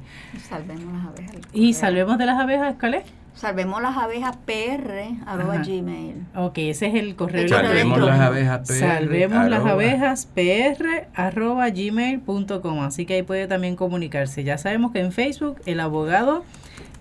Salvemos 0.49 0.93
las 0.93 1.05
abejas. 1.05 1.35
¿Y 1.53 1.73
salvemos 1.73 2.17
de 2.17 2.25
las 2.25 2.39
abejas, 2.39 2.75
Calé? 2.77 3.03
Salvemos 3.33 3.81
las 3.81 3.97
abejas 3.97 4.37
PR, 4.45 5.15
arroba 5.25 5.57
gmail. 5.57 6.25
Ok, 6.35 6.57
ese 6.57 6.87
es 6.87 6.95
el 6.95 7.15
correo 7.15 7.47
Salvemos 7.47 7.99
las 7.99 8.19
abejas 8.19 8.67
PR. 8.67 8.79
Salvemos 8.79 9.49
las 9.49 9.65
abejas 9.65 10.25
PR, 10.27 11.07
arroba 11.15 11.69
gmail.com. 11.69 12.81
Así 12.81 13.05
que 13.05 13.15
ahí 13.15 13.23
puede 13.23 13.47
también 13.47 13.75
comunicarse. 13.75 14.43
Ya 14.43 14.57
sabemos 14.57 14.91
que 14.91 14.99
en 14.99 15.11
Facebook 15.11 15.61
el 15.65 15.79
abogado 15.79 16.43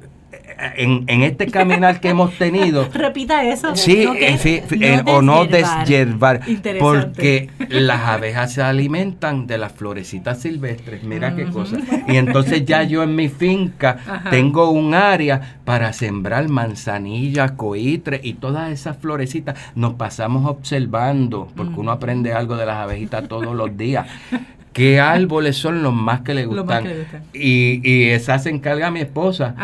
en, 0.78 1.24
este 1.24 1.48
caminar 1.48 2.00
que 2.00 2.10
hemos 2.10 2.34
tenido. 2.38 2.88
Repita 2.94 3.44
eso. 3.44 3.76
Sí, 3.76 4.08
eh, 4.16 5.02
o 5.06 5.22
no 5.22 5.46
deshiervar. 5.46 6.42
Porque 6.80 7.50
las 7.70 8.02
abejas 8.02 8.54
se 8.54 8.62
alimentan 8.62 9.48
de 9.48 9.58
las 9.58 9.72
florecitas 9.74 10.42
silvestres. 10.42 11.04
Mira 11.04 11.36
qué 11.36 11.46
cosa. 11.46 11.78
Y 12.08 12.18
entonces 12.18 12.66
ya 12.66 12.84
yo 12.84 13.04
en 13.04 13.16
mi 13.16 13.30
finca 13.30 14.24
tengo 14.30 14.70
un 14.70 14.94
área 14.94 15.60
para 15.66 15.94
sembrar 15.94 16.48
manzanilla, 16.50 17.56
coitre 17.56 18.20
y 18.24 18.34
todas 18.34 18.72
esas 18.72 18.98
florecitas. 18.98 19.58
Nos 19.76 19.94
pasamos 19.94 20.50
observando, 20.50 21.48
porque 21.56 21.80
uno 21.80 21.92
aprende 21.92 22.34
algo 22.34 22.56
de 22.56 22.66
las 22.66 22.78
abejitas 22.78 23.28
todos 23.28 23.56
los 23.56 23.76
días 23.78 24.08
qué 24.76 25.00
árboles 25.00 25.56
son 25.56 25.82
los 25.84 25.94
más 25.94 26.20
que 26.20 26.34
le 26.34 26.46
gustan. 26.46 26.86
Y, 27.34 27.80
y 27.90 28.10
esa 28.10 28.38
se 28.40 28.50
encarga 28.50 28.92
mi 28.92 29.00
esposa. 29.00 29.56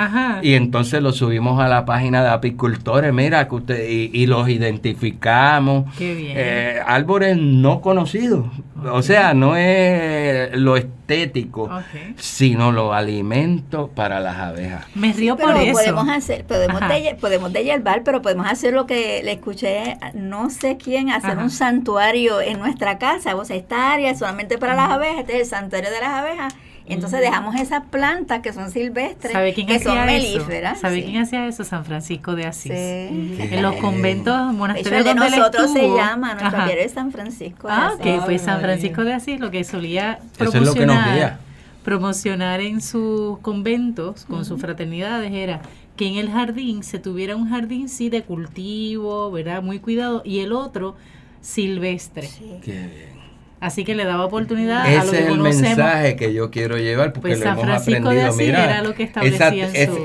Y 0.42 0.54
entonces 0.54 1.04
lo 1.04 1.12
subimos 1.12 1.62
a 1.62 1.68
la 1.68 1.84
página 1.84 2.24
de 2.24 2.30
apicultores, 2.30 3.14
mira, 3.14 3.46
que 3.50 3.56
usted, 3.56 3.90
y, 3.90 4.26
los 4.26 4.48
identificamos. 4.48 5.94
Qué 5.98 6.16
bien. 6.16 6.34
Eh, 6.38 6.80
árboles 6.88 7.36
no 7.38 7.82
conocidos. 7.82 8.46
O 8.90 9.02
sea, 9.02 9.34
no 9.34 9.58
es 9.58 10.56
lo 10.58 10.78
estético, 11.12 11.70
sino 12.18 12.72
los 12.72 12.94
alimentos 12.94 13.90
para 13.90 14.20
las 14.20 14.38
abejas. 14.38 14.86
Me 14.96 15.14
río 15.14 15.38
por 15.38 15.56
eso. 15.58 15.74
Podemos 15.74 16.10
hacer, 16.10 16.46
podemos, 16.46 16.80
de, 16.82 17.18
podemos 17.20 17.52
pero 18.04 18.22
podemos 18.22 18.48
hacer 18.48 18.74
lo 18.74 18.86
que 18.86 19.22
le 19.24 19.34
escuché, 19.34 19.98
no 20.14 20.50
sé 20.50 20.78
quién, 20.78 21.10
hacer 21.10 21.38
un 21.38 21.50
santuario 21.50 22.42
en 22.42 22.60
nuestra 22.60 22.98
casa. 22.98 23.36
O 23.36 23.46
sea, 23.46 23.56
esta 23.56 23.92
área 23.92 24.12
es 24.12 24.20
solamente 24.20 24.58
para 24.58 24.76
las 24.76 24.90
abejas, 24.92 25.20
este 25.20 25.34
es 25.34 25.42
el 25.42 25.46
santuario 25.46 25.92
de 25.92 26.00
las 26.00 26.10
abejas 26.10 26.54
entonces 26.86 27.22
dejamos 27.22 27.56
esas 27.56 27.86
plantas 27.86 28.42
que 28.42 28.54
son 28.54 28.72
silvestres, 28.72 29.34
que 29.56 29.80
son 29.80 30.06
melíferas. 30.06 30.80
¿Sabe 30.80 31.04
quién 31.04 31.22
hacía 31.22 31.48
eso? 31.48 31.64
San 31.64 31.86
Francisco 31.86 32.36
de 32.36 32.46
Asís. 32.46 32.72
En 32.72 33.62
los 33.62 33.76
conventos, 33.76 34.54
monasterios 34.54 35.06
de 35.06 35.16
nosotros 35.16 35.72
se 35.72 35.88
llama, 35.88 36.36
nuestra 36.36 36.68
es 36.72 36.92
San 36.94 37.12
Francisco 37.12 37.68
de 37.68 37.74
ah, 37.74 37.88
Asís. 37.88 38.00
Ah, 38.00 38.04
que 38.04 38.22
fue 38.22 38.38
San 38.38 38.62
Francisco 38.62 39.04
de 39.04 39.14
Asís 39.14 39.40
lo 39.40 39.52
que 39.52 39.64
solía 39.64 40.20
promocionar, 40.38 41.40
promocionar 41.84 42.62
en 42.62 42.82
sus 42.82 43.40
conventos, 43.40 44.26
con 44.26 44.46
sus 44.46 44.60
fraternidades, 44.60 45.32
era 45.32 45.62
que 45.96 46.08
en 46.08 46.16
el 46.16 46.32
jardín 46.32 46.84
se 46.84 47.00
tuviera 47.00 47.36
un 47.36 47.50
jardín 47.50 47.90
sí 47.90 48.10
de 48.10 48.24
cultivo, 48.24 49.32
¿verdad? 49.32 49.62
Muy 49.62 49.80
cuidado, 49.80 50.22
y 50.26 50.40
el 50.40 50.54
otro 50.54 50.96
silvestre. 51.42 52.30
Qué 52.64 52.72
bien. 52.72 53.11
Así 53.62 53.84
que 53.84 53.94
le 53.94 54.06
daba 54.06 54.26
oportunidad 54.26 54.88
a 54.88 55.06
lo 55.06 55.12
que 55.12 55.20
es 55.20 55.28
el 55.28 55.38
mensaje 55.38 56.16
que 56.16 56.34
yo 56.34 56.50
quiero 56.50 56.78
llevar 56.78 57.14
porque 57.14 57.38
pues 57.38 57.42
lo 57.42 57.52
hemos 57.52 57.70
aprendido. 57.70 58.34
Mira, 58.34 58.82
lo 58.82 58.96
que 58.96 59.04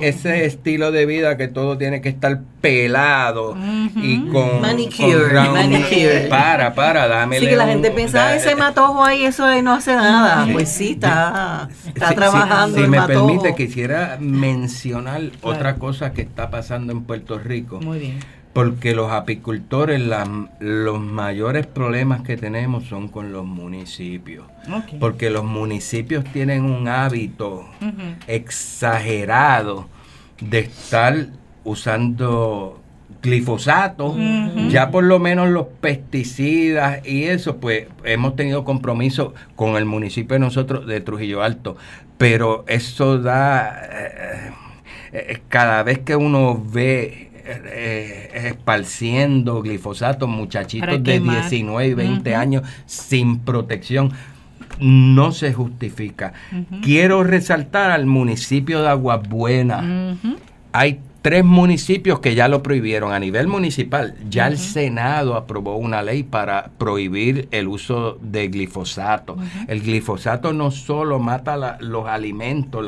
ese 0.02 0.44
estilo 0.44 0.92
de 0.92 1.06
vida 1.06 1.38
que 1.38 1.48
todo 1.48 1.78
tiene 1.78 2.02
que 2.02 2.10
estar 2.10 2.42
pelado 2.60 3.56
y 3.96 4.26
con 4.28 4.60
manicure, 4.60 6.26
Para, 6.28 6.74
para, 6.74 7.08
dame. 7.08 7.38
Sí, 7.38 7.46
que 7.46 7.56
la 7.56 7.66
gente 7.66 7.90
piensa, 7.92 8.36
ese 8.36 8.54
matojo 8.56 9.02
ahí, 9.02 9.24
eso 9.24 9.46
no 9.62 9.72
hace 9.72 9.96
nada. 9.96 10.46
Pues 10.52 10.68
sí, 10.68 10.90
está, 10.90 11.70
está 11.86 12.14
trabajando. 12.14 12.76
Si, 12.76 12.86
me 12.86 13.00
permite, 13.02 13.54
quisiera 13.54 14.18
mencionar 14.20 15.22
otra 15.40 15.76
cosa 15.76 16.12
que 16.12 16.20
está 16.20 16.50
pasando 16.50 16.92
en 16.92 17.04
Puerto 17.04 17.38
Rico. 17.38 17.80
Muy 17.80 18.00
bien 18.00 18.35
porque 18.56 18.94
los 18.94 19.12
apicultores, 19.12 20.00
los 20.60 20.98
mayores 20.98 21.66
problemas 21.66 22.22
que 22.22 22.38
tenemos 22.38 22.84
son 22.84 23.08
con 23.08 23.30
los 23.30 23.44
municipios. 23.44 24.46
Porque 24.98 25.28
los 25.28 25.44
municipios 25.44 26.24
tienen 26.24 26.64
un 26.64 26.88
hábito 26.88 27.66
exagerado 28.26 29.88
de 30.40 30.60
estar 30.60 31.26
usando 31.64 32.80
glifosato, 33.20 34.16
ya 34.70 34.90
por 34.90 35.04
lo 35.04 35.18
menos 35.18 35.50
los 35.50 35.66
pesticidas 35.82 37.06
y 37.06 37.24
eso, 37.24 37.58
pues 37.58 37.88
hemos 38.04 38.36
tenido 38.36 38.64
compromiso 38.64 39.34
con 39.54 39.76
el 39.76 39.84
municipio 39.84 40.32
de 40.32 40.40
nosotros 40.40 40.86
de 40.86 41.02
Trujillo 41.02 41.42
Alto, 41.42 41.76
pero 42.16 42.64
eso 42.68 43.18
da, 43.18 43.82
eh, 43.82 44.50
eh, 45.12 45.42
cada 45.50 45.82
vez 45.82 45.98
que 45.98 46.16
uno 46.16 46.64
ve 46.72 47.25
eh, 47.48 48.30
esparciendo 48.48 49.62
glifosato, 49.62 50.26
muchachitos 50.26 51.02
de 51.02 51.20
19 51.20 51.88
y 51.88 51.94
20 51.94 52.34
años 52.34 52.62
sin 52.86 53.38
protección. 53.38 54.12
No 54.80 55.32
se 55.32 55.52
justifica. 55.52 56.34
Quiero 56.82 57.24
resaltar 57.24 57.90
al 57.90 58.06
municipio 58.06 58.82
de 58.82 58.88
Aguas 58.88 59.26
Buenas. 59.28 60.18
Hay 60.72 61.00
tres 61.26 61.44
municipios 61.44 62.20
que 62.20 62.36
ya 62.36 62.46
lo 62.46 62.62
prohibieron 62.62 63.12
a 63.12 63.18
nivel 63.18 63.48
municipal. 63.48 64.14
Ya 64.30 64.46
el 64.46 64.58
Senado 64.58 65.34
aprobó 65.34 65.74
una 65.74 66.00
ley 66.00 66.22
para 66.22 66.70
prohibir 66.78 67.48
el 67.50 67.66
uso 67.66 68.16
de 68.22 68.46
glifosato. 68.46 69.36
El 69.66 69.82
glifosato 69.82 70.52
no 70.52 70.70
solo 70.70 71.18
mata 71.18 71.78
los 71.80 72.06
alimentos, 72.06 72.86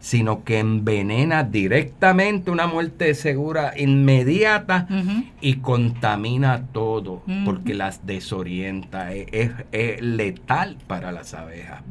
sino 0.00 0.42
que 0.42 0.58
envenena 0.58 1.44
directamente 1.44 2.50
una 2.50 2.66
muerte 2.66 3.14
segura 3.14 3.72
inmediata 3.78 4.88
y 5.40 5.58
contamina 5.58 6.66
todo 6.72 7.22
porque 7.44 7.72
las 7.72 8.04
desorienta. 8.04 9.14
Es, 9.14 9.52
letal 10.00 10.76
para 10.88 11.12
las 11.12 11.34
abejas. 11.34 11.84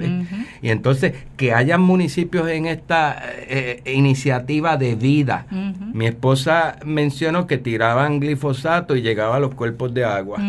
Y 0.61 0.71
entonces 0.71 1.13
que 1.37 1.53
haya 1.53 1.77
municipios 1.77 2.49
en 2.49 2.65
esta 2.65 3.17
eh, 3.47 3.81
iniciativa 3.85 4.75
de 4.75 4.95
vida 4.95 5.36
mi 5.49 6.07
esposa 6.07 6.77
mencionó 6.85 7.47
que 7.47 7.57
tiraban 7.57 8.19
glifosato 8.19 8.95
y 8.95 9.01
llegaba 9.01 9.37
a 9.37 9.39
los 9.39 9.53
cuerpos 9.53 9.93
de 9.93 10.05
agua. 10.05 10.39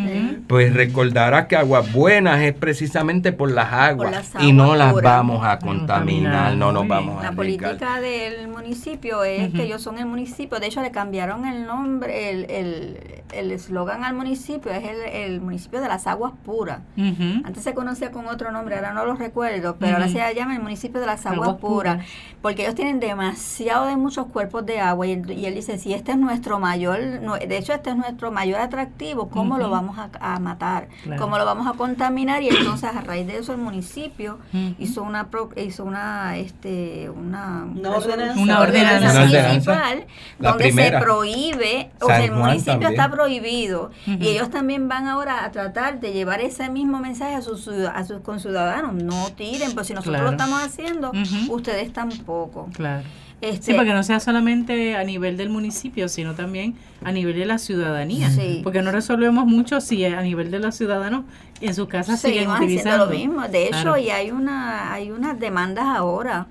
Pues 0.46 0.72
recordarás 0.74 1.46
que 1.46 1.56
Aguas 1.56 1.92
Buenas 1.92 2.40
es 2.40 2.54
precisamente 2.54 3.32
por 3.32 3.50
las 3.50 3.72
aguas, 3.72 4.32
y 4.40 4.52
no 4.52 4.74
las 4.74 4.94
vamos 4.94 5.44
a 5.44 5.58
contaminar, 5.58 6.56
no 6.56 6.72
nos 6.72 6.86
vamos 6.86 7.20
a 7.20 7.30
La 7.30 7.32
política 7.32 8.00
del 8.00 8.48
municipio 8.48 9.24
es 9.24 9.52
que 9.52 9.64
ellos 9.64 9.82
son 9.82 9.98
el 9.98 10.06
municipio, 10.06 10.58
de 10.58 10.66
hecho 10.66 10.82
le 10.82 10.90
cambiaron 10.90 11.46
el 11.46 11.66
nombre, 11.66 12.30
el 12.30 13.50
eslogan 13.50 14.04
al 14.04 14.14
municipio 14.14 14.72
es 14.72 14.84
el, 15.12 15.40
municipio 15.40 15.80
de 15.80 15.88
las 15.88 16.06
aguas 16.06 16.32
puras. 16.44 16.80
Antes 16.96 17.62
se 17.62 17.74
conocía 17.74 18.10
con 18.10 18.26
otro 18.26 18.50
nombre, 18.52 18.76
ahora 18.76 18.92
no 18.92 19.04
lo 19.04 19.14
recuerdo, 19.14 19.76
pero 19.78 19.94
ahora 19.94 20.08
se 20.08 20.18
llama 20.34 20.56
el 20.56 20.62
municipio 20.62 21.00
de 21.00 21.06
las 21.06 21.26
aguas, 21.26 21.56
puras, 21.56 22.04
porque 22.42 22.62
ellos 22.62 22.74
tienen 22.74 23.00
demasiado 23.00 23.86
de 23.86 23.96
muchos 23.96 24.26
cuerpos 24.26 24.64
de 24.66 24.77
de 24.78 24.84
agua 24.84 25.06
y 25.06 25.12
él, 25.12 25.54
dice, 25.54 25.78
si 25.78 25.92
este 25.92 26.12
es 26.12 26.18
nuestro 26.18 26.58
mayor, 26.58 26.98
de 27.00 27.56
hecho 27.56 27.72
este 27.72 27.90
es 27.90 27.96
nuestro 27.96 28.30
mayor 28.30 28.60
atractivo, 28.60 29.28
¿cómo 29.28 29.58
lo 29.58 29.70
vamos 29.70 29.96
a, 29.98 30.38
matar? 30.38 30.88
¿Cómo 31.18 31.38
lo 31.38 31.44
vamos 31.44 31.66
a 31.66 31.72
contaminar? 31.72 32.42
Y 32.42 32.48
entonces 32.48 32.90
a 32.94 33.00
raíz 33.00 33.26
de 33.26 33.38
eso 33.38 33.52
el 33.52 33.58
municipio 33.58 34.38
hizo 34.78 35.02
una 35.02 35.28
hizo 35.56 35.84
una 35.84 36.36
este 36.36 37.10
una, 37.10 37.66
una 37.74 38.60
ordenanza, 38.60 39.26
municipal 39.26 40.06
donde 40.38 40.72
se 40.72 40.92
prohíbe, 40.92 41.90
o 42.00 42.06
sea, 42.06 42.24
el 42.24 42.32
municipio 42.32 42.88
está 42.88 43.10
prohibido. 43.10 43.90
Y 44.06 44.28
ellos 44.28 44.50
también 44.50 44.88
van 44.88 45.08
ahora 45.08 45.44
a 45.44 45.50
tratar 45.50 46.00
de 46.00 46.12
llevar 46.12 46.40
ese 46.40 46.68
mismo 46.70 46.98
mensaje 47.00 47.34
a 47.34 47.42
sus 47.42 47.68
a 47.68 48.04
sus 48.04 48.20
conciudadanos, 48.20 48.94
no 48.94 49.26
tiren, 49.36 49.72
pues 49.74 49.88
si 49.88 49.94
nosotros 49.94 50.22
lo 50.22 50.30
estamos 50.30 50.62
haciendo, 50.62 51.12
ustedes 51.48 51.92
tampoco. 51.92 52.68
Claro. 52.72 53.04
Este, 53.40 53.66
sí, 53.66 53.72
para 53.72 53.84
que 53.84 53.94
no 53.94 54.02
sea 54.02 54.18
solamente 54.18 54.96
a 54.96 55.04
nivel 55.04 55.36
del 55.36 55.48
municipio, 55.48 56.08
sino 56.08 56.34
también 56.34 56.74
a 57.04 57.12
nivel 57.12 57.38
de 57.38 57.46
la 57.46 57.58
ciudadanía. 57.58 58.30
Porque 58.64 58.82
no 58.82 58.90
resolvemos 58.90 59.46
mucho 59.46 59.80
si 59.80 60.04
a 60.04 60.20
nivel 60.22 60.50
de 60.50 60.58
los 60.58 60.74
ciudadanos 60.74 61.24
en 61.60 61.74
sus 61.74 61.88
casas 61.88 62.20
siguen 62.20 62.50
utilizando 62.50 63.06
lo 63.06 63.10
mismo. 63.10 63.46
De 63.46 63.66
hecho, 63.66 63.96
y 63.96 64.10
hay 64.10 64.30
una 64.30 64.92
hay 64.92 65.10
unas 65.10 65.38
demandas 65.38 65.86
ahora 65.86 66.46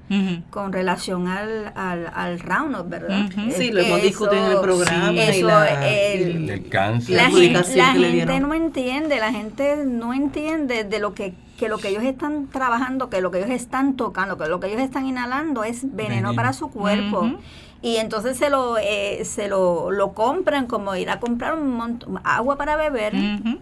con 0.50 0.72
relación 0.72 1.28
al, 1.28 1.74
al, 1.76 2.10
al 2.14 2.40
Roundup, 2.40 2.90
¿verdad? 2.90 3.30
Sí, 3.56 3.72
lo 3.72 3.82
hemos 3.82 4.02
discutido 4.02 4.46
en 4.46 4.52
el 4.54 4.62
programa. 4.62 5.22
eso, 5.22 5.64
el, 5.64 6.70
cáncer. 6.70 7.16
La, 7.18 7.30
gente, 7.30 8.40
no 8.40 8.54
entiende, 8.54 9.20
la 9.20 9.32
gente 9.32 9.84
no 9.86 10.14
entiende 10.14 10.84
de 10.84 11.00
lo 11.00 11.14
que 11.14 11.34
que 11.58 11.68
lo 11.68 11.78
que 11.80 11.90
ellos 11.90 12.04
están 12.04 12.48
trabajando, 12.48 13.10
que 13.10 13.20
lo 13.20 13.32
que 13.32 13.40
ellos 13.40 13.50
están 13.50 13.96
tocando, 13.96 14.38
que 14.38 14.48
lo 14.48 14.60
que 14.60 14.68
ellos 14.68 14.82
están 14.82 15.06
inhalando 15.08 15.64
es 15.64 15.96
veneno, 15.96 16.34
para 16.36 16.54
su 16.54 16.70
cuerpo 16.70 17.32
y 17.82 17.98
entonces 17.98 18.38
se 18.38 18.50
lo 18.50 18.78
eh, 18.78 19.24
se 19.26 19.48
lo, 19.48 19.92
lo, 19.92 20.14
compran 20.14 20.68
como 20.68 20.96
ir 20.96 21.10
a 21.10 21.20
comprar 21.20 21.54
un 21.54 21.70
montón, 21.70 22.20
agua 22.24 22.58
para 22.58 22.76
beber 22.76 23.14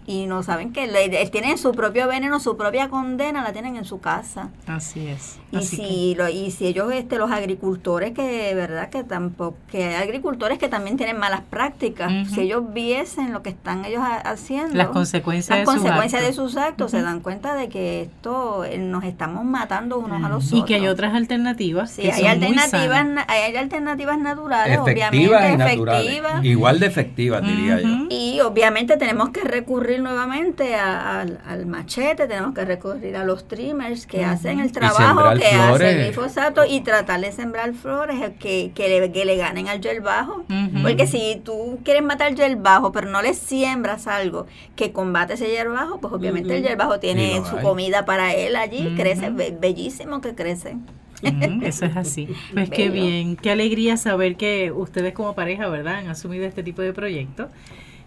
y 0.08 0.26
no 0.26 0.44
saben 0.44 0.72
que 0.72 0.88
le, 0.88 1.10
tienen 1.30 1.58
su 1.58 1.74
propio 1.74 2.08
veneno, 2.08 2.40
su 2.40 2.56
propia 2.56 2.90
condena 2.90 3.44
la 3.44 3.52
tienen 3.52 3.76
en 3.76 3.86
su 3.86 4.00
casa. 4.00 4.50
Así 4.68 5.08
es. 5.08 5.40
Y 5.52 5.64
si 5.64 6.16
lo, 6.16 6.30
y 6.30 6.52
si 6.52 6.68
ellos 6.68 6.92
este 6.94 7.18
los 7.18 7.32
agricultores 7.32 8.14
que 8.14 8.54
verdad 8.56 8.90
que 8.90 9.04
tampoco 9.04 9.58
que 9.70 9.86
hay 9.86 9.96
agricultores 9.96 10.58
que 10.60 10.70
también 10.70 10.98
tienen 10.98 11.18
malas 11.18 11.42
prácticas, 11.50 12.12
si 12.30 12.42
ellos 12.42 12.74
viesen 12.74 13.34
lo 13.34 13.42
que 13.42 13.50
están 13.50 13.86
ellos 13.86 14.02
haciendo, 14.24 14.76
las 14.76 14.90
consecuencias, 14.90 15.60
de, 15.60 15.66
consecuencias 15.66 16.22
sus 16.22 16.28
de 16.28 16.34
sus 16.34 16.58
actos, 16.58 16.92
se 16.92 17.02
dan 17.02 17.20
cuenta 17.20 17.56
de 17.56 17.70
que 17.70 18.04
esto 18.04 18.64
eh, 18.64 18.78
nos 18.78 19.04
estamos 19.04 19.44
matando 19.44 20.00
unos 20.00 20.24
a 20.24 20.30
los 20.30 20.48
otros. 20.48 20.60
Y 20.60 20.64
que 20.64 20.76
hay 20.76 20.88
otras 20.88 21.14
alternativas. 21.14 21.92
Sí, 21.92 22.10
hay 22.10 22.26
alternativas, 22.26 23.26
hay 23.28 23.56
alternativas 23.56 24.05
naturales, 24.18 24.80
efectivas 24.80 25.10
obviamente 25.10 26.48
Igual 26.48 26.80
de 26.80 26.86
efectivas, 26.86 27.42
diría 27.42 27.82
yo. 27.82 28.08
Y 28.10 28.40
obviamente 28.42 28.98
tenemos 28.98 29.30
que 29.30 29.42
recurrir 29.42 30.02
nuevamente 30.02 30.76
al 30.76 31.66
machete, 31.66 32.28
tenemos 32.28 32.54
que 32.54 32.66
recurrir 32.66 33.16
a 33.16 33.24
los 33.24 33.48
trimmers 33.48 34.06
que 34.06 34.24
hacen 34.24 34.60
el 34.60 34.72
trabajo 34.72 35.34
que 35.38 35.48
hace 35.48 35.92
el 35.92 36.06
glifosato 36.06 36.66
y 36.66 36.82
tratar 36.82 37.22
de 37.22 37.32
sembrar 37.32 37.74
flores 37.74 38.18
que, 38.40 38.72
que, 38.74 38.88
le, 38.88 39.26
le 39.26 39.38
ganen 39.38 39.68
al 39.68 39.82
gel 39.82 40.02
bajo. 40.02 40.46
Porque 40.82 41.08
si 41.08 41.42
tú 41.44 41.80
quieres 41.84 42.04
matar 42.04 42.32
el 42.32 42.38
gel 42.38 42.56
bajo, 42.56 42.92
pero 42.92 43.10
no 43.10 43.22
le 43.22 43.34
siembras 43.34 44.08
algo 44.08 44.48
que 44.76 44.92
combate 44.92 45.34
ese 45.34 45.48
gel 45.48 45.70
bajo, 45.70 46.00
pues 46.00 46.14
obviamente 46.14 46.56
el 46.56 46.64
gel 46.64 46.76
bajo 46.76 47.00
tiene 47.00 47.42
su 47.50 47.58
comida 47.58 48.06
para 48.06 48.34
él 48.34 48.56
allí, 48.56 48.94
crece, 48.96 49.30
bellísimo 49.30 50.22
que 50.22 50.36
crece 50.36 50.78
eso 51.64 51.86
es 51.86 51.98
así. 51.98 52.28
Pues 52.54 52.70
qué 52.70 52.90
bien, 52.90 53.36
qué 53.36 53.52
alegría 53.52 53.98
saber 53.98 54.36
que 54.36 54.72
ustedes 54.72 55.14
como 55.14 55.36
pareja, 55.36 55.68
¿verdad? 55.68 55.96
Han 55.96 56.08
asumido 56.10 56.46
este 56.46 56.64
tipo 56.64 56.82
de 56.82 56.94
proyectos. 56.94 57.48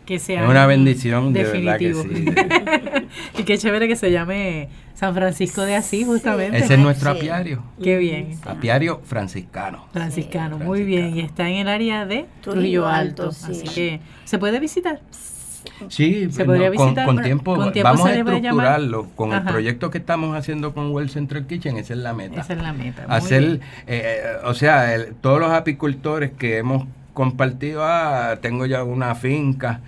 Que 0.06 0.18
sea 0.18 0.48
una 0.48 0.66
bendición, 0.66 1.34
de 1.34 1.44
verdad 1.44 1.78
que 1.78 1.92
sí. 1.92 2.24
y 3.38 3.42
qué 3.42 3.58
chévere 3.58 3.88
que 3.88 3.94
se 3.94 4.10
llame 4.10 4.70
San 4.94 5.14
Francisco 5.14 5.60
de 5.60 5.76
Asís, 5.76 6.06
justamente. 6.06 6.56
Ese 6.56 6.74
es 6.74 6.80
nuestro 6.80 7.10
apiario. 7.10 7.62
Qué 7.82 7.98
bien. 7.98 8.38
Apiario 8.46 9.02
franciscano. 9.04 9.86
Franciscano, 9.92 10.58
muy 10.58 10.82
bien. 10.84 11.14
Y 11.14 11.20
está 11.20 11.50
en 11.50 11.56
el 11.56 11.68
área 11.68 12.06
de 12.06 12.24
Trujillo 12.40 12.86
Alto. 12.86 13.28
Así 13.28 13.64
que, 13.64 14.00
¿se 14.24 14.38
puede 14.38 14.60
visitar? 14.60 15.02
Sí, 15.10 15.37
con, 17.04 17.22
tiempo, 17.22 17.56
vamos 17.82 18.06
a 18.06 18.14
estructurarlo 18.14 19.08
con 19.14 19.32
el 19.32 19.42
proyecto 19.42 19.90
que 19.90 19.98
estamos 19.98 20.36
haciendo 20.36 20.72
con 20.72 20.90
Well 20.90 21.10
Central 21.10 21.46
Kitchen, 21.46 21.76
esa 21.76 21.94
es 21.94 22.00
la 22.00 22.12
meta. 22.12 22.40
Esa 22.40 22.52
es 22.54 22.62
la 22.62 22.72
meta. 22.72 23.04
Hacer, 23.08 23.42
eh, 23.44 23.60
eh, 23.86 24.22
o 24.44 24.54
sea, 24.54 24.96
todos 25.20 25.40
los 25.40 25.50
apicultores 25.50 26.32
que 26.32 26.58
hemos 26.58 26.86
compartido, 27.18 27.82
ah, 27.84 28.36
tengo 28.40 28.64
ya 28.64 28.84
una 28.84 29.16
finca, 29.16 29.80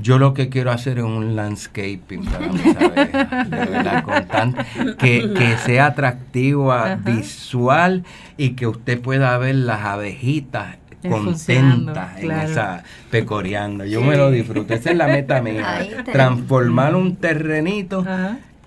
yo 0.00 0.20
lo 0.20 0.34
que 0.34 0.48
quiero 0.48 0.70
hacer 0.70 0.98
es 0.98 1.04
un 1.04 1.34
landscaping 1.34 2.24
para 2.24 2.46
mis 2.46 2.76
abejas, 2.76 3.50
de 3.50 3.56
verdad, 3.56 4.66
que, 4.96 5.32
que 5.34 5.56
sea 5.58 5.86
atractivo, 5.86 6.72
visual 7.04 8.04
y 8.36 8.50
que 8.50 8.68
usted 8.68 9.00
pueda 9.00 9.36
ver 9.36 9.56
las 9.56 9.80
abejitas 9.80 10.76
contenta 11.02 12.14
en 12.18 12.30
esa 12.30 12.82
pecoreando. 13.10 13.84
Yo 13.84 14.00
me 14.02 14.16
lo 14.16 14.30
disfruto. 14.30 14.74
Esa 14.74 14.90
es 14.90 14.96
la 14.96 15.06
meta 15.06 15.40
mía. 15.40 15.86
transformar 16.12 16.94
un 16.94 17.16
terrenito 17.16 18.04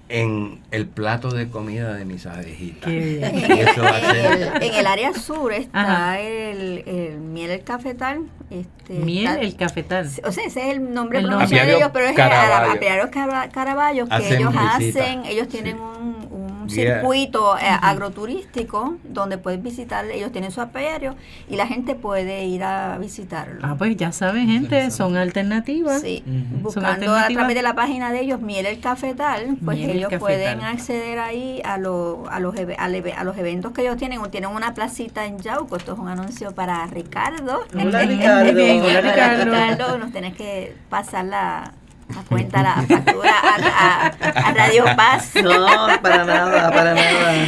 en 0.09 0.59
el 0.71 0.87
plato 0.87 1.29
de 1.29 1.49
comida 1.49 1.93
de 1.93 2.05
mis 2.05 2.25
abejitas. 2.25 2.89
en, 2.89 3.23
el, 3.23 4.87
área 4.87 5.13
sur 5.13 5.53
está 5.53 6.19
el, 6.19 6.83
miel 7.19 7.51
el 7.51 7.63
cafetal. 7.63 8.23
Este, 8.49 8.93
miel 8.93 9.37
el 9.41 9.55
cafetal. 9.55 10.09
O 10.23 10.31
sea, 10.31 10.45
ese 10.45 10.61
es 10.61 10.75
el 10.75 10.93
nombre 10.93 11.21
pronunciado 11.21 11.67
de 11.67 11.77
ellos, 11.77 11.91
pero 11.93 12.07
es 12.07 12.15
Caraballo. 12.15 12.73
el 12.73 13.51
Caraballo 13.51 14.07
que 14.07 14.35
ellos 14.35 14.53
hacen, 14.57 15.25
ellos 15.25 15.47
tienen 15.47 15.77
un 15.79 16.48
circuito 16.69 17.57
eh, 17.57 17.61
agroturístico 17.81 18.95
donde 19.03 19.37
puedes 19.37 19.61
visitar, 19.61 20.05
ellos 20.05 20.31
tienen 20.31 20.51
su 20.51 20.61
apiario 20.61 21.15
y 21.49 21.55
la 21.55 21.67
gente 21.67 21.95
puede 21.95 22.45
ir 22.45 22.63
a 22.63 22.97
visitarlo. 22.97 23.59
Ah, 23.63 23.75
pues 23.77 23.95
ya 23.97 24.11
saben, 24.11 24.47
gente, 24.47 24.91
son 24.91 25.17
alternativas. 25.17 26.01
Sí, 26.01 26.23
buscando 26.61 27.15
a 27.15 27.27
través 27.27 27.55
de 27.55 27.61
la 27.61 27.75
página 27.75 28.11
de 28.11 28.21
ellos, 28.21 28.41
Miel 28.41 28.65
el 28.65 28.79
Cafetal, 28.79 29.57
pues 29.63 29.79
ellos 29.79 30.11
pueden 30.19 30.61
acceder 30.61 31.19
ahí 31.19 31.61
a, 31.63 31.77
lo, 31.77 32.25
a, 32.29 32.39
los, 32.39 32.55
a, 32.77 33.23
los 33.23 33.37
eventos 33.37 33.71
que 33.71 33.81
ellos 33.81 33.97
tienen. 33.97 34.19
Tienen 34.29 34.51
una 34.51 34.73
placita 34.73 35.25
en 35.25 35.39
Yauco, 35.39 35.75
esto 35.75 35.93
es 35.93 35.99
un 35.99 36.07
anuncio 36.07 36.53
para 36.53 36.85
Ricardo. 36.87 37.61
Hola 37.73 38.01
Ricardo. 38.05 38.61
Hola 38.61 39.01
Ricardo. 39.01 39.97
Nos 39.97 40.11
tenés 40.11 40.35
que 40.35 40.75
pasar 40.89 41.25
la, 41.25 41.73
a 42.17 42.23
cuenta 42.23 42.63
la 42.63 42.81
factura 42.83 43.33
a, 43.39 44.53
Radio 44.53 44.85
Paz. 44.95 45.33
No, 45.43 45.65
para 46.01 46.25
nada, 46.25 46.71
para 46.71 46.93
nada. 46.93 47.45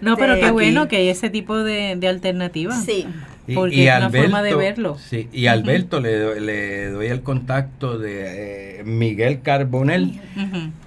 no, 0.00 0.16
pero 0.16 0.34
qué 0.34 0.40
este, 0.40 0.50
bueno 0.52 0.88
que 0.88 0.96
hay 0.96 1.08
ese 1.08 1.30
tipo 1.30 1.58
de, 1.58 1.96
de 1.96 2.08
alternativas. 2.08 2.84
Sí. 2.84 3.06
Porque 3.54 3.88
es 3.88 3.96
una 3.96 4.10
forma 4.10 4.42
de 4.42 4.54
verlo. 4.54 4.96
Sí, 4.98 5.28
y 5.32 5.46
Alberto 5.46 6.00
le, 6.00 6.40
le, 6.40 6.90
doy 6.90 7.06
el 7.06 7.22
contacto 7.22 7.98
de 7.98 8.80
eh, 8.80 8.84
Miguel 8.84 9.42
Carbonel. 9.42 10.20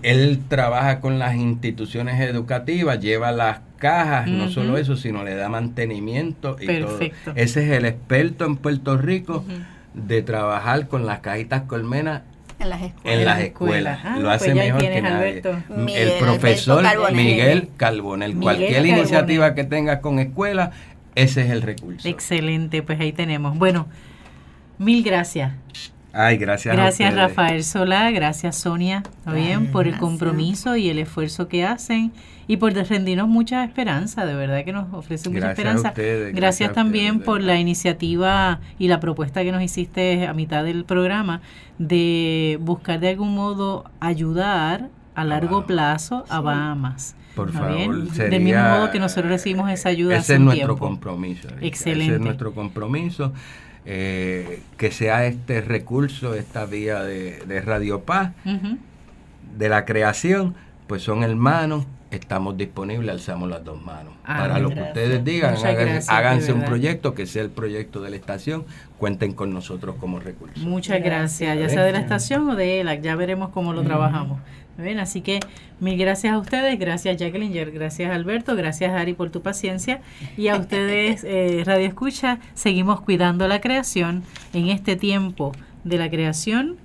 Él 0.01 0.39
trabaja 0.47 0.99
con 0.99 1.20
las 1.20 1.36
instituciones 1.36 2.22
educativas, 2.22 2.99
lleva 2.99 3.32
las 3.32 3.59
cajas, 3.78 4.28
no 4.28 4.49
solo 4.49 4.78
eso, 4.78 4.95
sino 4.95 5.24
le 5.24 5.36
da 5.36 5.49
mantenimiento 5.49 6.55
y 6.59 6.68
Perfecto. 6.68 7.18
todo. 7.26 7.36
Ese 7.36 7.66
es 7.66 7.72
el 7.72 7.86
experto 7.86 8.45
en 8.45 8.55
Puerto 8.55 8.97
Rico 8.97 9.43
de 9.93 10.22
trabajar 10.22 10.88
con 10.88 11.05
las 11.05 11.20
cajitas 11.20 11.64
colmenas 11.64 12.22
en 12.64 12.70
las 12.70 12.82
escuelas. 12.82 13.20
En 13.20 13.26
las 13.26 13.39
escuelas. 13.41 13.99
Ah, 14.03 14.18
Lo 14.20 14.30
hace 14.30 14.51
pues 14.51 14.66
mejor 14.66 14.82
que 14.82 15.01
nadie. 15.01 15.41
el 15.95 16.11
profesor 16.20 16.84
Miguel 17.14 17.70
Carbonel. 17.78 18.36
Cualquier 18.38 18.86
iniciativa 18.86 19.53
que 19.53 19.64
tenga 19.64 20.01
con 20.01 20.20
escuela, 20.20 20.72
ese 21.16 21.41
es 21.41 21.49
el 21.51 21.61
recurso. 21.61 22.07
Excelente, 22.07 22.82
pues 22.82 22.99
ahí 22.99 23.11
tenemos. 23.11 23.57
Bueno, 23.57 23.88
mil 24.78 25.03
gracias. 25.03 25.51
Ay, 26.16 26.38
gracias. 26.38 26.76
Gracias 26.76 27.16
Rafael 27.16 27.64
Solá, 27.64 28.11
gracias 28.11 28.55
Sonia, 28.55 29.01
bien? 29.26 29.72
por 29.72 29.88
el 29.88 29.97
compromiso 29.97 30.76
y 30.76 30.89
el 30.89 30.99
esfuerzo 30.99 31.47
que 31.47 31.66
hacen 31.66 32.14
y 32.47 32.57
por 32.57 32.74
rendirnos 32.74 33.28
mucha 33.28 33.64
esperanza, 33.64 34.24
de 34.26 34.36
verdad 34.36 34.64
que 34.64 34.74
nos 34.74 34.93
ofrece 34.93 35.30
mucha 35.30 35.51
esperanza. 35.51 35.91
gracias, 36.34 36.72
también 36.74 37.22
por 37.22 37.41
la 37.41 37.59
iniciativa 37.59 38.59
y 38.78 38.89
la 38.89 38.99
propuesta 38.99 39.43
que 39.43 39.51
nos 39.51 39.64
hiciste 39.64 40.28
a 40.28 40.34
mitad 40.34 40.64
del 40.64 40.86
programa 40.86 41.41
de 41.80 42.59
buscar 42.61 42.99
de 42.99 43.09
algún 43.09 43.34
modo 43.34 43.89
ayudar 43.99 44.89
a 45.16 45.24
largo 45.24 45.66
plazo 45.66 46.26
a 46.30 46.41
Bahamas. 46.41 47.16
Por 47.36 47.51
favor, 47.51 48.07
Del 48.11 48.43
mismo 48.43 48.61
modo 48.61 48.91
que 48.91 48.99
nosotros 48.99 49.32
recibimos 49.32 49.72
esa 49.72 49.89
ayuda. 49.89 50.18
Ese 50.18 50.36
es 50.36 50.39
nuestro 50.39 50.78
compromiso. 50.78 51.47
Excelente. 51.61 52.05
Ese 52.05 52.16
es 52.16 52.22
nuestro 52.22 52.53
compromiso. 52.53 53.34
Eh, 53.86 54.62
que 54.78 54.92
sea 54.92 55.26
este 55.26 55.60
recurso, 55.62 56.36
esta 56.36 56.66
vía 56.66 57.04
de, 57.04 57.62
Radio 57.66 58.02
Paz, 58.02 58.32
de 59.58 59.70
la 59.70 59.86
creación, 59.86 60.56
pues 60.88 61.02
son 61.02 61.24
hermanos 61.24 61.86
estamos 62.16 62.58
disponibles, 62.58 63.10
alzamos 63.10 63.50
las 63.50 63.64
dos 63.64 63.82
manos. 63.82 64.14
Ah, 64.24 64.38
Para 64.40 64.60
lo 64.60 64.70
que 64.70 64.82
ustedes 64.82 65.24
digan, 65.24 65.56
háganse 66.08 66.54
un 66.54 66.64
proyecto 66.64 67.14
que 67.14 67.26
sea 67.26 67.42
el 67.42 67.50
proyecto 67.50 68.02
de 68.02 68.10
la 68.10 68.16
estación, 68.16 68.66
cuenten 68.98 69.34
con 69.34 69.54
nosotros 69.54 69.96
como 70.00 70.20
recursos. 70.20 70.64
Muchas 70.64 71.02
gracias, 71.04 71.58
ya 71.58 71.70
sea 71.70 71.84
de 71.84 71.92
la 71.92 72.00
estación 72.00 72.50
o 72.50 72.56
de 72.56 72.82
ELAC, 72.82 73.02
ya 73.02 73.16
veremos 73.16 73.50
cómo 73.50 73.74
lo 73.74 73.84
trabajamos. 73.84 74.40
Así 74.99 75.21
que 75.21 75.39
mil 75.80 75.97
gracias 75.97 76.34
a 76.34 76.39
ustedes, 76.39 76.80
gracias 76.80 77.17
Jacqueline, 77.17 77.71
gracias 77.74 78.11
Alberto, 78.11 78.55
gracias 78.55 78.91
Ari 78.91 79.13
por 79.13 79.30
tu 79.30 79.41
paciencia 79.41 80.01
y 80.36 80.47
a 80.47 80.57
ustedes 80.57 81.24
eh, 81.28 81.61
Radio 81.65 81.88
Escucha, 81.88 82.39
seguimos 82.55 83.01
cuidando 83.01 83.47
la 83.47 83.61
creación 83.61 84.24
en 84.51 84.69
este 84.69 84.95
tiempo 84.95 85.51
de 85.84 85.97
la 85.97 86.09
creación 86.09 86.78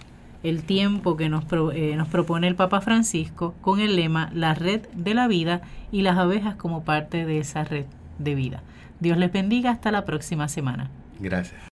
el 0.43 0.62
tiempo 0.62 1.16
que 1.16 1.28
nos, 1.28 1.45
eh, 1.74 1.95
nos 1.97 2.09
propone 2.09 2.47
el 2.47 2.55
Papa 2.55 2.80
Francisco 2.80 3.55
con 3.61 3.80
el 3.80 3.97
lema 3.97 4.30
La 4.34 4.55
red 4.55 4.82
de 4.95 5.14
la 5.14 5.26
vida 5.26 5.62
y 5.91 6.03
las 6.03 6.18
abejas 6.18 6.55
como 6.57 6.84
parte 6.84 7.24
de 7.24 7.39
esa 7.39 7.64
red 7.64 7.86
de 8.18 8.34
vida. 8.34 8.62
Dios 9.01 9.16
les 9.16 9.32
bendiga 9.32 9.70
hasta 9.70 9.91
la 9.91 10.05
próxima 10.05 10.49
semana. 10.49 10.91
Gracias. 11.18 11.61